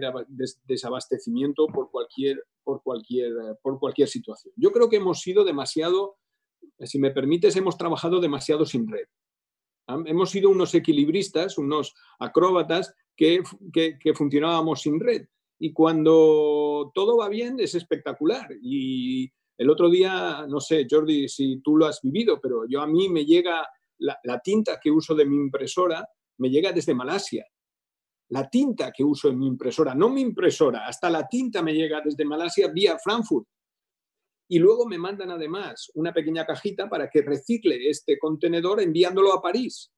desabastecimiento 0.66 1.68
por 1.68 1.90
cualquier, 1.92 2.44
por, 2.64 2.82
cualquier, 2.84 3.34
por 3.62 3.80
cualquier 3.80 4.08
situación. 4.08 4.54
Yo 4.56 4.72
creo 4.72 4.90
que 4.90 4.98
hemos 4.98 5.22
sido 5.22 5.44
demasiado, 5.44 6.18
si 6.80 7.00
me 7.00 7.12
permites, 7.12 7.56
hemos 7.56 7.78
trabajado 7.78 8.20
demasiado 8.20 8.66
sin 8.66 8.88
red. 8.88 9.08
Hemos 10.06 10.30
sido 10.30 10.50
unos 10.50 10.74
equilibristas, 10.76 11.58
unos 11.58 11.94
acróbatas 12.20 12.94
que, 13.18 13.44
que 13.74 14.14
funcionábamos 14.14 14.82
sin 14.82 15.00
red. 15.00 15.28
Y 15.60 15.74
cuando 15.74 16.92
todo 16.94 17.18
va 17.18 17.30
bien 17.30 17.60
es 17.60 17.76
espectacular. 17.76 18.48
Y 18.62 19.32
el 19.58 19.70
otro 19.70 19.90
día, 19.90 20.46
no 20.48 20.60
sé, 20.60 20.88
Jordi, 20.90 21.28
si 21.28 21.62
tú 21.62 21.78
lo 21.78 21.86
has 21.86 22.02
vivido, 22.02 22.40
pero 22.42 22.66
yo 22.68 22.82
a 22.82 22.88
mí 22.88 23.08
me 23.10 23.26
llega 23.26 23.68
la, 24.00 24.40
tinta 24.44 24.80
que 24.82 24.92
uso 24.92 25.16
de 25.16 25.26
mi 25.26 25.36
impresora, 25.36 26.08
me 26.38 26.50
llega 26.50 26.72
desde 26.72 26.96
Malasia. 26.96 27.46
La 28.30 28.50
tinta 28.50 28.92
que 28.92 29.04
uso 29.04 29.30
en 29.30 29.40
mi 29.40 29.48
impresora, 29.48 29.94
no 29.94 30.10
mi 30.10 30.22
impresora, 30.22 30.88
hasta 30.88 31.10
la 31.10 31.28
tinta 31.28 31.62
me 31.62 31.74
llega 31.74 32.02
desde 32.04 32.26
Malasia 32.26 32.70
vía 32.70 32.98
Frankfurt. 32.98 33.48
Y 34.50 34.60
luego 34.60 34.86
me 34.86 34.98
mandan 34.98 35.32
además 35.32 35.92
una 35.96 36.14
pequeña 36.14 36.46
cajita 36.46 36.90
para 36.90 37.10
que 37.10 37.22
recicle 37.22 37.90
este 37.90 38.18
contenedor 38.20 38.82
enviándolo 38.82 39.34
a 39.34 39.42
París. 39.42 39.92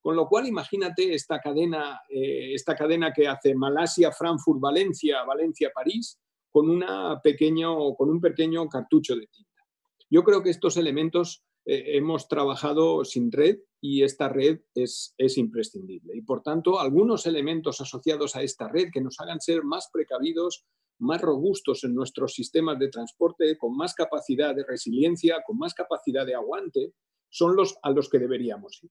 Con 0.00 0.16
lo 0.16 0.28
cual, 0.28 0.46
imagínate 0.46 1.12
esta 1.12 1.40
cadena, 1.40 2.00
eh, 2.08 2.54
esta 2.54 2.76
cadena 2.76 3.12
que 3.12 3.26
hace 3.26 3.54
Malasia, 3.54 4.12
Frankfurt, 4.12 4.60
Valencia, 4.60 5.24
Valencia, 5.24 5.70
París, 5.74 6.18
con, 6.50 6.70
una 6.70 7.20
pequeño, 7.20 7.94
con 7.94 8.08
un 8.08 8.20
pequeño 8.20 8.68
cartucho 8.68 9.16
de 9.16 9.26
tinta. 9.26 9.64
Yo 10.08 10.22
creo 10.24 10.42
que 10.42 10.50
estos 10.50 10.76
elementos 10.76 11.44
eh, 11.66 11.96
hemos 11.96 12.28
trabajado 12.28 13.04
sin 13.04 13.30
red 13.30 13.58
y 13.80 14.02
esta 14.02 14.28
red 14.28 14.60
es, 14.74 15.14
es 15.18 15.38
imprescindible. 15.38 16.16
Y 16.16 16.22
por 16.22 16.42
tanto, 16.42 16.80
algunos 16.80 17.26
elementos 17.26 17.80
asociados 17.80 18.34
a 18.36 18.42
esta 18.42 18.68
red 18.68 18.88
que 18.92 19.00
nos 19.00 19.20
hagan 19.20 19.40
ser 19.40 19.62
más 19.62 19.88
precavidos, 19.92 20.64
más 20.98 21.20
robustos 21.20 21.84
en 21.84 21.94
nuestros 21.94 22.34
sistemas 22.34 22.78
de 22.78 22.88
transporte, 22.88 23.56
con 23.56 23.76
más 23.76 23.94
capacidad 23.94 24.54
de 24.54 24.64
resiliencia, 24.64 25.42
con 25.46 25.58
más 25.58 25.74
capacidad 25.74 26.26
de 26.26 26.34
aguante, 26.34 26.94
son 27.30 27.54
los 27.54 27.76
a 27.82 27.90
los 27.90 28.08
que 28.08 28.18
deberíamos 28.18 28.82
ir. 28.82 28.90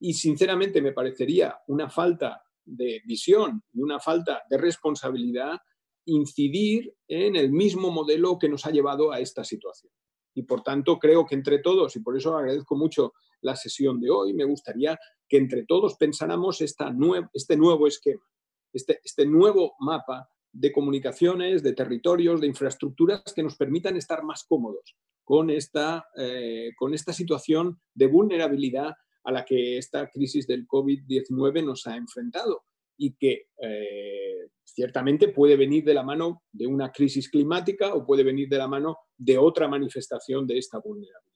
Y 0.00 0.14
sinceramente 0.14 0.82
me 0.82 0.92
parecería 0.92 1.58
una 1.66 1.88
falta 1.88 2.42
de 2.64 3.00
visión 3.06 3.62
y 3.72 3.80
una 3.80 3.98
falta 3.98 4.42
de 4.48 4.58
responsabilidad 4.58 5.58
incidir 6.04 6.94
en 7.06 7.36
el 7.36 7.50
mismo 7.50 7.90
modelo 7.90 8.38
que 8.38 8.48
nos 8.48 8.66
ha 8.66 8.70
llevado 8.70 9.12
a 9.12 9.20
esta 9.20 9.44
situación. 9.44 9.92
Y 10.34 10.42
por 10.42 10.62
tanto 10.62 10.98
creo 10.98 11.26
que 11.26 11.34
entre 11.34 11.58
todos, 11.58 11.96
y 11.96 12.00
por 12.00 12.16
eso 12.16 12.36
agradezco 12.36 12.76
mucho 12.76 13.14
la 13.40 13.56
sesión 13.56 14.00
de 14.00 14.10
hoy, 14.10 14.34
me 14.34 14.44
gustaría 14.44 14.98
que 15.28 15.36
entre 15.36 15.64
todos 15.64 15.96
pensáramos 15.96 16.60
esta 16.60 16.92
este 17.32 17.56
nuevo 17.56 17.86
esquema, 17.86 18.24
este, 18.72 19.00
este 19.04 19.26
nuevo 19.26 19.74
mapa 19.80 20.30
de 20.52 20.72
comunicaciones, 20.72 21.62
de 21.62 21.74
territorios, 21.74 22.40
de 22.40 22.46
infraestructuras 22.46 23.22
que 23.34 23.42
nos 23.42 23.56
permitan 23.56 23.96
estar 23.96 24.24
más 24.24 24.44
cómodos 24.44 24.96
con 25.24 25.50
esta, 25.50 26.06
eh, 26.16 26.70
con 26.76 26.94
esta 26.94 27.12
situación 27.12 27.78
de 27.94 28.06
vulnerabilidad 28.06 28.94
a 29.24 29.32
la 29.32 29.44
que 29.44 29.76
esta 29.76 30.08
crisis 30.08 30.46
del 30.46 30.66
COVID-19 30.66 31.64
nos 31.64 31.86
ha 31.86 31.96
enfrentado 31.96 32.64
y 32.96 33.14
que 33.14 33.48
eh, 33.62 34.48
ciertamente 34.64 35.28
puede 35.28 35.56
venir 35.56 35.84
de 35.84 35.94
la 35.94 36.02
mano 36.02 36.42
de 36.50 36.66
una 36.66 36.90
crisis 36.90 37.28
climática 37.28 37.94
o 37.94 38.06
puede 38.06 38.24
venir 38.24 38.48
de 38.48 38.58
la 38.58 38.68
mano 38.68 38.96
de 39.16 39.36
otra 39.36 39.68
manifestación 39.68 40.46
de 40.46 40.58
esta 40.58 40.78
vulnerabilidad. 40.78 41.27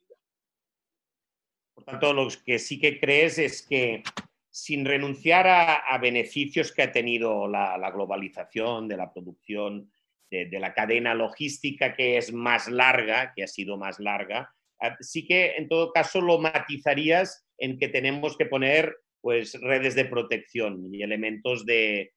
Por 1.85 1.99
tanto, 1.99 2.13
lo 2.13 2.29
que 2.45 2.59
sí 2.59 2.79
que 2.79 3.01
crees 3.01 3.39
es 3.39 3.67
que 3.67 4.05
sin 4.51 4.85
renunciar 4.85 5.49
a, 5.49 5.99
beneficios 5.99 6.73
que 6.73 6.83
ha 6.83 6.93
tenido 6.93 7.49
la, 7.49 7.91
globalización 7.91 8.87
de 8.87 8.97
la 8.99 9.13
producción, 9.13 9.91
de, 10.31 10.61
la 10.61 10.75
cadena 10.75 11.15
logística 11.15 11.95
que 11.95 12.19
es 12.19 12.33
más 12.33 12.69
larga, 12.69 13.33
que 13.35 13.43
ha 13.43 13.49
sido 13.49 13.79
más 13.79 13.99
larga, 13.99 14.55
ah, 14.81 14.97
sí 15.01 15.27
que 15.27 15.57
en 15.57 15.69
todo 15.69 15.93
caso 15.93 16.21
lo 16.21 16.39
matizarías 16.39 17.47
en 17.59 17.79
que 17.79 17.89
tenemos 17.89 18.37
que 18.37 18.47
poner 18.47 18.95
pues, 19.23 19.59
redes 19.61 19.95
de 19.95 20.05
protección 20.05 20.95
y 20.95 21.03
elementos 21.03 21.65
de, 21.65 22.13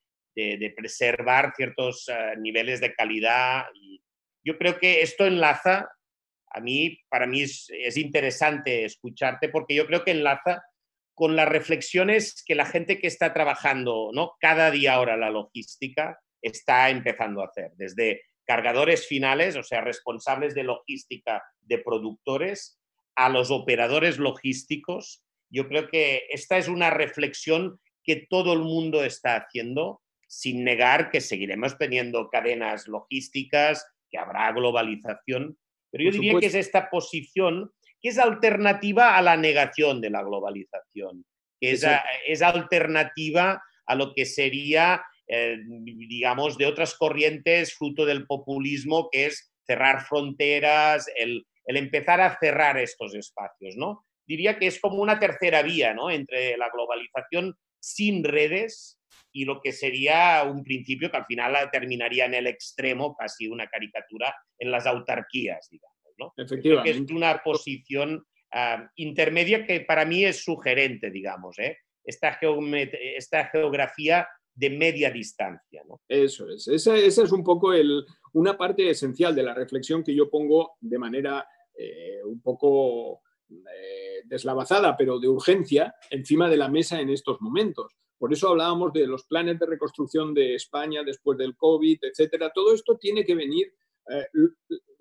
preservar 0.76 1.53
ciertos 1.55 2.09
ah, 2.09 2.36
niveles 2.38 2.82
de 2.82 2.93
calidad. 2.93 3.63
Y 3.74 4.01
yo 4.43 4.57
creo 4.57 4.78
que 4.78 5.01
esto 5.01 5.26
enlaza, 5.26 5.89
a 6.56 6.62
mí, 6.62 6.97
para 7.10 7.28
mí 7.28 7.41
es, 7.41 7.68
es 7.70 7.97
interesante 7.97 8.86
escucharte 8.86 9.49
porque 9.49 9.76
yo 9.76 9.86
creo 9.86 10.06
que 10.06 10.12
enlaza 10.12 10.64
con 11.14 11.36
las 11.36 11.49
reflexiones 11.49 12.43
que 12.45 12.56
la 12.56 12.66
gente 12.66 12.99
que 12.99 13.08
está 13.08 13.34
trabajando 13.34 14.12
¿no? 14.14 14.36
cada 14.39 14.72
día 14.72 14.93
ahora 14.93 15.18
la 15.18 15.30
logística 15.30 16.18
está 16.41 16.89
empezando 16.89 17.41
a 17.41 17.47
hacer, 17.47 17.72
desde 17.76 18.22
cargadores 18.45 19.06
finales, 19.06 19.58
o 19.58 19.64
sea, 19.64 19.82
responsables 19.82 20.56
de 20.56 20.64
logística 20.64 21.43
de 21.62 21.80
productores, 21.80 22.80
a 23.16 23.30
los 23.30 23.49
operadores 23.49 24.18
logísticos. 24.18 25.24
Yo 25.49 25.68
creo 25.68 25.88
que 25.88 26.28
esta 26.30 26.58
es 26.58 26.68
una 26.68 26.89
reflexión 26.89 27.80
que 28.03 28.28
todo 28.30 28.53
el 28.53 28.60
mundo 28.60 29.03
está 29.03 29.36
haciendo, 29.36 30.01
sin 30.28 30.64
negar 30.64 31.10
que 31.10 31.22
seguiremos 31.22 31.78
teniendo 31.78 32.30
cadenas 32.30 32.88
logísticas, 32.88 33.86
que 34.12 34.18
habrá 34.18 34.51
globalización, 34.51 35.58
pero 35.96 36.12
yo 36.12 36.12
diría 36.12 36.38
que 36.41 36.48
es 36.48 36.56
esta 36.56 36.89
posición 36.89 37.72
que 38.02 38.10
es 38.10 38.20
alternativa 38.20 39.16
a 39.16 39.22
la 39.22 39.38
negación 39.38 40.02
de 40.02 40.10
la 40.10 40.24
globalización, 40.24 41.26
que 41.58 41.72
es, 41.72 41.88
es 42.28 42.41
alternativa 42.41 43.64
a 43.86 43.96
lo 43.96 44.14
que 44.14 44.26
sería, 44.26 45.06
eh, 45.26 45.58
digamos, 45.66 46.58
de 46.58 46.66
otras 46.66 46.96
corrientes 46.96 47.76
fruto 47.76 48.06
del 48.06 48.28
populismo, 48.28 49.08
que 49.10 49.28
es 49.28 49.54
cerrar 49.66 50.06
fronteras, 50.06 51.10
el, 51.16 51.48
empezar 51.66 52.20
a 52.20 52.38
cerrar 52.39 52.78
estos 52.78 53.16
espacios, 53.16 53.78
¿no? 53.78 54.06
Diría 54.28 54.60
que 54.60 54.68
es 54.68 54.82
como 54.82 55.02
una 55.02 55.18
tercera 55.18 55.62
vía, 55.62 55.93
¿no? 55.93 56.12
Entre 56.12 56.58
la 56.58 56.70
globalización 56.72 57.56
sin 57.80 58.26
redes 58.26 59.00
y 59.36 59.44
lo 59.44 59.60
que 59.60 59.74
sería 59.74 60.44
un 60.50 60.64
principio 60.64 61.12
que 61.12 61.18
al 61.18 61.26
final 61.26 61.54
terminaría 61.70 62.24
en 62.26 62.36
el 62.36 62.48
extremo, 62.48 63.18
casi 63.18 63.50
una 63.50 63.68
caricatura, 63.68 64.34
en 64.58 64.72
las 64.72 64.88
autarquías, 64.88 65.68
digamos. 65.70 66.34
Efectivamente. 66.38 66.92
es 66.92 67.12
una 67.12 67.44
posición 67.44 68.26
ah, 68.54 68.90
intermedia 68.96 69.66
que 69.66 69.82
para 69.82 70.06
mí 70.06 70.24
es 70.24 70.42
sugerente, 70.42 71.12
digamos, 71.12 71.60
¿eh? 71.60 71.80
esta, 72.06 72.40
esta 73.18 73.48
geografía 73.48 74.26
de 74.54 74.70
media 74.70 75.12
distancia. 75.12 75.84
Eso 76.08 76.50
es, 76.50 76.70
esa, 76.70 76.96
es 76.96 77.32
un 77.34 77.44
poco 77.44 77.74
el, 77.74 78.06
una 78.32 78.58
parte 78.58 78.90
esencial 78.90 79.36
de 79.36 79.44
la 79.44 79.54
reflexión 79.54 80.02
que 80.02 80.16
yo 80.16 80.30
pongo 80.30 80.78
de 80.80 80.98
manera 80.98 81.46
eh, 81.78 82.24
un 82.24 82.40
poco 82.40 83.22
eh, 83.50 84.22
deslavazada, 84.24 84.96
pero 84.96 85.20
de 85.20 85.28
urgencia, 85.28 85.94
encima 86.10 86.48
de 86.50 86.56
la 86.56 86.70
mesa 86.70 87.02
en 87.02 87.10
estos 87.10 87.42
momentos. 87.42 87.92
Por 88.18 88.32
eso 88.34 88.49
hablábamos 88.49 88.93
de 88.93 89.07
los 89.07 89.26
planes 89.26 89.59
de 89.59 89.66
reconstrucción 89.66 90.34
de 90.34 90.55
España 90.55 91.03
después 91.03 91.38
del 91.38 91.55
COVID, 91.55 91.99
etcétera. 92.01 92.51
Todo 92.53 92.74
esto 92.74 92.97
tiene 92.97 93.24
que 93.24 93.36
venir 93.36 93.74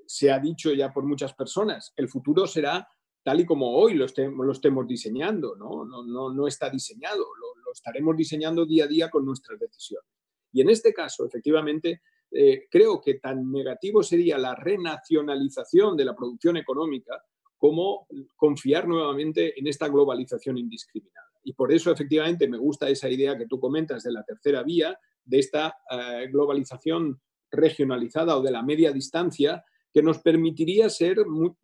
se 0.06 0.30
ha 0.30 0.38
dicho 0.38 0.72
ya 0.72 0.92
por 0.92 1.04
muchas 1.04 1.34
personas, 1.34 1.92
el 1.96 2.08
futuro 2.08 2.46
será 2.46 2.86
tal 3.22 3.40
y 3.40 3.46
como 3.46 3.74
hoy 3.74 3.94
lo, 3.94 4.04
estemos 4.04 4.86
diseñando, 4.86 5.56
¿no? 5.56 5.84
No, 5.84 6.32
no, 6.32 6.46
está 6.46 6.68
diseñado, 6.68 7.24
lo, 7.40 7.72
estaremos 7.72 8.16
diseñando 8.16 8.66
día 8.66 8.84
a 8.84 8.86
día 8.86 9.10
con 9.10 9.24
nuestras 9.24 9.58
decisiones. 9.58 10.08
Y 10.52 10.60
en 10.60 10.68
este 10.68 10.92
caso, 10.92 11.24
efectivamente, 11.24 12.02
eh, 12.30 12.66
creo 12.70 13.00
que 13.00 13.14
tan 13.14 13.50
negativo 13.50 14.02
sería 14.02 14.36
la 14.38 14.54
renacionalización 14.54 15.96
de 15.96 16.04
la 16.04 16.14
producción 16.14 16.56
económica 16.58 17.20
como 17.56 18.06
confiar 18.36 18.86
nuevamente 18.86 19.58
en 19.58 19.66
esta 19.66 19.88
globalización 19.88 20.58
indiscriminada. 20.58 21.24
Y 21.45 21.53
por 21.53 21.72
eso, 21.72 21.92
efectivamente, 21.92 22.49
me 22.49 22.59
gusta 22.59 22.88
esa 22.88 23.09
idea 23.09 23.36
que 23.36 23.47
tú 23.47 23.61
comentas 23.61 24.03
de 24.03 24.12
la 24.12 24.24
tercera 24.24 24.62
vía, 24.62 24.99
de 25.24 25.38
esta 25.38 25.76
eh, 25.90 26.28
globalización 26.32 27.20
regionalizada 27.51 28.36
o 28.36 28.42
de 28.42 28.51
la 28.51 28.62
media 28.62 28.90
distancia, 28.90 29.64
que 29.92 30.03
nos 30.03 30.18
permitiría 30.18 30.88
ser, 30.88 31.18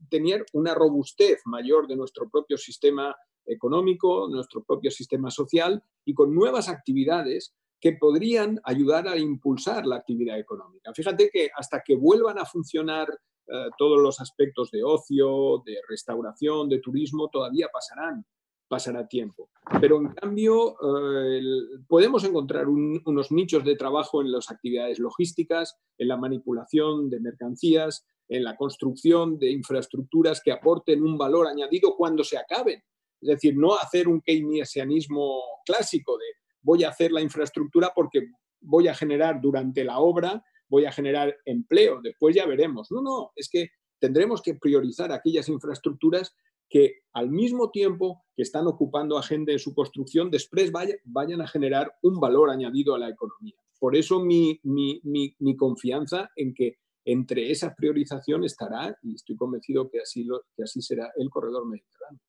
tener 0.09 0.47
una 0.53 0.75
robustez 0.75 1.41
mayor 1.47 1.89
de 1.89 1.97
nuestro 1.97 2.31
propio 2.31 2.57
sistema 2.57 3.17
económico, 3.45 4.29
nuestro 4.31 4.63
propio 4.63 4.91
sistema 4.91 5.31
social 5.31 5.83
y 6.05 6.15
con 6.15 6.33
nuevas 6.33 6.69
actividades 6.69 7.55
que 7.81 7.95
podrían 7.95 8.61
ayudar 8.65 9.09
a 9.09 9.17
impulsar 9.17 9.87
la 9.87 9.97
actividad 9.97 10.39
económica. 10.39 10.93
Fíjate 10.95 11.31
que 11.31 11.51
hasta 11.57 11.83
que 11.85 11.97
vuelvan 11.97 12.39
a 12.39 12.45
funcionar 12.45 13.09
eh, 13.09 13.71
todos 13.77 14.01
los 14.01 14.21
aspectos 14.21 14.71
de 14.71 14.85
ocio, 14.85 15.63
de 15.65 15.79
restauración, 15.89 16.69
de 16.69 16.79
turismo, 16.79 17.29
todavía 17.31 17.69
pasarán, 17.73 18.25
pasará 18.71 19.09
tiempo. 19.09 19.51
Pero 19.81 19.99
en 19.99 20.15
cambio, 20.15 20.77
eh, 20.81 21.43
podemos 21.89 22.23
encontrar 22.23 22.69
unos 22.69 23.33
nichos 23.33 23.65
de 23.65 23.75
trabajo 23.75 24.23
en 24.23 24.31
las 24.31 24.49
actividades 24.49 25.01
logísticas, 25.01 25.77
en 25.99 26.07
la 26.07 26.17
manipulación 26.17 27.11
de 27.11 27.19
mercancías, 27.19 28.07
en 28.29 28.45
la 28.45 28.57
construcción 28.57 29.41
de 29.41 29.51
infraestructuras 29.51 30.41
que 30.41 30.53
aporten 30.53 31.03
un 31.03 31.19
valor 31.19 31.49
añadido 31.49 31.97
cuando 31.97 32.23
se 32.23 32.39
acaben. 32.39 32.81
Es 33.21 33.29
decir, 33.29 33.57
no 33.57 33.75
hacer 33.75 34.07
un 34.07 34.21
keynesianismo 34.21 35.43
clásico 35.67 36.17
de 36.17 36.27
voy 36.63 36.85
a 36.85 36.91
hacer 36.91 37.11
la 37.11 37.23
infraestructura 37.23 37.91
porque 37.93 38.29
voy 38.61 38.87
a 38.87 38.95
generar 38.95 39.41
durante 39.41 39.83
la 39.83 39.99
obra, 39.99 40.45
voy 40.69 40.85
a 40.85 40.93
generar 40.93 41.37
empleo, 41.45 42.01
después 42.01 42.37
ya 42.37 42.47
veremos. 42.47 42.93
No, 42.93 43.03
no, 43.03 43.33
es 43.35 43.49
que 43.51 43.71
tendremos 43.99 44.43
que 44.43 44.55
priorizar 44.55 45.11
aquellas 45.11 45.49
infraestructuras 45.49 46.37
que 46.71 47.01
al 47.13 47.29
mismo 47.29 47.71
tiempo 47.71 48.25
que 48.35 48.43
están 48.43 48.67
ocupando 48.67 49.19
a 49.19 49.23
gente 49.23 49.53
en 49.53 49.59
su 49.59 49.75
construcción, 49.75 50.31
después 50.31 50.73
vayan 51.05 51.43
a 51.43 51.49
generar 51.49 51.93
un 52.03 52.19
valor 52.19 52.49
añadido 52.49 52.95
a 52.95 52.99
la 52.99 53.11
economía. 53.11 53.57
Por 53.79 53.97
eso 53.97 54.21
mi, 54.21 54.61
mi 54.63 55.57
confianza 55.57 56.31
en 56.37 56.55
que 56.55 56.79
entre 57.05 57.51
esa 57.51 57.75
priorización 57.75 58.45
estará, 58.45 58.97
y 59.03 59.15
estoy 59.15 59.37
convencido 59.37 59.91
que 59.91 60.01
así, 60.01 60.25
lo, 60.25 60.43
que 60.57 60.63
así 60.63 60.81
será, 60.83 61.11
el 61.17 61.31
corredor 61.31 61.67
mediterráneo. 61.67 62.21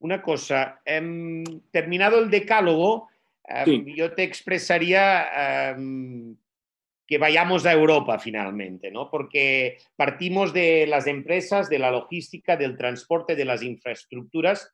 Una 0.00 0.22
cosa, 0.22 0.80
em, 0.84 1.44
terminado 1.70 2.18
el 2.18 2.30
decálogo, 2.30 3.08
em, 3.44 3.84
yo 3.94 4.12
te 4.14 4.24
expresaría 4.24 5.70
em, 5.70 6.36
que 7.12 7.18
vayamos 7.18 7.66
a 7.66 7.72
Europa 7.74 8.18
finalmente, 8.18 8.90
¿no? 8.90 9.10
porque 9.10 9.76
partimos 9.96 10.54
de 10.54 10.86
las 10.86 11.06
empresas, 11.06 11.68
de 11.68 11.78
la 11.78 11.90
logística, 11.90 12.56
del 12.56 12.74
transporte, 12.74 13.36
de 13.36 13.44
las 13.44 13.62
infraestructuras, 13.62 14.72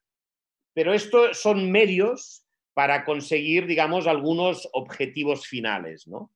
pero 0.73 0.95
estos 0.95 1.37
son 1.37 1.69
medios 1.73 2.45
para 2.75 3.05
conseguir, 3.05 3.67
digamos, 3.67 4.07
algunos 4.07 4.69
objetivos 4.73 5.49
finales. 5.49 6.07
¿no? 6.07 6.31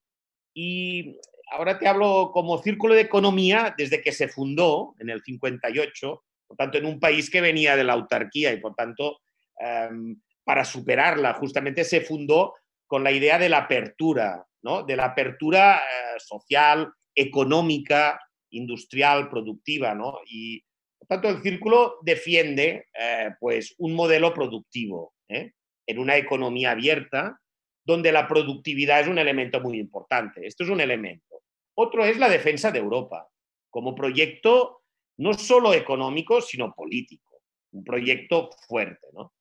Y 0.53 1.21
ahora 1.53 1.79
te 1.79 1.87
hablo 1.87 2.33
como 2.33 2.59
Círculo 2.59 2.95
de 2.95 3.03
Economía 3.03 3.73
desde 3.79 4.03
que 4.03 4.11
se 4.11 4.27
fundó 4.27 4.97
en 4.99 5.09
el 5.09 5.23
58, 5.23 6.25
por 6.49 6.57
tanto, 6.57 6.79
en 6.79 6.87
un 6.87 6.99
país 6.99 7.31
que 7.31 7.41
venía 7.41 7.77
de 7.77 7.85
la 7.85 7.93
autarquía 7.93 8.53
y, 8.53 8.57
por 8.57 8.75
tanto, 8.75 9.21
em, 9.57 10.21
para 10.43 10.65
superarla, 10.65 11.35
justamente 11.35 11.85
se 11.85 12.01
fundó 12.01 12.57
con 12.89 13.05
la 13.05 13.13
idea 13.13 13.39
de 13.39 13.49
la 13.49 13.59
apertura, 13.59 14.45
¿no? 14.63 14.83
de 14.83 14.97
la 14.97 15.07
apertura 15.07 15.77
eh, 15.77 16.19
social, 16.19 16.93
económica, 17.15 18.21
industrial, 18.51 19.29
productiva. 19.29 19.95
¿no? 19.95 20.19
Y, 20.27 20.63
por 20.99 21.09
tanto, 21.09 21.29
el 21.29 21.43
Círculo 21.43 21.99
defiende 22.03 22.87
eh, 22.99 23.31
pues, 23.41 23.75
un 23.79 23.95
modelo 23.95 24.33
productivo 24.33 25.15
¿eh? 25.29 25.53
en 25.87 25.99
una 25.99 26.17
economía 26.17 26.73
abierta, 26.73 27.39
donde 27.85 28.13
la 28.13 28.29
productividad 28.29 29.01
es 29.01 29.09
un 29.09 29.19
elemento 29.19 29.61
muy 29.61 29.79
importante. 29.79 30.47
Esto 30.47 30.65
es 30.65 30.71
un 30.71 30.81
elemento. 30.81 31.43
Otro 31.75 32.05
es 32.05 32.19
la 32.19 32.29
defensa 32.29 32.71
de 32.71 32.79
Europa, 32.79 33.29
como 33.71 33.95
proyecto 33.95 34.83
no 35.19 35.35
solo 35.35 35.75
económico, 35.75 36.41
sino 36.41 36.73
político, 36.73 37.43
un 37.73 37.85
proyecto 37.85 38.51
fuerte, 38.67 39.09
¿no? 39.13 39.33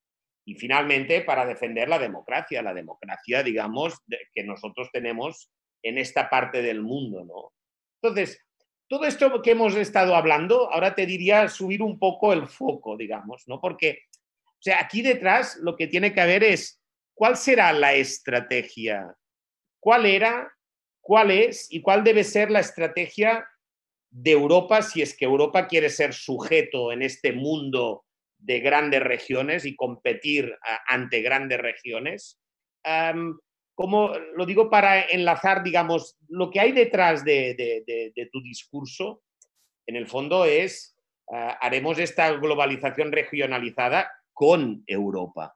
Y 0.52 0.56
finalmente, 0.56 1.22
para 1.22 1.46
defender 1.46 1.88
la 1.88 1.98
democracia, 1.98 2.62
la 2.62 2.74
democracia, 2.74 3.42
digamos, 3.42 3.96
que 4.34 4.44
nosotros 4.44 4.90
tenemos 4.92 5.50
en 5.82 5.98
esta 5.98 6.30
parte 6.30 6.62
del 6.62 6.82
mundo, 6.82 7.24
¿no? 7.24 7.54
Entonces, 8.02 8.38
todo 8.90 9.06
esto 9.06 9.42
que 9.42 9.52
hemos 9.52 9.78
estado 9.78 10.14
hablando, 10.14 10.70
ahora 10.70 10.94
te 10.94 11.06
diría 11.06 11.48
subir 11.48 11.82
un 11.82 11.98
poco 11.98 12.34
el 12.34 12.48
foco, 12.48 12.98
digamos, 12.98 13.48
¿no? 13.48 13.62
Porque, 13.62 14.00
o 14.44 14.62
sea, 14.62 14.82
aquí 14.82 15.02
detrás 15.02 15.56
lo 15.62 15.78
que 15.78 15.88
tiene 15.88 16.12
que 16.12 16.20
haber 16.20 16.44
es, 16.44 16.82
¿cuál 17.14 17.38
será 17.38 17.72
la 17.72 17.94
estrategia? 17.94 19.16
¿Cuál 19.80 20.06
era 20.06 20.52
cuál 21.00 21.32
es 21.32 21.72
y 21.72 21.82
cuál 21.82 22.04
debe 22.04 22.26
ser 22.26 22.52
la 22.52 22.60
estrategia 22.60 23.48
de 24.10 24.32
Europa 24.32 24.82
si 24.82 25.02
es 25.02 25.16
que 25.16 25.24
Europa 25.24 25.66
quiere 25.66 25.90
ser 25.90 26.14
sujeto 26.14 26.92
en 26.92 27.04
este 27.04 27.32
mundo 27.32 28.04
de 28.42 28.60
grandes 28.60 29.02
regiones 29.02 29.66
y 29.66 29.76
competir 29.76 30.58
ante 30.88 31.22
grandes 31.22 31.60
regiones. 31.60 32.40
como 33.74 34.12
lo 34.36 34.46
digo 34.46 34.70
para 34.70 35.02
enlazar, 35.02 35.64
digamos, 35.64 36.18
lo 36.28 36.50
que 36.50 36.60
hay 36.60 36.72
detrás 36.72 37.24
de, 37.24 38.30
tu 38.32 38.42
discurso, 38.42 39.24
en 39.88 39.96
el 39.96 40.08
fondo 40.08 40.46
es, 40.46 40.96
ah, 41.32 41.58
haremos 41.62 42.00
esta 42.00 42.32
globalización 42.34 43.12
regionalizada 43.12 44.12
con 44.34 44.84
Europa. 44.88 45.56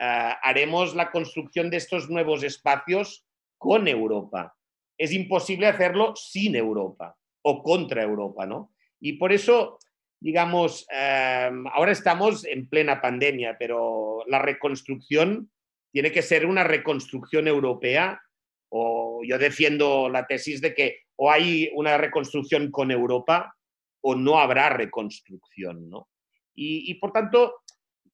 Ah, 0.00 0.38
haremos 0.42 0.94
la 0.94 1.10
construcción 1.10 1.70
de 1.70 1.76
estos 1.76 2.10
nuevos 2.10 2.42
espacios 2.42 3.24
con 3.58 3.86
Europa. 3.88 4.54
Es 4.98 5.12
imposible 5.12 5.66
hacerlo 5.66 6.14
sin 6.16 6.56
Europa 6.56 7.16
o 7.42 7.62
contra 7.62 8.02
Europa, 8.02 8.46
¿no? 8.46 8.72
Y 9.00 9.14
por 9.14 9.32
eso 9.32 9.78
digamos, 10.24 10.86
em, 10.88 11.66
ahora 11.66 11.92
estamos 11.92 12.46
en 12.46 12.66
plena 12.66 12.98
pandemia, 13.02 13.56
pero 13.58 14.24
la 14.26 14.38
reconstrucción 14.38 15.50
tiene 15.92 16.12
que 16.12 16.22
ser 16.22 16.46
una 16.46 16.64
reconstrucción 16.64 17.46
europea, 17.46 18.22
o 18.70 19.20
yo 19.22 19.36
defiendo 19.36 20.08
la 20.08 20.26
tesis 20.26 20.62
de 20.62 20.74
que 20.74 21.00
o 21.16 21.30
hay 21.30 21.70
una 21.74 21.98
reconstrucción 21.98 22.70
con 22.70 22.90
Europa 22.90 23.54
o 24.00 24.14
no 24.14 24.38
habrá 24.38 24.70
reconstrucción, 24.70 25.90
¿no? 25.90 26.08
Y, 26.54 26.90
y 26.90 26.94
por 26.94 27.12
tanto, 27.12 27.56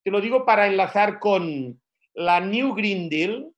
te 0.02 0.10
lo 0.10 0.20
digo 0.20 0.44
para 0.44 0.66
enlazar 0.66 1.20
con 1.20 1.80
la 2.14 2.40
New 2.40 2.74
Green 2.74 3.08
Deal, 3.08 3.52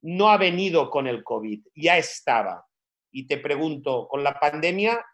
no 0.00 0.30
ha 0.30 0.38
venido 0.38 0.88
con 0.88 1.06
el 1.06 1.22
COVID, 1.22 1.60
ya 1.74 1.98
estaba. 1.98 2.64
Y 3.12 3.26
te 3.26 3.36
pregunto, 3.36 4.08
con 4.08 4.24
la 4.24 4.40
pandemia, 4.40 5.04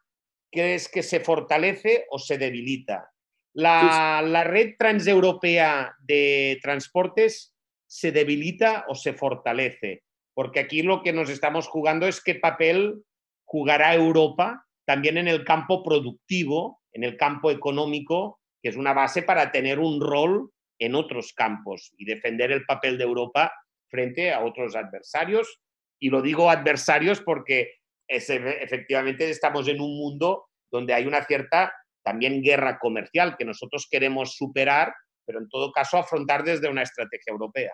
¿Crees 0.52 0.88
que 0.88 1.02
se 1.02 1.20
fortalece 1.20 2.06
o 2.10 2.18
se 2.18 2.36
debilita? 2.36 3.10
La, 3.54 4.22
la, 4.24 4.44
red 4.44 4.74
transeuropea 4.78 5.96
de 6.00 6.58
transportes 6.62 7.54
se 7.86 8.12
debilita 8.12 8.84
o 8.88 8.94
se 8.94 9.14
fortalece, 9.14 10.04
porque 10.34 10.60
aquí 10.60 10.82
lo 10.82 11.02
que 11.02 11.12
nos 11.12 11.30
estamos 11.30 11.68
jugando 11.68 12.06
es 12.06 12.22
qué 12.22 12.34
papel 12.34 13.02
jugará 13.44 13.94
Europa 13.94 14.66
también 14.84 15.16
en 15.18 15.28
el 15.28 15.44
campo 15.44 15.82
productivo, 15.82 16.80
en 16.92 17.04
el 17.04 17.16
campo 17.16 17.50
económico, 17.50 18.40
que 18.62 18.68
es 18.68 18.76
una 18.76 18.92
base 18.92 19.22
para 19.22 19.50
tener 19.52 19.78
un 19.78 20.00
rol 20.00 20.50
en 20.78 20.94
otros 20.94 21.32
campos 21.32 21.92
y 21.96 22.04
defender 22.04 22.52
el 22.52 22.64
papel 22.64 22.98
de 22.98 23.04
Europa 23.04 23.52
frente 23.88 24.32
a 24.32 24.44
otros 24.44 24.74
adversarios. 24.74 25.60
Y 25.98 26.10
lo 26.10 26.22
digo 26.22 26.50
adversarios 26.50 27.20
porque 27.20 27.74
efectivamente 28.08 29.30
estamos 29.30 29.68
en 29.68 29.80
un 29.80 29.96
mundo 29.96 30.46
donde 30.70 30.94
hay 30.94 31.06
una 31.06 31.24
cierta 31.24 31.72
también 32.02 32.42
guerra 32.42 32.78
comercial 32.78 33.36
que 33.38 33.44
nosotros 33.44 33.86
queremos 33.90 34.34
superar, 34.34 34.92
pero 35.24 35.38
en 35.38 35.48
todo 35.48 35.70
caso 35.72 35.98
afrontar 35.98 36.44
desde 36.44 36.68
una 36.68 36.82
estrategia 36.82 37.30
europea. 37.30 37.72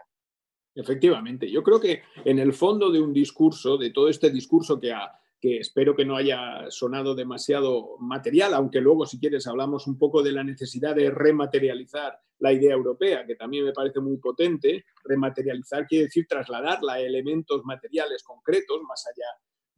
Efectivamente, 0.75 1.51
yo 1.51 1.63
creo 1.63 1.81
que 1.81 2.03
en 2.25 2.39
el 2.39 2.53
fondo 2.53 2.91
de 2.91 3.01
un 3.01 3.13
discurso, 3.13 3.79
de 3.79 3.91
todo 3.91 4.09
este 4.09 4.31
discurso 4.31 4.79
que, 4.79 4.95
que 5.41 5.59
espero 5.59 5.97
que 5.97 6.05
no 6.05 6.17
haya 6.17 6.71
sonado 6.71 7.15
demasiado 7.15 7.97
material, 7.99 8.55
aunque 8.55 8.81
luego 8.81 9.07
si 9.07 9.19
quieres 9.19 9.47
hablamos 9.47 9.87
un 9.87 9.99
poco 9.99 10.23
de 10.23 10.33
la 10.33 10.45
necesidad 10.45 10.95
de 10.95 11.11
rematerializar 11.11 12.21
la 12.39 12.53
idea 12.53 12.75
europea, 12.75 13.27
que 13.27 13.35
también 13.35 13.65
me 13.65 13.73
parece 13.73 13.99
muy 13.99 14.19
potente. 14.19 14.85
Rematerializar 15.05 15.87
quiere 15.87 16.05
decir 16.05 16.27
trasladarla 16.29 16.95
a 16.95 17.01
elementos 17.01 17.65
materiales 17.65 18.23
concretos, 18.23 18.81
más 18.83 19.05
allá 19.07 19.27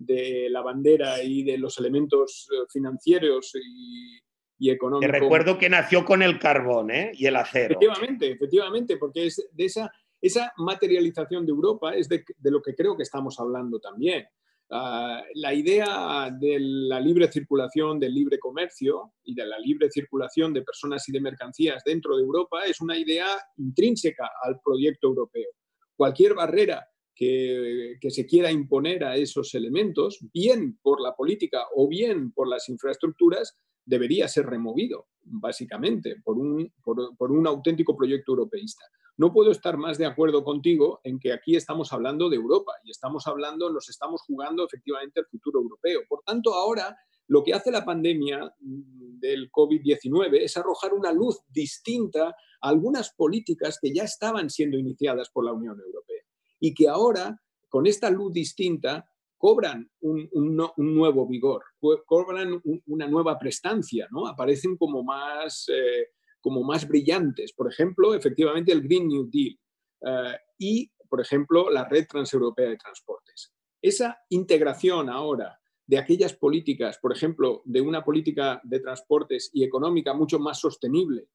de 0.01 0.48
la 0.48 0.62
bandera 0.62 1.22
y 1.22 1.42
de 1.42 1.59
los 1.59 1.78
elementos 1.78 2.48
eh, 2.51 2.64
financieros 2.72 3.53
y, 3.55 4.70
económicos. 4.70 5.12
Te 5.12 5.20
recuerdo 5.20 5.59
que 5.59 5.70
nació 5.70 6.05
con 6.05 6.22
el 6.22 6.38
carbón 6.38 6.90
¿eh? 6.90 7.12
y 7.14 7.26
el 7.26 7.36
acero. 7.36 7.78
Efectivamente, 7.80 8.30
efectivamente, 8.30 8.96
porque 8.98 9.26
es 9.26 9.48
de 9.53 9.64
esa, 9.64 9.90
esa 10.20 10.53
materialización 10.59 11.46
de 11.46 11.53
Europa 11.53 11.94
es 11.94 12.09
de, 12.09 12.24
lo 12.42 12.61
que 12.61 12.74
creo 12.74 12.96
que 12.96 13.03
estamos 13.03 13.38
hablando 13.40 13.78
también. 13.78 14.26
Ah, 14.70 15.22
la 15.34 15.53
idea 15.53 16.30
de 16.30 16.59
la 16.61 17.01
libre 17.01 17.30
circulación, 17.32 17.98
del 17.98 18.14
libre 18.14 18.38
comercio 18.38 19.14
y 19.24 19.34
de 19.34 19.46
la 19.46 19.59
libre 19.59 19.90
circulación 19.90 20.53
de 20.53 20.62
personas 20.62 21.09
y 21.09 21.12
de 21.12 21.20
mercancías 21.20 21.82
dentro 21.84 22.16
de 22.16 22.22
Europa 22.22 22.64
es 22.64 22.80
una 22.80 22.96
idea 22.96 23.26
intrínseca 23.57 24.30
al 24.42 24.61
proyecto 24.62 25.09
europeo. 25.09 25.51
Cualquier 25.96 26.34
barrera 26.34 26.86
que, 27.15 27.99
se 28.09 28.27
quiera 28.27 28.51
imponer 28.51 29.05
a 29.05 29.17
esos 29.17 29.55
elementos, 29.55 30.19
bien 30.33 30.79
por 30.83 31.01
la 31.01 31.15
política 31.15 31.67
o 31.75 31.89
bien 31.89 32.33
por 32.33 32.49
las 32.49 32.69
infraestructuras, 32.69 33.59
debería 33.85 34.29
ser 34.29 34.47
removido, 34.47 35.09
básicamente, 35.23 36.17
por 36.25 36.39
un, 36.39 36.73
por, 36.83 37.33
un 37.33 37.47
auténtico 37.47 37.97
proyecto 37.97 38.33
europeísta. 38.33 38.85
No 39.17 39.33
puedo 39.33 39.51
estar 39.51 39.77
más 39.77 39.99
de 39.99 40.07
acuerdo 40.07 40.45
contigo 40.45 41.01
en 41.05 41.19
que 41.19 41.33
aquí 41.33 41.57
estamos 41.57 41.93
hablando 41.93 42.31
de 42.31 42.37
Europa 42.37 42.73
y 42.85 42.91
estamos 42.91 43.27
hablando, 43.27 43.71
nos 43.71 43.91
estamos 43.91 44.23
jugando 44.23 44.65
efectivamente 44.65 45.21
el 45.21 45.27
futuro 45.27 45.61
europeo. 45.61 46.01
Por 46.09 46.23
tanto, 46.25 46.55
ahora 46.55 46.97
lo 47.27 47.45
que 47.45 47.53
hace 47.53 47.71
la 47.71 47.85
pandemia 47.85 48.55
del 48.59 49.51
COVID-19 49.51 50.39
es 50.41 50.57
arrojar 50.57 50.95
una 50.95 51.13
luz 51.13 51.41
distinta 51.49 52.29
a 52.29 52.69
algunas 52.69 53.13
políticas 53.13 53.79
que 53.81 53.93
ya 53.93 54.05
estaban 54.05 54.49
siendo 54.49 54.79
iniciadas 54.79 55.29
por 55.31 55.45
la 55.45 55.53
Unión 55.53 55.79
Europea 55.79 56.20
y 56.61 56.75
que 56.75 56.89
ahora, 56.89 57.41
con 57.69 57.87
esta 57.87 58.11
luz 58.11 58.33
distinta, 58.33 59.11
cobran 59.41 59.91
un, 60.01 60.29
nuevo 60.77 61.27
vigor, 61.27 61.65
cobran 62.05 62.61
una 62.87 63.09
nueva 63.09 63.39
prestancia, 63.39 64.07
¿no? 64.11 64.27
aparecen 64.27 64.77
como 64.77 65.03
más, 65.03 65.67
eh, 65.69 66.09
como 66.43 66.63
más 66.63 66.87
brillantes. 66.87 67.55
Por 67.55 67.73
ejemplo, 67.73 68.15
efectivamente 68.15 68.71
el 68.71 68.83
Green 68.83 69.09
New 69.09 69.31
Deal 69.33 69.59
eh, 70.03 70.39
y, 70.59 70.91
por 71.09 71.23
ejemplo, 71.23 71.71
la 71.71 71.89
Red 71.89 72.07
Transeuropea 72.07 72.69
de 72.69 72.77
Transportes. 72.77 73.51
Esa 73.81 74.19
integración 74.29 75.09
ahora 75.09 75.59
de 75.87 75.99
aquellas 75.99 76.35
políticas, 76.35 76.99
por 76.99 77.13
ejemplo, 77.13 77.63
de 77.65 77.81
una 77.81 78.05
política 78.05 78.61
de 78.63 78.79
transportes 78.81 79.51
y 79.55 79.65
económica 79.65 80.13
mucho 80.13 80.39
más 80.39 80.61
sostenible, 80.61 81.29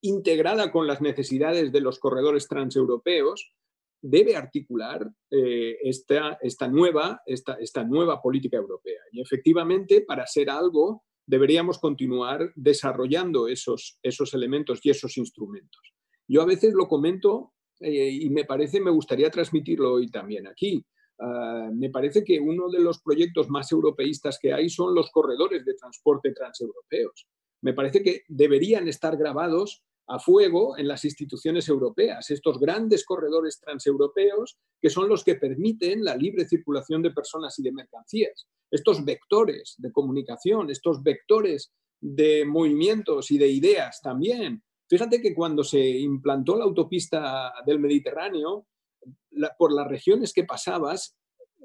integrada 0.00 0.72
con 0.72 0.86
las 0.86 1.00
necesidades 1.00 1.70
de 1.70 1.80
los 1.80 1.98
corredores 1.98 2.48
transeuropeos, 2.48 3.52
debe 4.02 4.36
articular 4.36 5.08
eh, 5.30 5.78
esta, 5.82 6.38
esta, 6.42 6.66
nueva, 6.68 7.22
esta, 7.24 7.54
esta 7.54 7.84
nueva 7.84 8.20
política 8.20 8.56
europea. 8.56 9.00
Y 9.12 9.20
efectivamente, 9.20 10.02
para 10.02 10.26
ser 10.26 10.50
algo, 10.50 11.04
deberíamos 11.24 11.78
continuar 11.78 12.52
desarrollando 12.56 13.46
esos, 13.46 13.98
esos 14.02 14.34
elementos 14.34 14.80
y 14.82 14.90
esos 14.90 15.16
instrumentos. 15.16 15.94
Yo 16.26 16.42
a 16.42 16.46
veces 16.46 16.74
lo 16.74 16.88
comento 16.88 17.52
eh, 17.80 18.10
y 18.10 18.30
me 18.30 18.44
parece, 18.44 18.80
me 18.80 18.90
gustaría 18.90 19.30
transmitirlo 19.30 19.94
hoy 19.94 20.10
también 20.10 20.46
aquí. 20.48 20.84
Ah, 21.20 21.70
me 21.72 21.90
parece 21.90 22.24
que 22.24 22.40
uno 22.40 22.68
de 22.68 22.80
los 22.80 23.00
proyectos 23.00 23.48
más 23.48 23.70
europeístas 23.70 24.38
que 24.40 24.52
hay 24.52 24.68
son 24.68 24.94
los 24.94 25.10
corredores 25.10 25.64
de 25.64 25.74
transporte 25.74 26.32
transeuropeos. 26.32 27.28
Me 27.62 27.74
parece 27.74 28.02
que 28.02 28.22
deberían 28.28 28.88
estar 28.88 29.16
grabados 29.16 29.84
a 30.12 30.18
fuego 30.18 30.76
en 30.76 30.86
las 30.86 31.06
instituciones 31.06 31.66
europeas, 31.68 32.30
estos 32.30 32.60
grandes 32.60 33.02
corredores 33.02 33.58
transeuropeos 33.58 34.58
que 34.78 34.90
son 34.90 35.08
los 35.08 35.24
que 35.24 35.36
permiten 35.36 36.04
la 36.04 36.14
libre 36.16 36.46
circulación 36.46 37.00
de 37.00 37.12
personas 37.12 37.58
y 37.58 37.62
de 37.62 37.72
mercancías, 37.72 38.46
estos 38.70 39.06
vectores 39.06 39.74
de 39.78 39.90
comunicación, 39.90 40.68
estos 40.68 41.02
vectores 41.02 41.72
de 41.98 42.44
movimientos 42.44 43.30
y 43.30 43.38
de 43.38 43.48
ideas 43.48 44.02
también. 44.02 44.62
Fíjate 44.86 45.22
que 45.22 45.34
cuando 45.34 45.64
se 45.64 45.80
implantó 45.80 46.56
la 46.56 46.64
autopista 46.64 47.50
del 47.64 47.80
Mediterráneo, 47.80 48.66
por 49.56 49.72
las 49.72 49.88
regiones 49.88 50.34
que 50.34 50.44
pasabas, 50.44 51.16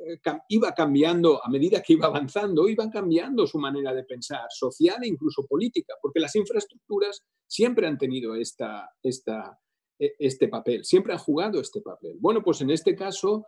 eh, 0.05 0.21
iba 0.47 0.71
cambiando, 0.71 1.43
a 1.43 1.49
medida 1.49 1.81
que 1.81 1.93
iba 1.93 2.07
avanzando, 2.07 2.69
iban 2.69 2.89
cambiando 2.89 3.45
su 3.45 3.57
manera 3.57 3.93
de 3.93 4.05
pensar, 4.05 4.45
social 4.49 5.03
e 5.03 5.07
incluso 5.07 5.45
política, 5.45 5.95
porque 6.01 6.21
las 6.21 6.33
infraestructuras 6.37 7.25
siempre 7.47 7.87
han 7.87 7.97
tenido 7.97 8.35
esta, 8.35 8.89
e, 9.03 10.15
este 10.19 10.47
papel, 10.47 10.83
siempre 10.85 11.13
han 11.13 11.19
jugado 11.19 11.59
este 11.59 11.81
papel. 11.81 12.17
Bueno, 12.19 12.43
pues 12.43 12.61
en 12.61 12.69
este 12.69 12.95
caso, 12.95 13.47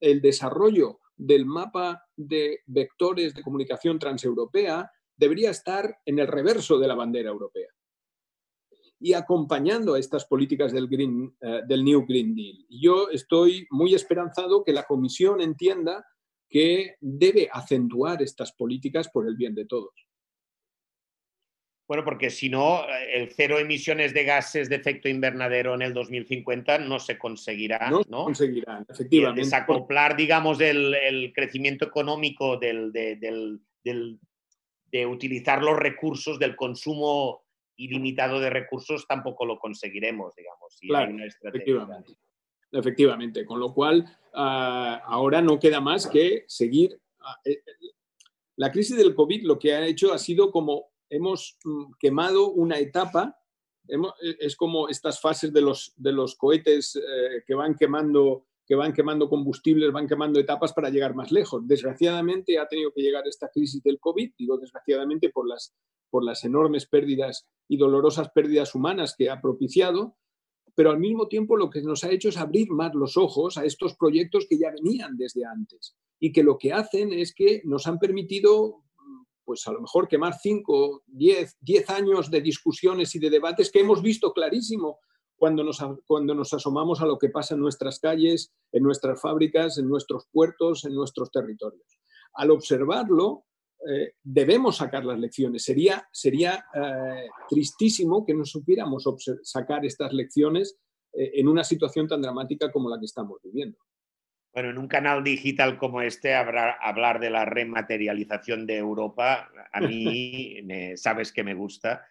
el 0.00 0.20
desarrollo 0.20 1.00
del 1.16 1.46
mapa 1.46 2.04
de 2.16 2.60
vectores 2.66 3.34
de 3.34 3.42
comunicación 3.42 3.98
transeuropea 3.98 4.90
debería 5.16 5.50
estar 5.50 5.98
en 6.04 6.20
el 6.20 6.28
reverso 6.28 6.78
de 6.78 6.86
la 6.86 6.94
bandera 6.94 7.30
europea 7.30 7.68
y 9.00 9.12
acompañando 9.12 9.94
a 9.94 9.98
estas 9.98 10.24
políticas 10.24 10.72
del, 10.72 10.88
Green, 10.88 11.36
eh, 11.40 11.62
del 11.66 11.84
New 11.84 12.04
Green 12.06 12.34
Deal. 12.34 12.66
Yo 12.68 13.08
estoy 13.10 13.66
muy 13.70 13.94
esperanzado 13.94 14.64
que 14.64 14.72
la 14.72 14.84
Comisión 14.84 15.40
entienda 15.40 16.04
que 16.48 16.96
debe 17.00 17.48
acentuar 17.52 18.22
estas 18.22 18.52
políticas 18.52 19.08
por 19.08 19.28
el 19.28 19.36
bien 19.36 19.54
de 19.54 19.66
todos. 19.66 20.07
Bueno, 21.88 22.04
porque 22.04 22.28
si 22.28 22.50
no, 22.50 22.82
el 23.14 23.30
cero 23.30 23.58
emisiones 23.58 24.12
de 24.12 24.24
gases 24.24 24.68
de 24.68 24.76
efecto 24.76 25.08
invernadero 25.08 25.74
en 25.74 25.80
el 25.80 25.94
2050 25.94 26.80
no 26.80 26.98
se 26.98 27.16
conseguirá. 27.16 27.90
No, 27.90 28.02
¿no? 28.10 28.24
conseguirán, 28.24 28.84
efectivamente. 28.86 29.40
desacoplar, 29.40 30.14
digamos, 30.14 30.60
el, 30.60 31.32
crecimiento 31.34 31.86
económico 31.86 32.58
del, 32.58 32.92
de 32.92 35.06
utilizar 35.06 35.62
los 35.62 35.78
recursos 35.78 36.38
del 36.38 36.56
consumo 36.56 37.46
ilimitado 37.78 38.38
de 38.38 38.50
recursos 38.50 39.06
tampoco 39.06 39.46
lo 39.46 39.58
conseguiremos, 39.58 40.34
digamos. 40.36 40.76
claro, 40.80 41.16
efectivamente. 41.42 42.12
Efectivamente, 42.70 43.46
con 43.46 43.60
lo 43.60 43.72
cual 43.72 44.04
ah, 44.34 45.00
ahora 45.06 45.40
no 45.40 45.58
queda 45.58 45.80
más 45.80 46.06
que 46.06 46.44
seguir. 46.46 47.00
Ah, 47.20 47.38
eh, 47.44 47.62
la 48.56 48.70
crisis 48.70 48.96
del 48.96 49.14
COVID 49.14 49.44
lo 49.44 49.58
que 49.58 49.72
ha 49.72 49.86
hecho 49.86 50.12
ha 50.12 50.18
sido 50.18 50.50
como 50.50 50.87
hemos 51.10 51.58
mm, 51.64 51.92
quemado 51.98 52.50
una 52.50 52.78
etapa, 52.78 53.38
e, 53.86 53.96
es 54.40 54.56
como 54.56 54.88
estas 54.88 55.20
fases 55.20 55.52
de 55.52 55.60
los, 55.60 55.92
de 55.96 56.12
los 56.12 56.36
cohetes 56.36 56.96
eh, 56.96 57.42
que 57.46 57.54
van 57.54 57.74
quemando 57.74 58.44
que 58.68 58.74
van 58.74 58.92
quemando 58.92 59.30
combustibles, 59.30 59.92
van 59.92 60.06
quemando 60.06 60.38
etapas 60.38 60.74
para 60.74 60.90
llegar 60.90 61.14
más 61.14 61.32
lejos. 61.32 61.66
Desgraciadamente 61.66 62.58
ha 62.58 62.68
tenido 62.68 62.92
que 62.92 63.00
llegar 63.00 63.26
esta 63.26 63.48
crisis 63.48 63.82
del 63.82 63.98
COVID, 63.98 64.32
digo 64.36 64.58
desgraciadamente 64.58 65.30
por 65.30 65.48
las, 65.48 65.74
por 66.10 66.22
las 66.22 66.44
enormes 66.44 66.84
pérdidas 66.84 67.48
y 67.66 67.78
dolorosas 67.78 68.28
pérdidas 68.28 68.74
humanas 68.74 69.14
que 69.16 69.30
ha 69.30 69.40
propiciado, 69.40 70.18
pero 70.74 70.90
al 70.90 70.98
mismo 70.98 71.28
tiempo 71.28 71.56
lo 71.56 71.70
que 71.70 71.80
nos 71.80 72.04
ha 72.04 72.10
hecho 72.10 72.28
es 72.28 72.36
abrir 72.36 72.68
más 72.70 72.94
los 72.94 73.16
ojos 73.16 73.56
a 73.56 73.64
estos 73.64 73.96
proyectos 73.96 74.46
que 74.46 74.58
ya 74.58 74.70
venían 74.70 75.16
desde 75.16 75.46
antes 75.46 75.96
y 76.20 76.30
que 76.30 76.42
lo 76.42 76.58
que 76.58 76.74
hacen 76.74 77.14
es 77.14 77.34
que 77.34 77.62
nos 77.64 77.86
han 77.86 77.98
permitido 77.98 78.84
pues 79.48 79.66
a 79.66 79.72
lo 79.72 79.80
mejor 79.80 80.08
quemar 80.08 80.34
5, 80.38 81.04
10, 81.06 81.56
10 81.62 81.88
años 81.88 82.30
de 82.30 82.42
discusiones 82.42 83.14
y 83.14 83.18
de 83.18 83.30
debates 83.30 83.72
que 83.72 83.80
hemos 83.80 84.02
visto 84.02 84.34
clarísimo 84.34 84.98
cuando 85.38 85.64
nos, 85.64 85.78
cuando 86.06 86.34
nos 86.34 86.52
asomamos 86.52 87.00
a 87.00 87.06
lo 87.06 87.16
que 87.16 87.30
pasa 87.30 87.54
en 87.54 87.60
nuestras 87.62 87.98
calles, 87.98 88.52
en 88.72 88.82
nuestras 88.82 89.18
fábricas, 89.22 89.78
en 89.78 89.88
nuestros 89.88 90.26
puertos, 90.30 90.84
en 90.84 90.94
nuestros 90.94 91.30
territorios. 91.30 91.98
Al 92.34 92.50
observarlo, 92.50 93.46
eh, 93.88 94.12
debemos 94.22 94.76
sacar 94.76 95.06
las 95.06 95.18
lecciones. 95.18 95.64
Sería, 95.64 96.06
sería 96.12 96.66
eh, 96.74 97.30
tristísimo 97.48 98.26
que 98.26 98.34
no 98.34 98.44
supiéramos 98.44 99.08
sacar 99.44 99.86
estas 99.86 100.12
lecciones 100.12 100.76
eh, 101.14 101.30
en 101.36 101.48
una 101.48 101.64
situación 101.64 102.06
tan 102.06 102.20
dramática 102.20 102.70
como 102.70 102.90
la 102.90 102.98
que 102.98 103.06
estamos 103.06 103.38
viviendo. 103.42 103.78
Bueno, 104.52 104.70
en 104.70 104.78
un 104.78 104.88
canal 104.88 105.22
digital 105.22 105.76
como 105.76 106.02
este, 106.02 106.34
hablar 106.34 107.20
de 107.20 107.30
la 107.30 107.44
rematerialización 107.44 108.66
de 108.66 108.76
Europa, 108.76 109.50
a 109.72 109.80
mí 109.80 110.60
me, 110.64 110.96
sabes 110.96 111.32
que 111.32 111.44
me 111.44 111.54
gusta. 111.54 112.04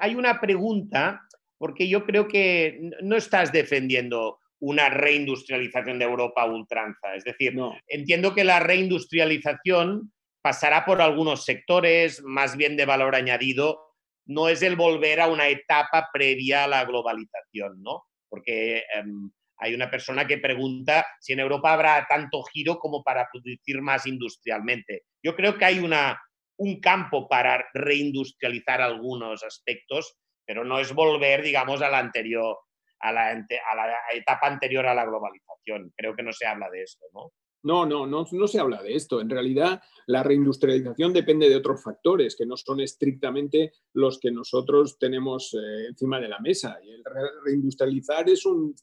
hay 0.00 0.14
una 0.14 0.40
pregunta 0.40 1.22
porque 1.58 1.88
yo 1.88 2.04
creo 2.04 2.26
que 2.26 2.90
no 3.02 3.16
estás 3.16 3.52
defendiendo 3.52 4.40
una 4.60 4.88
reindustrialización 4.90 5.98
de 5.98 6.04
Europa 6.04 6.42
a 6.42 6.46
ultranza. 6.46 7.14
Es 7.14 7.24
decir, 7.24 7.54
entiendo 7.86 8.34
que 8.34 8.44
la 8.44 8.60
reindustrialización 8.60 10.12
pasará 10.42 10.84
por 10.84 11.00
algunos 11.00 11.44
sectores, 11.44 12.22
más 12.22 12.56
bien 12.56 12.76
de 12.76 12.86
valor 12.86 13.14
añadido, 13.14 13.90
no 14.26 14.48
es 14.48 14.62
el 14.62 14.76
volver 14.76 15.20
a 15.20 15.28
una 15.28 15.48
etapa 15.48 16.08
previa 16.12 16.64
a 16.64 16.68
la 16.68 16.84
globalización, 16.84 17.82
¿no? 17.82 18.04
Porque 18.28 18.84
em, 18.94 19.30
hay 19.60 19.74
una 19.74 19.90
persona 19.90 20.26
que 20.26 20.38
pregunta 20.38 21.06
si 21.20 21.32
en 21.32 21.40
Europa 21.40 21.72
habrá 21.72 22.06
tanto 22.08 22.42
giro 22.42 22.78
como 22.78 23.02
para 23.02 23.28
producir 23.30 23.82
más 23.82 24.06
industrialmente. 24.06 25.04
Yo 25.22 25.36
creo 25.36 25.56
que 25.58 25.64
hay 25.66 25.78
una, 25.78 26.20
un 26.56 26.80
campo 26.80 27.28
para 27.28 27.66
reindustrializar 27.74 28.80
algunos 28.80 29.44
aspectos 29.44 30.16
pero 30.50 30.64
no 30.64 30.80
es 30.80 30.92
volver, 30.92 31.42
digamos, 31.42 31.80
a 31.80 31.88
la 31.88 32.00
anterior, 32.00 32.58
a 32.98 33.12
la, 33.12 33.28
a 33.30 33.76
la 33.76 33.96
etapa 34.12 34.48
anterior 34.48 34.84
a 34.84 34.94
la 34.94 35.04
globalización. 35.04 35.92
Creo 35.96 36.16
que 36.16 36.24
no 36.24 36.32
se 36.32 36.44
habla 36.44 36.68
de 36.70 36.82
esto, 36.82 37.06
¿no? 37.14 37.30
No, 37.62 37.84
no, 37.84 38.06
no, 38.06 38.26
no 38.30 38.46
se 38.46 38.58
habla 38.58 38.82
de 38.82 38.94
esto. 38.94 39.20
En 39.20 39.28
realidad, 39.28 39.82
la 40.06 40.22
reindustrialización 40.22 41.12
depende 41.12 41.48
de 41.48 41.56
otros 41.56 41.82
factores 41.82 42.34
que 42.34 42.46
no 42.46 42.56
son 42.56 42.80
estrictamente 42.80 43.72
los 43.92 44.18
que 44.18 44.30
nosotros 44.30 44.98
tenemos 44.98 45.54
eh, 45.54 45.86
encima 45.88 46.18
de 46.20 46.28
la 46.28 46.40
mesa. 46.40 46.78
Y 46.82 46.90
el 46.90 47.02
reindustrializar 47.44 48.28
es 48.30 48.46
un, 48.46 48.74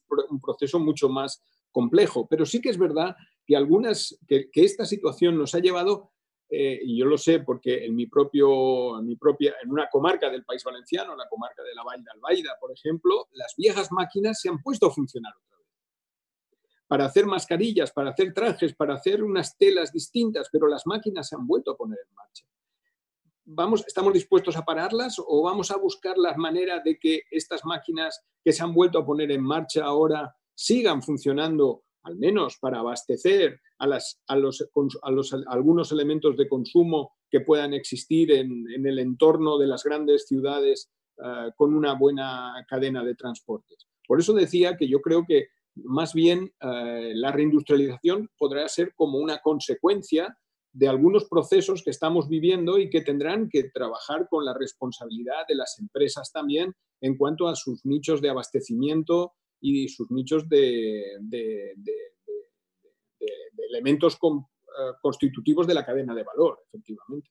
proceso 0.41 0.79
mucho 0.79 1.09
más 1.09 1.43
complejo. 1.71 2.27
Pero 2.29 2.45
sí 2.45 2.61
que 2.61 2.69
es 2.69 2.77
verdad 2.77 3.15
que 3.45 3.55
algunas, 3.55 4.19
que, 4.27 4.49
esta 4.53 4.85
situación 4.85 5.37
nos 5.37 5.55
ha 5.55 5.59
llevado 5.59 6.11
eh, 6.49 6.79
y 6.81 6.97
yo 6.97 7.05
lo 7.05 7.17
sé 7.17 7.39
porque 7.39 7.85
en 7.85 7.95
mi, 7.95 8.05
propio, 8.05 8.99
en 8.99 9.05
mi 9.05 9.15
propia, 9.15 9.55
en 9.61 9.71
una 9.71 9.89
comarca 9.89 10.29
del 10.29 10.45
País 10.45 10.63
Valenciano, 10.63 11.15
la 11.15 11.27
comarca 11.27 11.63
de 11.63 11.75
la 11.75 11.83
Valle 11.83 12.03
de 12.03 12.11
Albaida, 12.11 12.57
por 12.61 12.71
ejemplo, 12.71 13.27
las 13.33 13.53
viejas 13.57 13.91
máquinas 13.91 14.39
se 14.39 14.49
han 14.49 14.61
puesto 14.61 14.87
a 14.87 14.91
funcionar. 14.91 15.33
Para 16.87 17.05
hacer 17.05 17.25
mascarillas, 17.25 17.91
para 17.91 18.11
hacer 18.11 18.33
trajes, 18.33 18.73
para 18.73 18.95
hacer 18.95 19.23
unas 19.23 19.57
telas 19.57 19.91
distintas, 19.91 20.47
pero 20.51 20.67
las 20.67 20.85
máquinas 20.85 21.27
se 21.27 21.35
han 21.35 21.45
vuelto 21.45 21.71
a 21.71 21.77
poner 21.77 21.99
en 22.07 22.15
marcha. 22.15 22.45
Vamos, 23.49 23.85
¿Estamos 23.87 24.13
dispuestos 24.13 24.57
a 24.57 24.65
pararlas 24.65 25.15
o 25.25 25.43
vamos 25.43 25.71
a 25.71 25.77
buscar 25.77 26.17
las 26.17 26.37
maneras 26.37 26.83
de 26.83 26.97
que 26.97 27.21
estas 27.31 27.63
máquinas 27.63 28.21
que 28.43 28.51
se 28.51 28.63
han 28.63 28.73
vuelto 28.73 28.99
a 28.99 29.05
poner 29.05 29.31
en 29.31 29.41
marcha 29.41 29.85
ahora 29.85 30.35
sigan 30.53 31.01
funcionando 31.01 31.83
al 32.07 32.15
menos 32.15 32.57
para 32.57 32.79
abastecer 32.79 33.59
a, 33.79 34.35
los, 34.37 34.65
algunos 35.47 35.91
elementos 35.91 36.37
de 36.37 36.47
consumo 36.47 37.11
que 37.29 37.41
puedan 37.41 37.73
existir 37.73 38.31
en, 38.31 38.65
el 38.69 38.99
entorno 38.99 39.57
de 39.57 39.67
las 39.67 39.83
grandes 39.83 40.25
ciudades 40.25 40.89
uh, 41.17 41.51
con 41.55 41.75
una 41.75 41.93
buena 41.93 42.65
cadena 42.67 43.03
de 43.03 43.15
transportes. 43.15 43.87
Por 44.07 44.19
eso 44.19 44.33
decía 44.33 44.77
que 44.77 44.87
yo 44.87 45.01
creo 45.01 45.25
que 45.27 45.49
más 45.83 46.13
bien 46.13 46.53
uh, 46.61 47.11
la 47.13 47.31
reindustrialización 47.31 48.29
podrá 48.37 48.67
ser 48.67 48.93
como 48.95 49.17
una 49.19 49.39
consecuencia 49.39 50.37
de 50.71 50.87
algunos 50.87 51.25
procesos 51.25 51.83
que 51.83 51.89
estamos 51.89 52.29
viviendo 52.29 52.77
y 52.77 52.89
que 52.89 53.01
tendrán 53.01 53.49
que 53.49 53.63
trabajar 53.69 54.27
con 54.29 54.45
la 54.45 54.53
responsabilidad 54.53 55.47
de 55.47 55.55
las 55.55 55.79
empresas 55.79 56.31
también 56.31 56.73
en 57.01 57.17
cuanto 57.17 57.47
a 57.47 57.55
sus 57.55 57.85
nichos 57.85 58.21
de 58.21 58.29
abastecimiento 58.29 59.33
y 59.59 59.87
sus 59.89 60.11
nichos 60.11 60.47
de, 60.47 61.03
elementos 63.69 64.15
eh, 64.15 64.91
constitutivos 65.01 65.65
de 65.65 65.73
la 65.73 65.85
cadena 65.85 66.13
de 66.13 66.23
valor, 66.23 66.59
efectivamente. 66.67 67.29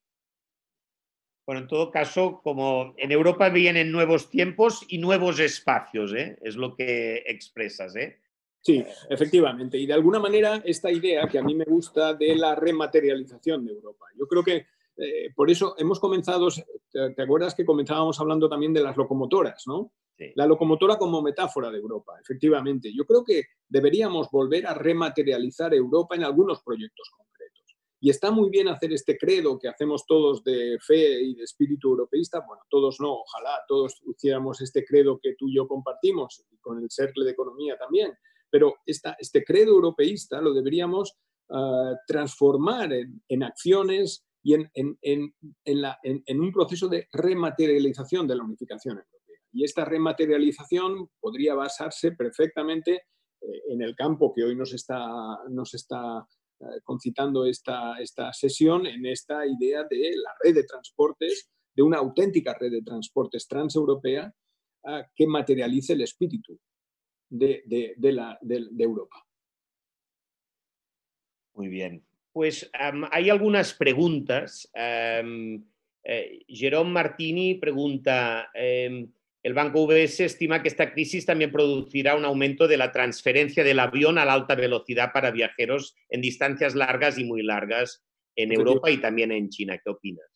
Bueno, 1.46 1.60
en 1.60 1.68
todo 1.68 1.92
caso, 1.92 2.40
como 2.42 2.94
en 2.96 3.12
Europa 3.12 3.48
vienen 3.50 3.92
nuevos 3.92 4.28
tiempos 4.28 4.84
y 4.88 4.98
nuevos 4.98 5.38
espacios, 5.38 6.12
¿eh? 6.12 6.36
es 6.42 6.56
lo 6.56 6.74
que 6.74 7.22
expresas. 7.26 7.94
¿eh? 7.94 8.18
Sí, 8.66 8.84
efectivamente. 9.08 9.78
Y 9.78 9.86
de 9.86 9.92
alguna 9.92 10.18
manera 10.18 10.60
esta 10.64 10.90
idea 10.90 11.28
que 11.28 11.38
a 11.38 11.42
mí 11.42 11.54
me 11.54 11.64
gusta 11.64 12.14
de 12.14 12.34
la 12.34 12.56
rematerialización 12.56 13.64
de 13.64 13.70
Europa. 13.70 14.06
Yo 14.18 14.26
creo 14.26 14.42
que 14.42 14.66
por 15.36 15.48
eso 15.48 15.76
hemos 15.78 16.00
comenzado, 16.00 16.48
¿te 16.90 17.22
acuerdas 17.22 17.54
que 17.54 17.64
comenzábamos 17.64 18.18
hablando 18.18 18.48
también 18.48 18.72
de 18.72 18.82
las 18.82 18.96
locomotoras, 18.96 19.68
¿no? 19.68 19.92
La 20.34 20.46
locomotora 20.46 20.96
como 20.96 21.22
metáfora 21.22 21.70
de 21.70 21.78
Europa, 21.78 22.14
efectivamente. 22.20 22.92
Yo 22.92 23.04
creo 23.04 23.22
que 23.22 23.44
deberíamos 23.68 24.28
volver 24.32 24.66
a 24.66 24.74
rematerializar 24.74 25.72
Europa 25.72 26.16
en 26.16 26.24
algunos 26.24 26.60
proyectos 26.64 27.08
concretos. 27.16 27.76
Y 28.00 28.10
está 28.10 28.32
muy 28.32 28.50
bien 28.50 28.66
hacer 28.66 28.92
este 28.92 29.16
credo 29.16 29.60
que 29.60 29.68
hacemos 29.68 30.06
todos 30.06 30.42
de 30.42 30.76
fe 30.80 31.22
y 31.22 31.36
de 31.36 31.44
espíritu 31.44 31.90
europeísta. 31.90 32.42
Bueno, 32.44 32.64
todos 32.68 32.98
no, 32.98 33.12
ojalá 33.12 33.60
todos 33.68 34.02
hiciéramos 34.08 34.60
este 34.60 34.84
credo 34.84 35.20
que 35.22 35.36
tú 35.38 35.48
y 35.48 35.54
yo 35.54 35.68
compartimos, 35.68 36.44
y 36.50 36.56
con 36.56 36.82
el 36.82 36.90
Cercle 36.90 37.24
de 37.24 37.30
Economía 37.30 37.78
también. 37.78 38.12
Pero 38.56 38.76
este 38.86 39.44
credo 39.44 39.72
europeísta 39.72 40.40
lo 40.40 40.54
deberíamos 40.54 41.12
ah, 41.50 41.92
transformar 42.06 42.90
en, 42.92 43.42
acciones 43.42 44.24
y 44.42 44.54
en, 44.54 44.70
en, 44.72 46.40
un 46.40 46.52
proceso 46.52 46.88
de 46.88 47.06
rematerialización 47.12 48.26
de 48.26 48.36
la 48.36 48.44
unificación 48.44 49.02
y 49.56 49.64
esta 49.64 49.86
rematerialización 49.86 51.08
podría 51.18 51.54
basarse 51.54 52.12
perfectamente 52.12 52.94
eh, 52.94 53.62
en 53.70 53.80
el 53.80 53.94
campo 53.94 54.32
que 54.34 54.44
hoy 54.44 54.54
nos 54.54 54.74
está, 54.74 54.98
nos 55.48 55.72
está 55.72 56.26
eh, 56.60 56.80
concitando 56.84 57.46
esta, 57.46 57.98
esta 57.98 58.34
sesión, 58.34 58.86
en 58.86 59.06
esta 59.06 59.46
idea 59.46 59.84
de 59.88 60.12
la 60.14 60.30
red 60.42 60.56
de 60.56 60.64
transportes, 60.64 61.48
de 61.74 61.82
una 61.82 61.98
auténtica 61.98 62.54
red 62.58 62.70
de 62.70 62.82
transportes 62.82 63.48
transeuropea 63.48 64.30
eh, 64.84 65.04
que 65.14 65.26
materialice 65.26 65.94
el 65.94 66.02
espíritu 66.02 66.58
de, 67.28 67.94
la, 67.98 68.38
de, 68.42 68.84
Europa. 68.84 69.26
Muy 71.54 71.68
bien. 71.68 72.04
Pues 72.32 72.70
hay 73.10 73.30
algunas 73.30 73.74
preguntas. 73.74 74.70
Jerome 76.48 76.90
Martini 76.90 77.54
pregunta, 77.54 78.50
em, 78.54 79.10
el 79.46 79.54
Banco 79.54 79.82
UBS 79.82 80.24
estima 80.24 80.60
que 80.60 80.66
esta 80.66 80.92
crisis 80.92 81.24
también 81.24 81.52
producirá 81.52 82.16
un 82.16 82.24
aumento 82.24 82.66
de 82.66 82.76
la 82.76 82.90
transferencia 82.90 83.62
del 83.62 83.78
avión 83.78 84.18
a 84.18 84.24
la 84.24 84.32
alta 84.32 84.56
velocidad 84.56 85.12
para 85.12 85.30
viajeros 85.30 85.94
en 86.08 86.20
distancias 86.20 86.74
largas 86.74 87.16
y 87.16 87.24
muy 87.24 87.44
largas 87.44 88.04
en 88.34 88.50
Europa 88.50 88.90
y 88.90 89.00
también 89.00 89.30
en 89.30 89.48
China. 89.48 89.78
¿Qué 89.78 89.90
opinas? 89.90 90.26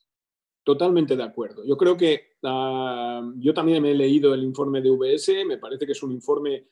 Totalmente 0.62 1.16
de 1.16 1.24
acuerdo. 1.24 1.66
Yo 1.66 1.76
creo 1.76 1.97
que 1.97 2.34
ah, 2.45 3.28
yo 3.38 3.53
también 3.53 3.82
me 3.82 3.91
he 3.91 3.95
leído 3.95 4.32
el 4.32 4.45
informe 4.45 4.80
de 4.80 4.91
UBS, 4.91 5.45
me 5.45 5.59
parece 5.59 5.86
que 5.86 5.93
es 5.93 6.03
un 6.05 6.12
informe 6.12 6.66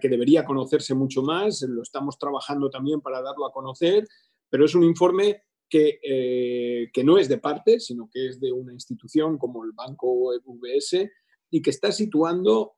que 0.00 0.08
debería 0.08 0.44
conocerse 0.44 0.94
mucho 0.94 1.22
más, 1.22 1.62
lo 1.62 1.82
estamos 1.82 2.18
trabajando 2.18 2.70
también 2.70 3.00
para 3.00 3.20
darlo 3.20 3.46
a 3.46 3.52
conocer, 3.52 4.06
pero 4.48 4.64
es 4.64 4.74
un 4.74 4.84
informe 4.84 5.42
que, 5.68 5.98
eh, 6.02 6.90
que 6.92 7.02
no 7.02 7.16
es 7.16 7.28
de 7.28 7.38
parte, 7.38 7.80
sino 7.80 8.08
que 8.12 8.28
es 8.28 8.40
de 8.40 8.52
una 8.52 8.72
institución 8.72 9.38
como 9.38 9.64
el 9.64 9.72
Banco 9.72 10.12
UBS 10.12 11.08
y 11.50 11.60
que 11.60 11.70
está 11.70 11.92
situando, 11.92 12.74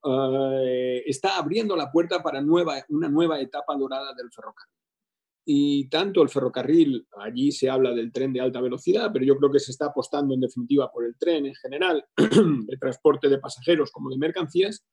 eh, 0.65 1.03
está 1.07 1.39
abriendo 1.39 1.77
la 1.77 1.91
puerta 1.93 2.23
para 2.23 2.41
nueva, 2.41 2.85
una 2.89 3.09
nueva 3.09 3.41
etapa 3.41 3.77
dorada 3.77 4.13
del 4.15 4.33
ferrocarril. 4.33 4.75
Y 5.47 5.89
tanto 5.89 6.23
el 6.23 6.29
ferrocarril, 6.29 7.07
allí 7.19 7.53
se 7.53 7.69
habla 7.69 7.93
del 7.93 8.11
tren 8.11 8.33
de 8.33 8.41
alta 8.41 8.61
velocidad, 8.61 9.11
pero 9.13 9.25
yo 9.25 9.37
creo 9.37 9.53
que 9.53 9.61
se 9.61 9.71
está 9.71 9.87
apostando 9.87 10.35
en 10.35 10.41
definitiva 10.41 10.91
por 10.91 11.05
el 11.05 11.17
tren 11.17 11.47
en 11.47 11.55
general, 11.55 12.05
de 12.17 12.77
transporte 12.79 13.29
de 13.29 13.39
pasajeros 13.39 13.93
como 13.93 14.11
de 14.11 14.19
mercancías. 14.19 14.85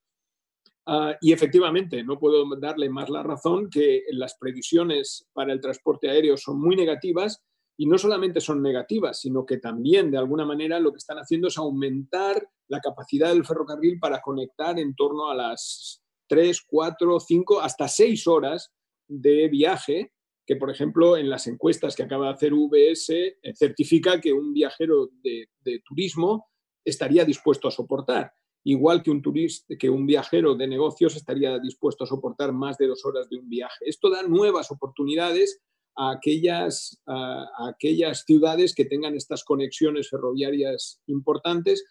Ah, 0.85 1.15
y 1.21 1.31
efectivamente, 1.31 2.03
no 2.03 2.17
puedo 2.17 2.43
darle 2.59 2.89
más 2.89 3.09
la 3.09 3.23
razón 3.23 3.69
que 3.69 4.03
las 4.11 4.35
previsiones 4.37 5.27
para 5.33 5.53
el 5.53 5.61
transporte 5.61 6.09
aéreo 6.09 6.37
son 6.37 6.59
muy 6.59 6.75
negativas 6.75 7.41
y 7.77 7.85
no 7.85 7.97
solamente 7.97 8.41
son 8.41 8.61
negativas, 8.61 9.19
sino 9.21 9.45
que 9.45 9.57
también 9.57 10.11
de 10.11 10.17
alguna 10.17 10.45
manera 10.45 10.79
lo 10.79 10.91
que 10.91 10.97
están 10.97 11.17
haciendo 11.17 11.47
es 11.47 11.57
aumentar 11.57 12.47
la 12.67 12.79
capacidad 12.79 13.29
del 13.29 13.45
ferrocarril 13.45 13.99
para 13.99 14.21
conectar 14.21 14.77
en 14.79 14.95
torno 14.95 15.29
a 15.29 15.35
las 15.35 16.01
3, 16.27 16.61
4, 16.67 17.19
5, 17.19 17.59
hasta 17.59 17.87
6 17.87 18.27
horas 18.27 18.71
de 19.07 19.49
viaje, 19.49 20.13
que 20.45 20.55
por 20.55 20.69
ejemplo 20.69 21.17
en 21.17 21.29
las 21.29 21.47
encuestas 21.47 21.95
que 21.95 22.03
acaba 22.03 22.27
de 22.27 22.33
hacer 22.33 22.53
VS 22.53 23.09
eh, 23.09 23.35
certifica 23.55 24.21
que 24.21 24.31
un 24.31 24.53
viajero 24.53 25.09
de, 25.21 25.49
turismo 25.83 26.49
estaría 26.85 27.25
dispuesto 27.25 27.67
a 27.67 27.71
soportar, 27.71 28.31
igual 28.63 29.01
que 29.01 29.11
un, 29.11 29.21
turista, 29.21 29.75
que 29.77 29.89
un 29.89 30.05
viajero 30.05 30.55
de 30.55 30.67
negocios 30.67 31.15
estaría 31.15 31.57
dispuesto 31.59 32.03
a 32.03 32.07
soportar 32.07 32.51
más 32.53 32.77
de 32.77 32.87
dos 32.87 33.03
horas 33.05 33.29
de 33.29 33.37
un 33.37 33.49
viaje. 33.49 33.85
Esto 33.85 34.09
da 34.09 34.23
nuevas 34.23 34.71
oportunidades 34.71 35.61
a 35.95 36.11
aquellas, 36.11 37.01
a 37.05 37.69
aquellas 37.69 38.23
ciudades 38.25 38.73
que 38.73 38.85
tengan 38.85 39.15
estas 39.15 39.43
conexiones 39.43 40.09
ferroviarias 40.09 41.01
importantes, 41.07 41.83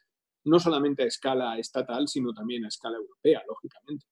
no 0.45 0.59
solamente 0.59 1.03
a 1.03 1.07
escala 1.07 1.59
estatal, 1.59 2.09
sino 2.09 2.33
también 2.33 2.65
a 2.65 2.69
escala 2.69 2.97
europea, 2.97 3.43
lógicamente. 3.47 4.07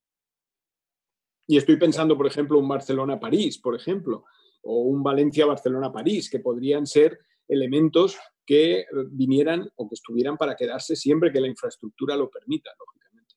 Y 1.47 1.57
estoy 1.57 1.77
pensando, 1.79 2.17
por 2.17 2.27
ejemplo, 2.27 2.59
un 2.59 2.69
Barcelona-París, 2.69 3.59
por 3.59 3.75
ejemplo, 3.75 4.25
o 4.63 4.83
un 4.83 5.03
Valencia-Barcelona-París, 5.03 6.29
que 6.29 6.41
podrían 6.41 6.87
ser 6.87 7.19
elementos 7.49 8.19
que 8.49 8.87
vinieran 9.11 9.71
o 9.77 9.87
que 9.87 9.95
estuvieran 9.95 10.39
para 10.39 10.57
quedarse 10.57 10.97
siempre 10.97 11.31
que 11.31 11.39
la 11.39 11.49
infraestructura 11.49 12.17
lo 12.17 12.31
permita, 12.31 12.71
lógicamente. 12.79 13.35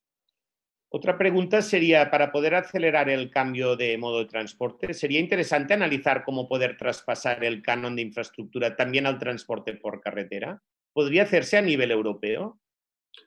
Otra 0.88 1.18
pregunta 1.18 1.62
sería, 1.62 2.10
para 2.10 2.32
poder 2.32 2.56
acelerar 2.56 3.10
el 3.10 3.30
cambio 3.30 3.76
de 3.76 3.98
modo 3.98 4.20
de 4.20 4.26
transporte, 4.28 4.94
¿sería 4.94 5.20
interesante 5.20 5.74
analizar 5.74 6.24
cómo 6.24 6.48
poder 6.48 6.78
traspasar 6.78 7.44
el 7.44 7.62
canon 7.62 7.98
de 7.98 8.04
infraestructura 8.04 8.78
también 8.78 9.06
al 9.06 9.20
transporte 9.20 9.74
por 9.74 10.00
carretera? 10.00 10.64
¿Podría 10.94 11.24
hacerse 11.24 11.58
a 11.58 11.62
nivel 11.62 11.92
europeo? 11.92 12.62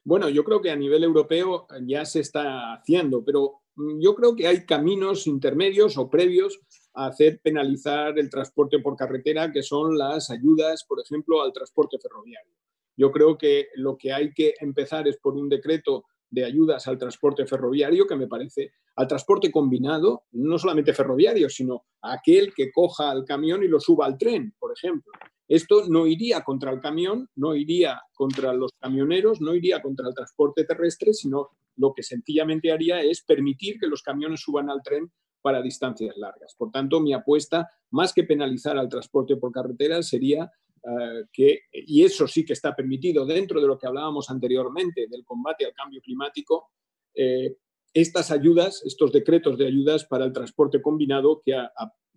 Bueno, 0.04 0.30
yo 0.30 0.42
creo 0.42 0.62
que 0.62 0.70
a 0.70 0.76
nivel 0.76 1.04
europeo 1.04 1.66
ya 1.82 2.06
se 2.06 2.20
está 2.20 2.72
haciendo, 2.72 3.22
pero 3.22 3.60
mm, 3.74 4.00
yo 4.00 4.14
creo 4.14 4.34
que 4.34 4.46
hay 4.46 4.64
caminos 4.64 5.26
intermedios 5.26 5.98
o 5.98 6.08
previos 6.08 6.58
hacer 6.94 7.40
penalizar 7.42 8.18
el 8.18 8.30
transporte 8.30 8.78
por 8.78 8.96
carretera, 8.96 9.52
que 9.52 9.62
son 9.62 9.98
las 9.98 10.30
ayudas, 10.30 10.84
por 10.84 11.00
ejemplo, 11.00 11.42
al 11.42 11.52
transporte 11.52 11.98
ferroviario. 11.98 12.54
Yo 12.96 13.10
creo 13.10 13.36
que 13.36 13.68
lo 13.74 13.98
que 13.98 14.12
hay 14.12 14.32
que 14.32 14.54
empezar 14.60 15.08
es 15.08 15.16
por 15.16 15.34
un 15.34 15.48
decreto 15.48 16.04
de 16.30 16.44
ayudas 16.44 16.86
al 16.86 16.98
transporte 16.98 17.46
ferroviario, 17.46 18.06
que 18.06 18.16
me 18.16 18.28
parece, 18.28 18.72
al 18.96 19.08
transporte 19.08 19.50
combinado, 19.50 20.24
no 20.32 20.58
solamente 20.58 20.94
ferroviario, 20.94 21.48
sino 21.48 21.84
aquel 22.02 22.52
que 22.54 22.70
coja 22.72 23.12
el 23.12 23.24
camión 23.24 23.62
y 23.62 23.68
lo 23.68 23.80
suba 23.80 24.06
al 24.06 24.18
tren, 24.18 24.54
por 24.58 24.72
ejemplo. 24.72 25.12
Esto 25.46 25.86
no 25.88 26.06
iría 26.06 26.42
contra 26.42 26.72
el 26.72 26.80
camión, 26.80 27.28
no 27.36 27.54
iría 27.54 28.00
contra 28.14 28.52
los 28.52 28.72
camioneros, 28.80 29.40
no 29.40 29.54
iría 29.54 29.82
contra 29.82 30.08
el 30.08 30.14
transporte 30.14 30.64
terrestre, 30.64 31.12
sino 31.12 31.50
lo 31.76 31.92
que 31.92 32.02
sencillamente 32.02 32.72
haría 32.72 33.02
es 33.02 33.22
permitir 33.22 33.78
que 33.78 33.86
los 33.86 34.02
camiones 34.02 34.40
suban 34.40 34.70
al 34.70 34.82
tren 34.82 35.12
para 35.44 35.60
distancias 35.60 36.16
largas. 36.16 36.54
Por 36.56 36.70
tanto, 36.70 37.00
mi 37.00 37.12
apuesta, 37.12 37.70
más 37.90 38.14
que 38.14 38.24
penalizar 38.24 38.78
al 38.78 38.88
transporte 38.88 39.36
por 39.36 39.52
carretera, 39.52 40.02
sería 40.02 40.50
eh, 40.82 41.24
que, 41.30 41.64
y 41.70 42.02
eso 42.02 42.26
sí 42.26 42.46
que 42.46 42.54
está 42.54 42.74
permitido 42.74 43.26
dentro 43.26 43.60
de 43.60 43.66
lo 43.66 43.78
que 43.78 43.86
hablábamos 43.86 44.30
anteriormente 44.30 45.06
del 45.06 45.22
combate 45.22 45.66
al 45.66 45.74
cambio 45.74 46.00
climático, 46.00 46.70
eh, 47.14 47.58
estas 47.92 48.30
ayudas, 48.30 48.82
estos 48.86 49.12
decretos 49.12 49.58
de 49.58 49.66
ayudas 49.66 50.06
para 50.06 50.24
el 50.24 50.32
transporte 50.32 50.80
combinado 50.80 51.42
que, 51.44 51.52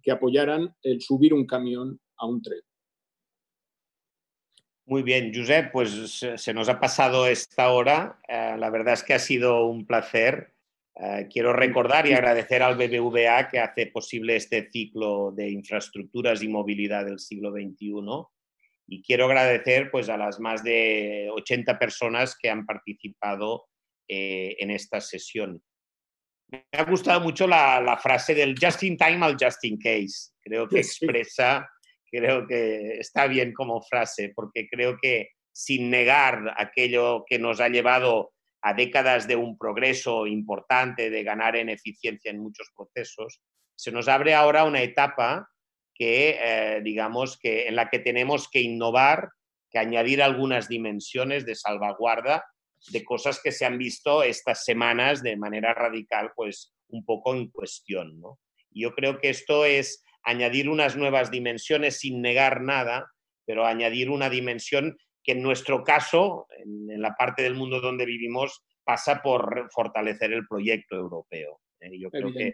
que 0.01 0.11
apoyaran 0.11 0.73
el 0.81 1.01
subir 1.01 1.33
un 1.33 1.45
camión 1.45 1.99
a 2.15 2.27
un 2.27 2.41
tren. 2.41 2.61
Muy 4.85 5.03
bien, 5.03 5.33
Josep, 5.35 5.73
pues 5.73 6.25
se 6.37 6.53
nos 6.53 6.69
ha 6.69 6.79
pasado 6.79 7.27
esta 7.27 7.71
hora. 7.71 8.21
Eh, 8.25 8.55
la 8.57 8.69
verdad 8.69 8.93
es 8.93 9.03
que 9.03 9.13
ha 9.13 9.19
sido 9.19 9.65
un 9.65 9.85
placer. 9.85 10.53
Quiero 11.31 11.53
recordar 11.53 12.07
y 12.07 12.13
agradecer 12.13 12.63
al 12.63 12.75
BBVA 12.75 13.47
que 13.49 13.59
hace 13.59 13.85
posible 13.87 14.35
este 14.35 14.69
ciclo 14.71 15.31
de 15.31 15.49
infraestructuras 15.49 16.41
y 16.41 16.47
movilidad 16.47 17.05
del 17.05 17.19
siglo 17.19 17.51
XXI 17.51 17.91
y 18.87 19.01
quiero 19.03 19.25
agradecer 19.25 19.91
pues, 19.91 20.09
a 20.09 20.17
las 20.17 20.39
más 20.39 20.63
de 20.63 21.29
80 21.31 21.77
personas 21.77 22.37
que 22.41 22.49
han 22.49 22.65
participado 22.65 23.67
eh, 24.07 24.55
en 24.59 24.71
esta 24.71 25.01
sesión. 25.01 25.61
Me 26.49 26.63
ha 26.71 26.83
gustado 26.85 27.19
mucho 27.19 27.45
la, 27.45 27.99
frase 28.01 28.33
del 28.33 28.55
just 28.57 28.81
in 28.83 28.95
time 28.95 29.25
al 29.25 29.35
just 29.37 29.63
in 29.65 29.77
case. 29.77 30.31
Creo 30.41 30.69
que 30.69 30.79
expresa, 30.79 31.69
creo 32.09 32.47
que 32.47 32.99
está 32.99 33.27
bien 33.27 33.53
como 33.53 33.81
frase, 33.81 34.31
porque 34.33 34.67
creo 34.69 34.97
que 35.01 35.31
sin 35.51 35.89
negar 35.89 36.53
aquello 36.55 37.25
que 37.27 37.37
nos 37.37 37.59
ha 37.59 37.67
llevado 37.67 38.31
a 38.67 38.73
décadas 38.73 39.29
de 39.29 39.37
un 39.37 39.57
progreso 39.57 40.27
importante, 40.27 41.09
de 41.09 41.23
ganar 41.23 41.55
en 41.55 41.69
eficiencia 41.69 42.29
en 42.29 42.39
muchos 42.39 42.69
procesos, 42.75 43.39
se 43.77 43.93
nos 43.93 44.09
abre 44.09 44.33
ahora 44.33 44.65
una 44.65 44.81
etapa 44.81 45.49
que, 45.93 46.37
eh, 46.37 46.81
digamos, 46.83 47.39
que 47.39 47.69
en 47.69 47.77
la 47.77 47.89
que 47.89 47.99
tenemos 47.99 48.49
que 48.49 48.59
innovar, 48.59 49.29
que 49.71 49.79
añadir 49.79 50.21
algunas 50.21 50.67
dimensiones 50.67 51.45
de 51.45 51.55
salvaguarda 51.55 52.43
de 52.91 53.05
cosas 53.05 53.39
que 53.41 53.53
se 53.53 53.65
han 53.65 53.77
visto 53.77 54.21
estas 54.21 54.65
semanas 54.65 55.23
de 55.23 55.37
manera 55.37 55.73
radical, 55.73 56.31
pues 56.35 56.73
un 56.89 57.05
poco 57.05 57.33
en 57.33 57.49
cuestión. 57.49 58.19
¿no? 58.19 58.37
Yo 58.69 58.93
creo 58.95 59.21
que 59.21 59.29
esto 59.29 59.63
es 59.63 60.03
añadir 60.23 60.67
unas 60.67 60.97
nuevas 60.97 61.31
dimensiones 61.31 61.99
sin 61.99 62.21
negar 62.21 62.59
nada, 62.59 63.09
pero 63.45 63.65
añadir 63.65 64.09
una 64.09 64.29
dimensión 64.29 64.97
que 65.27 65.33
en 65.33 65.43
nuestro 65.43 65.83
caso, 65.83 66.47
en, 66.57 67.01
la 67.01 67.13
parte 67.13 67.43
del 67.43 67.53
mundo 67.53 67.81
donde 67.81 68.05
vivimos, 68.05 68.63
pasa 68.85 69.21
por 69.21 69.69
fortalecer 69.71 70.31
el 70.31 70.47
proyecto 70.47 70.95
europeo. 70.95 71.59
¿eh? 71.81 71.99
Yo 71.99 72.09
creo 72.09 72.31
que 72.31 72.53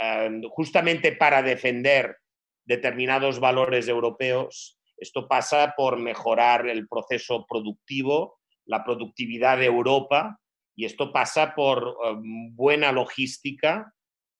eh, 0.00 0.40
justamente 0.50 1.10
para 1.10 1.42
defender 1.42 2.16
determinados 2.64 3.40
valores 3.40 3.88
europeos. 3.88 4.78
Esto 4.96 5.26
pasa 5.26 5.74
por 5.76 5.98
mejorar 5.98 6.68
el 6.68 6.86
proceso 6.88 7.44
productivo, 7.48 8.38
la 8.64 8.84
productividad 8.84 9.58
de 9.58 9.66
Europa, 9.66 10.38
y 10.76 10.84
esto 10.84 11.12
pasa 11.12 11.54
por 11.54 11.96
um, 11.98 12.54
buena 12.54 12.92
logística, 12.92 13.92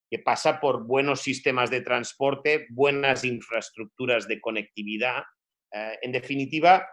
que 0.09 0.19
pasa 0.21 0.61
por 0.61 0.87
buenos 0.87 1.21
sistemas 1.23 1.71
de 1.71 1.81
transporte, 1.81 2.67
buenas 2.71 3.25
infraestructuras 3.25 4.29
de 4.29 4.41
conectividad. 4.41 5.25
Eh, 5.73 5.99
en 6.03 6.13
definitiva, 6.13 6.87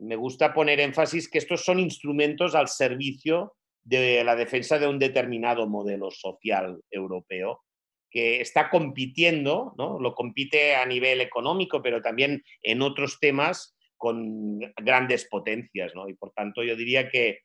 me 0.00 0.16
gusta 0.16 0.52
poner 0.52 0.80
énfasis 0.80 1.28
que 1.28 1.38
estos 1.38 1.64
son 1.64 1.78
instrumentos 1.78 2.54
al 2.54 2.68
servicio 2.68 3.54
de 3.82 4.24
la 4.24 4.36
defensa 4.36 4.78
de 4.78 4.86
un 4.86 4.98
determinado 4.98 5.68
modelo 5.68 6.10
social 6.10 6.80
europeo 6.90 7.62
que 8.10 8.40
está 8.40 8.70
compitiendo, 8.70 9.74
¿no? 9.78 10.00
lo 10.00 10.14
compite 10.14 10.74
a 10.74 10.84
nivel 10.84 11.20
económico, 11.20 11.80
pero 11.80 12.02
también 12.02 12.42
en 12.62 12.82
otros 12.82 13.18
temas 13.20 13.76
con 13.96 14.58
grandes 14.76 15.28
potencias. 15.28 15.94
¿no? 15.94 16.08
Y 16.08 16.14
por 16.14 16.32
tanto 16.32 16.62
yo 16.64 16.74
diría 16.74 17.08
que 17.08 17.40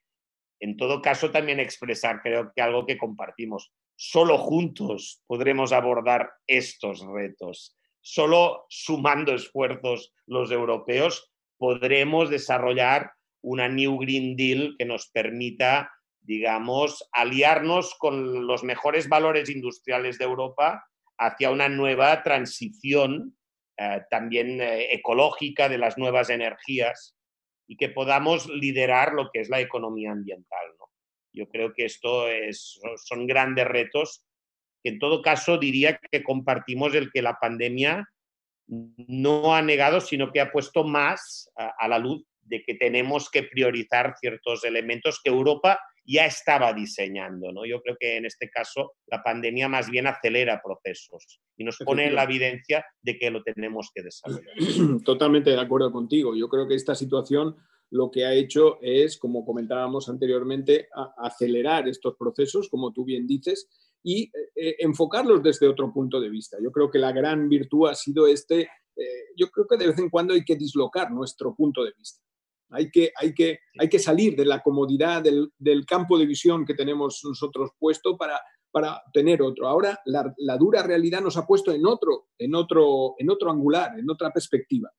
en 0.59 0.77
todo 0.77 1.01
caso 1.01 1.31
también 1.31 1.59
expresar, 1.59 2.21
creo 2.21 2.51
que 2.55 2.61
algo 2.61 2.85
que 2.85 2.97
compartimos, 2.97 3.71
solo 3.95 4.37
juntos 4.37 5.21
podremos 5.27 5.71
abordar 5.71 6.31
estos 6.47 7.05
retos. 7.05 7.77
Solo 8.01 8.65
sumando 8.69 9.33
esfuerzos 9.33 10.13
los 10.25 10.51
europeos 10.51 11.31
podremos 11.57 12.29
desarrollar 12.29 13.11
una 13.41 13.67
New 13.67 13.97
Green 13.99 14.35
Deal 14.35 14.75
que 14.77 14.85
nos 14.85 15.09
permita 15.09 15.91
digamos, 16.25 17.07
aliarnos 17.11 17.95
con 17.95 18.47
los 18.47 18.63
mejores 18.63 19.07
valores 19.07 19.49
industriales 19.49 20.17
de 20.17 20.25
Europa 20.25 20.85
hacia 21.17 21.51
una 21.51 21.69
nueva 21.69 22.23
transición 22.23 23.37
eh, 23.77 24.01
también 24.09 24.59
eh, 24.59 24.93
ecológica 24.93 25.69
de 25.69 25.77
las 25.77 25.97
nuevas 25.97 26.29
energías 26.29 27.15
y 27.67 27.77
que 27.77 27.89
podamos 27.89 28.47
liderar 28.47 29.13
lo 29.13 29.29
que 29.31 29.41
es 29.41 29.49
la 29.49 29.59
economía 29.59 30.11
ambiental. 30.11 30.65
Yo 31.33 31.47
creo 31.49 31.73
que 31.73 31.85
esto 31.85 32.29
es, 32.29 32.79
son 33.05 33.27
grandes 33.27 33.67
retos 33.67 34.23
que 34.83 34.91
en 34.91 34.99
todo 34.99 35.21
caso 35.21 35.57
diría 35.57 35.99
que 36.11 36.23
compartimos 36.23 36.95
el 36.95 37.11
que 37.11 37.21
la 37.21 37.37
pandemia 37.39 38.07
no 38.67 39.55
ha 39.55 39.61
negado, 39.61 40.01
sino 40.01 40.31
que 40.31 40.41
ha 40.41 40.51
puesto 40.51 40.83
más 40.83 41.51
a 41.55 41.87
la 41.87 41.99
luz 41.99 42.25
de 42.41 42.63
que 42.63 42.75
tenemos 42.75 43.29
que 43.29 43.43
priorizar 43.43 44.15
ciertos 44.19 44.63
elementos 44.63 45.19
que 45.23 45.29
Europa 45.29 45.79
ya 46.05 46.25
estaba 46.25 46.73
diseñando. 46.73 47.51
¿no? 47.51 47.65
Yo 47.65 47.81
creo 47.81 47.97
que 47.99 48.17
en 48.17 48.25
este 48.25 48.49
caso 48.49 48.93
la 49.07 49.23
pandemia 49.23 49.67
más 49.67 49.89
bien 49.89 50.07
acelera 50.07 50.61
procesos 50.63 51.39
y 51.57 51.63
nos 51.63 51.77
pone 51.77 52.07
en 52.07 52.15
la 52.15 52.23
evidencia 52.23 52.85
de 53.01 53.17
que 53.17 53.31
lo 53.31 53.43
tenemos 53.43 53.91
que 53.93 54.03
desarrollar. 54.03 54.55
Totalmente 55.03 55.49
de 55.49 55.59
acuerdo 55.59 55.91
contigo. 55.91 56.35
Yo 56.35 56.47
creo 56.47 56.67
que 56.67 56.75
esta 56.75 56.95
situación 56.95 57.55
lo 57.91 58.11
que 58.11 58.25
ha 58.25 58.33
hecho 58.33 58.79
es, 58.81 59.17
como 59.17 59.45
comentábamos 59.45 60.09
anteriormente, 60.09 60.89
acelerar 61.17 61.87
estos 61.87 62.15
procesos, 62.17 62.69
como 62.69 62.91
tú 62.91 63.05
bien 63.05 63.27
dices, 63.27 63.69
y 64.05 64.25
eh, 64.25 64.31
eh, 64.55 64.75
enfocarlos 64.79 65.41
desde 65.41 65.67
otro 65.67 65.91
punto 65.91 66.21
de 66.21 66.29
vista. 66.29 66.57
Yo 66.61 66.71
creo 66.71 66.91
que 66.91 66.99
la 66.99 67.11
gran 67.11 67.49
virtud 67.49 67.89
ha 67.89 67.95
sido 67.95 68.27
este, 68.27 68.69
eh, 68.95 69.25
yo 69.35 69.49
creo 69.49 69.65
que 69.67 69.77
de 69.77 69.87
vez 69.87 69.97
en 69.97 70.11
cuando 70.11 70.35
hay 70.35 70.45
que 70.45 70.55
dislocar 70.55 71.11
nuestro 71.11 71.55
punto 71.55 71.83
de 71.83 71.91
vista. 71.97 72.21
Hay 72.69 72.91
que, 72.91 73.11
hay 73.15 73.33
que, 73.33 73.59
hay 73.79 73.89
que 73.89 73.97
salir 73.97 74.35
de 74.35 74.45
la 74.45 74.61
comodidad 74.61 75.23
del, 75.23 75.51
del, 75.57 75.85
campo 75.87 76.19
de 76.19 76.27
visión 76.27 76.65
que 76.65 76.75
tenemos 76.75 77.21
nosotros 77.23 77.71
puesto 77.79 78.15
para, 78.15 78.39
para 78.69 79.01
tener 79.11 79.41
otro. 79.41 79.67
Ahora 79.67 79.99
la, 80.05 80.31
la, 80.37 80.57
dura 80.57 80.83
realidad 80.83 81.21
nos 81.21 81.37
ha 81.37 81.47
puesto 81.47 81.71
en 81.71 81.85
otro, 81.87 82.27
en 82.37 82.53
otro, 82.53 83.15
en 83.17 83.31
otro 83.31 83.49
angular, 83.49 83.97
en 83.97 84.09
otra 84.09 84.31
perspectiva. 84.31 84.91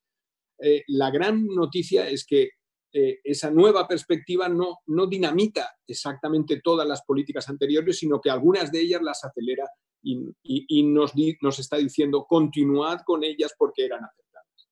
la 0.88 1.10
gran 1.10 1.46
noticia 1.46 2.08
es 2.08 2.26
que 2.26 2.50
eh, 2.98 3.20
esa 3.24 3.50
nueva 3.50 3.86
perspectiva 3.86 4.48
no, 4.48 4.78
no 4.86 5.06
dinamita 5.06 5.76
exactamente 5.86 6.62
todas 6.64 6.88
las 6.88 7.02
políticas 7.04 7.46
anteriores, 7.50 7.98
sino 7.98 8.22
que 8.22 8.30
algunas 8.30 8.72
de 8.72 8.80
ellas 8.80 9.02
las 9.02 9.22
acelera 9.22 9.68
y, 10.02 10.82
nos, 10.84 11.12
nos, 11.42 11.58
está 11.58 11.76
diciendo 11.76 12.24
continuad 12.26 13.00
con 13.04 13.22
ellas 13.22 13.54
porque 13.58 13.84
eran 13.84 14.02
aceptadas. 14.02 14.70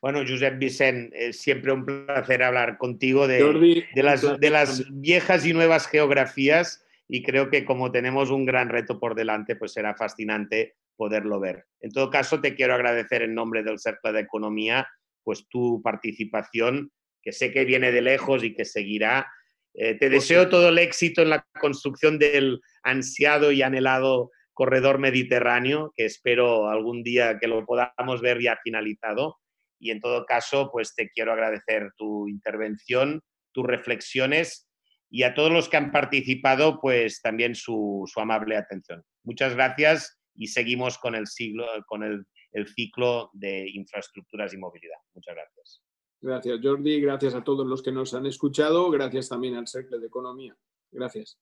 Bueno, 0.00 0.20
Josep 0.20 0.60
Vicent, 0.60 1.12
es 1.12 1.40
siempre 1.40 1.72
un 1.72 1.84
placer 1.84 2.44
hablar 2.44 2.78
contigo 2.78 3.26
de, 3.26 3.84
de, 3.92 4.02
las, 4.04 4.38
de 4.38 4.50
las 4.50 4.84
viejas 4.92 5.44
y 5.44 5.52
nuevas 5.54 5.88
geografías 5.88 6.86
y 7.08 7.24
creo 7.24 7.50
que 7.50 7.64
como 7.64 7.90
tenemos 7.90 8.30
un 8.30 8.44
gran 8.44 8.68
reto 8.68 9.00
por 9.00 9.16
delante, 9.16 9.56
pues 9.56 9.72
será 9.72 9.96
fascinante 9.96 10.76
poderlo 10.94 11.40
ver. 11.40 11.66
En 11.80 11.90
todo 11.90 12.10
caso, 12.10 12.40
te 12.40 12.54
quiero 12.54 12.74
agradecer 12.74 13.22
en 13.22 13.34
nombre 13.34 13.64
del 13.64 13.80
Cercle 13.80 14.12
de 14.12 14.20
Economía 14.20 14.86
pues 15.24 15.48
tu 15.48 15.82
participación 15.82 16.92
que 17.24 17.32
sé 17.32 17.50
que 17.50 17.64
viene 17.64 17.90
de 17.90 18.02
lejos 18.02 18.44
y 18.44 18.54
que 18.54 18.64
seguirá. 18.64 19.26
Eh, 19.72 19.94
te 19.94 20.08
deseo 20.08 20.48
todo 20.48 20.68
el 20.68 20.78
éxito 20.78 21.22
en 21.22 21.30
la 21.30 21.46
construcción 21.58 22.18
del 22.18 22.60
ansiado 22.82 23.50
y 23.50 23.62
anhelado 23.62 24.30
corredor 24.52 24.98
mediterráneo, 24.98 25.92
que 25.96 26.04
espero 26.04 26.68
algún 26.68 27.02
día 27.02 27.38
que 27.40 27.48
lo 27.48 27.64
podamos 27.64 28.20
ver 28.20 28.40
ya 28.40 28.58
finalizado. 28.62 29.38
Y 29.80 29.90
en 29.90 30.00
todo 30.00 30.26
caso, 30.26 30.70
pues 30.70 30.94
te 30.94 31.10
quiero 31.10 31.32
agradecer 31.32 31.90
tu 31.96 32.28
intervención, 32.28 33.22
tus 33.52 33.66
reflexiones 33.66 34.68
y 35.10 35.24
a 35.24 35.34
todos 35.34 35.50
los 35.50 35.68
que 35.68 35.76
han 35.76 35.90
participado, 35.90 36.80
pues 36.80 37.20
también 37.20 37.54
su, 37.54 38.04
amable 38.16 38.56
atención. 38.56 39.02
Muchas 39.24 39.54
gracias 39.54 40.20
y 40.34 40.48
seguimos 40.48 40.98
con 40.98 41.14
el, 41.14 41.26
siglo, 41.26 41.66
con 41.86 42.02
el 42.02 42.68
ciclo 42.68 43.30
de 43.32 43.68
infraestructuras 43.70 44.54
y 44.54 44.58
movilidad. 44.58 44.98
Muchas 45.14 45.34
gracias. 45.34 45.82
Gracias, 46.24 46.58
Jordi. 46.62 47.02
Gracias 47.02 47.34
a 47.34 47.44
todos 47.44 47.66
los 47.66 47.82
que 47.82 47.92
nos 47.92 48.14
han 48.14 48.24
escuchado. 48.24 48.90
Gracias 48.90 49.28
también 49.28 49.56
al 49.56 49.68
Cercle 49.68 49.98
de 49.98 50.06
Economía. 50.06 50.56
Gracias. 50.90 51.38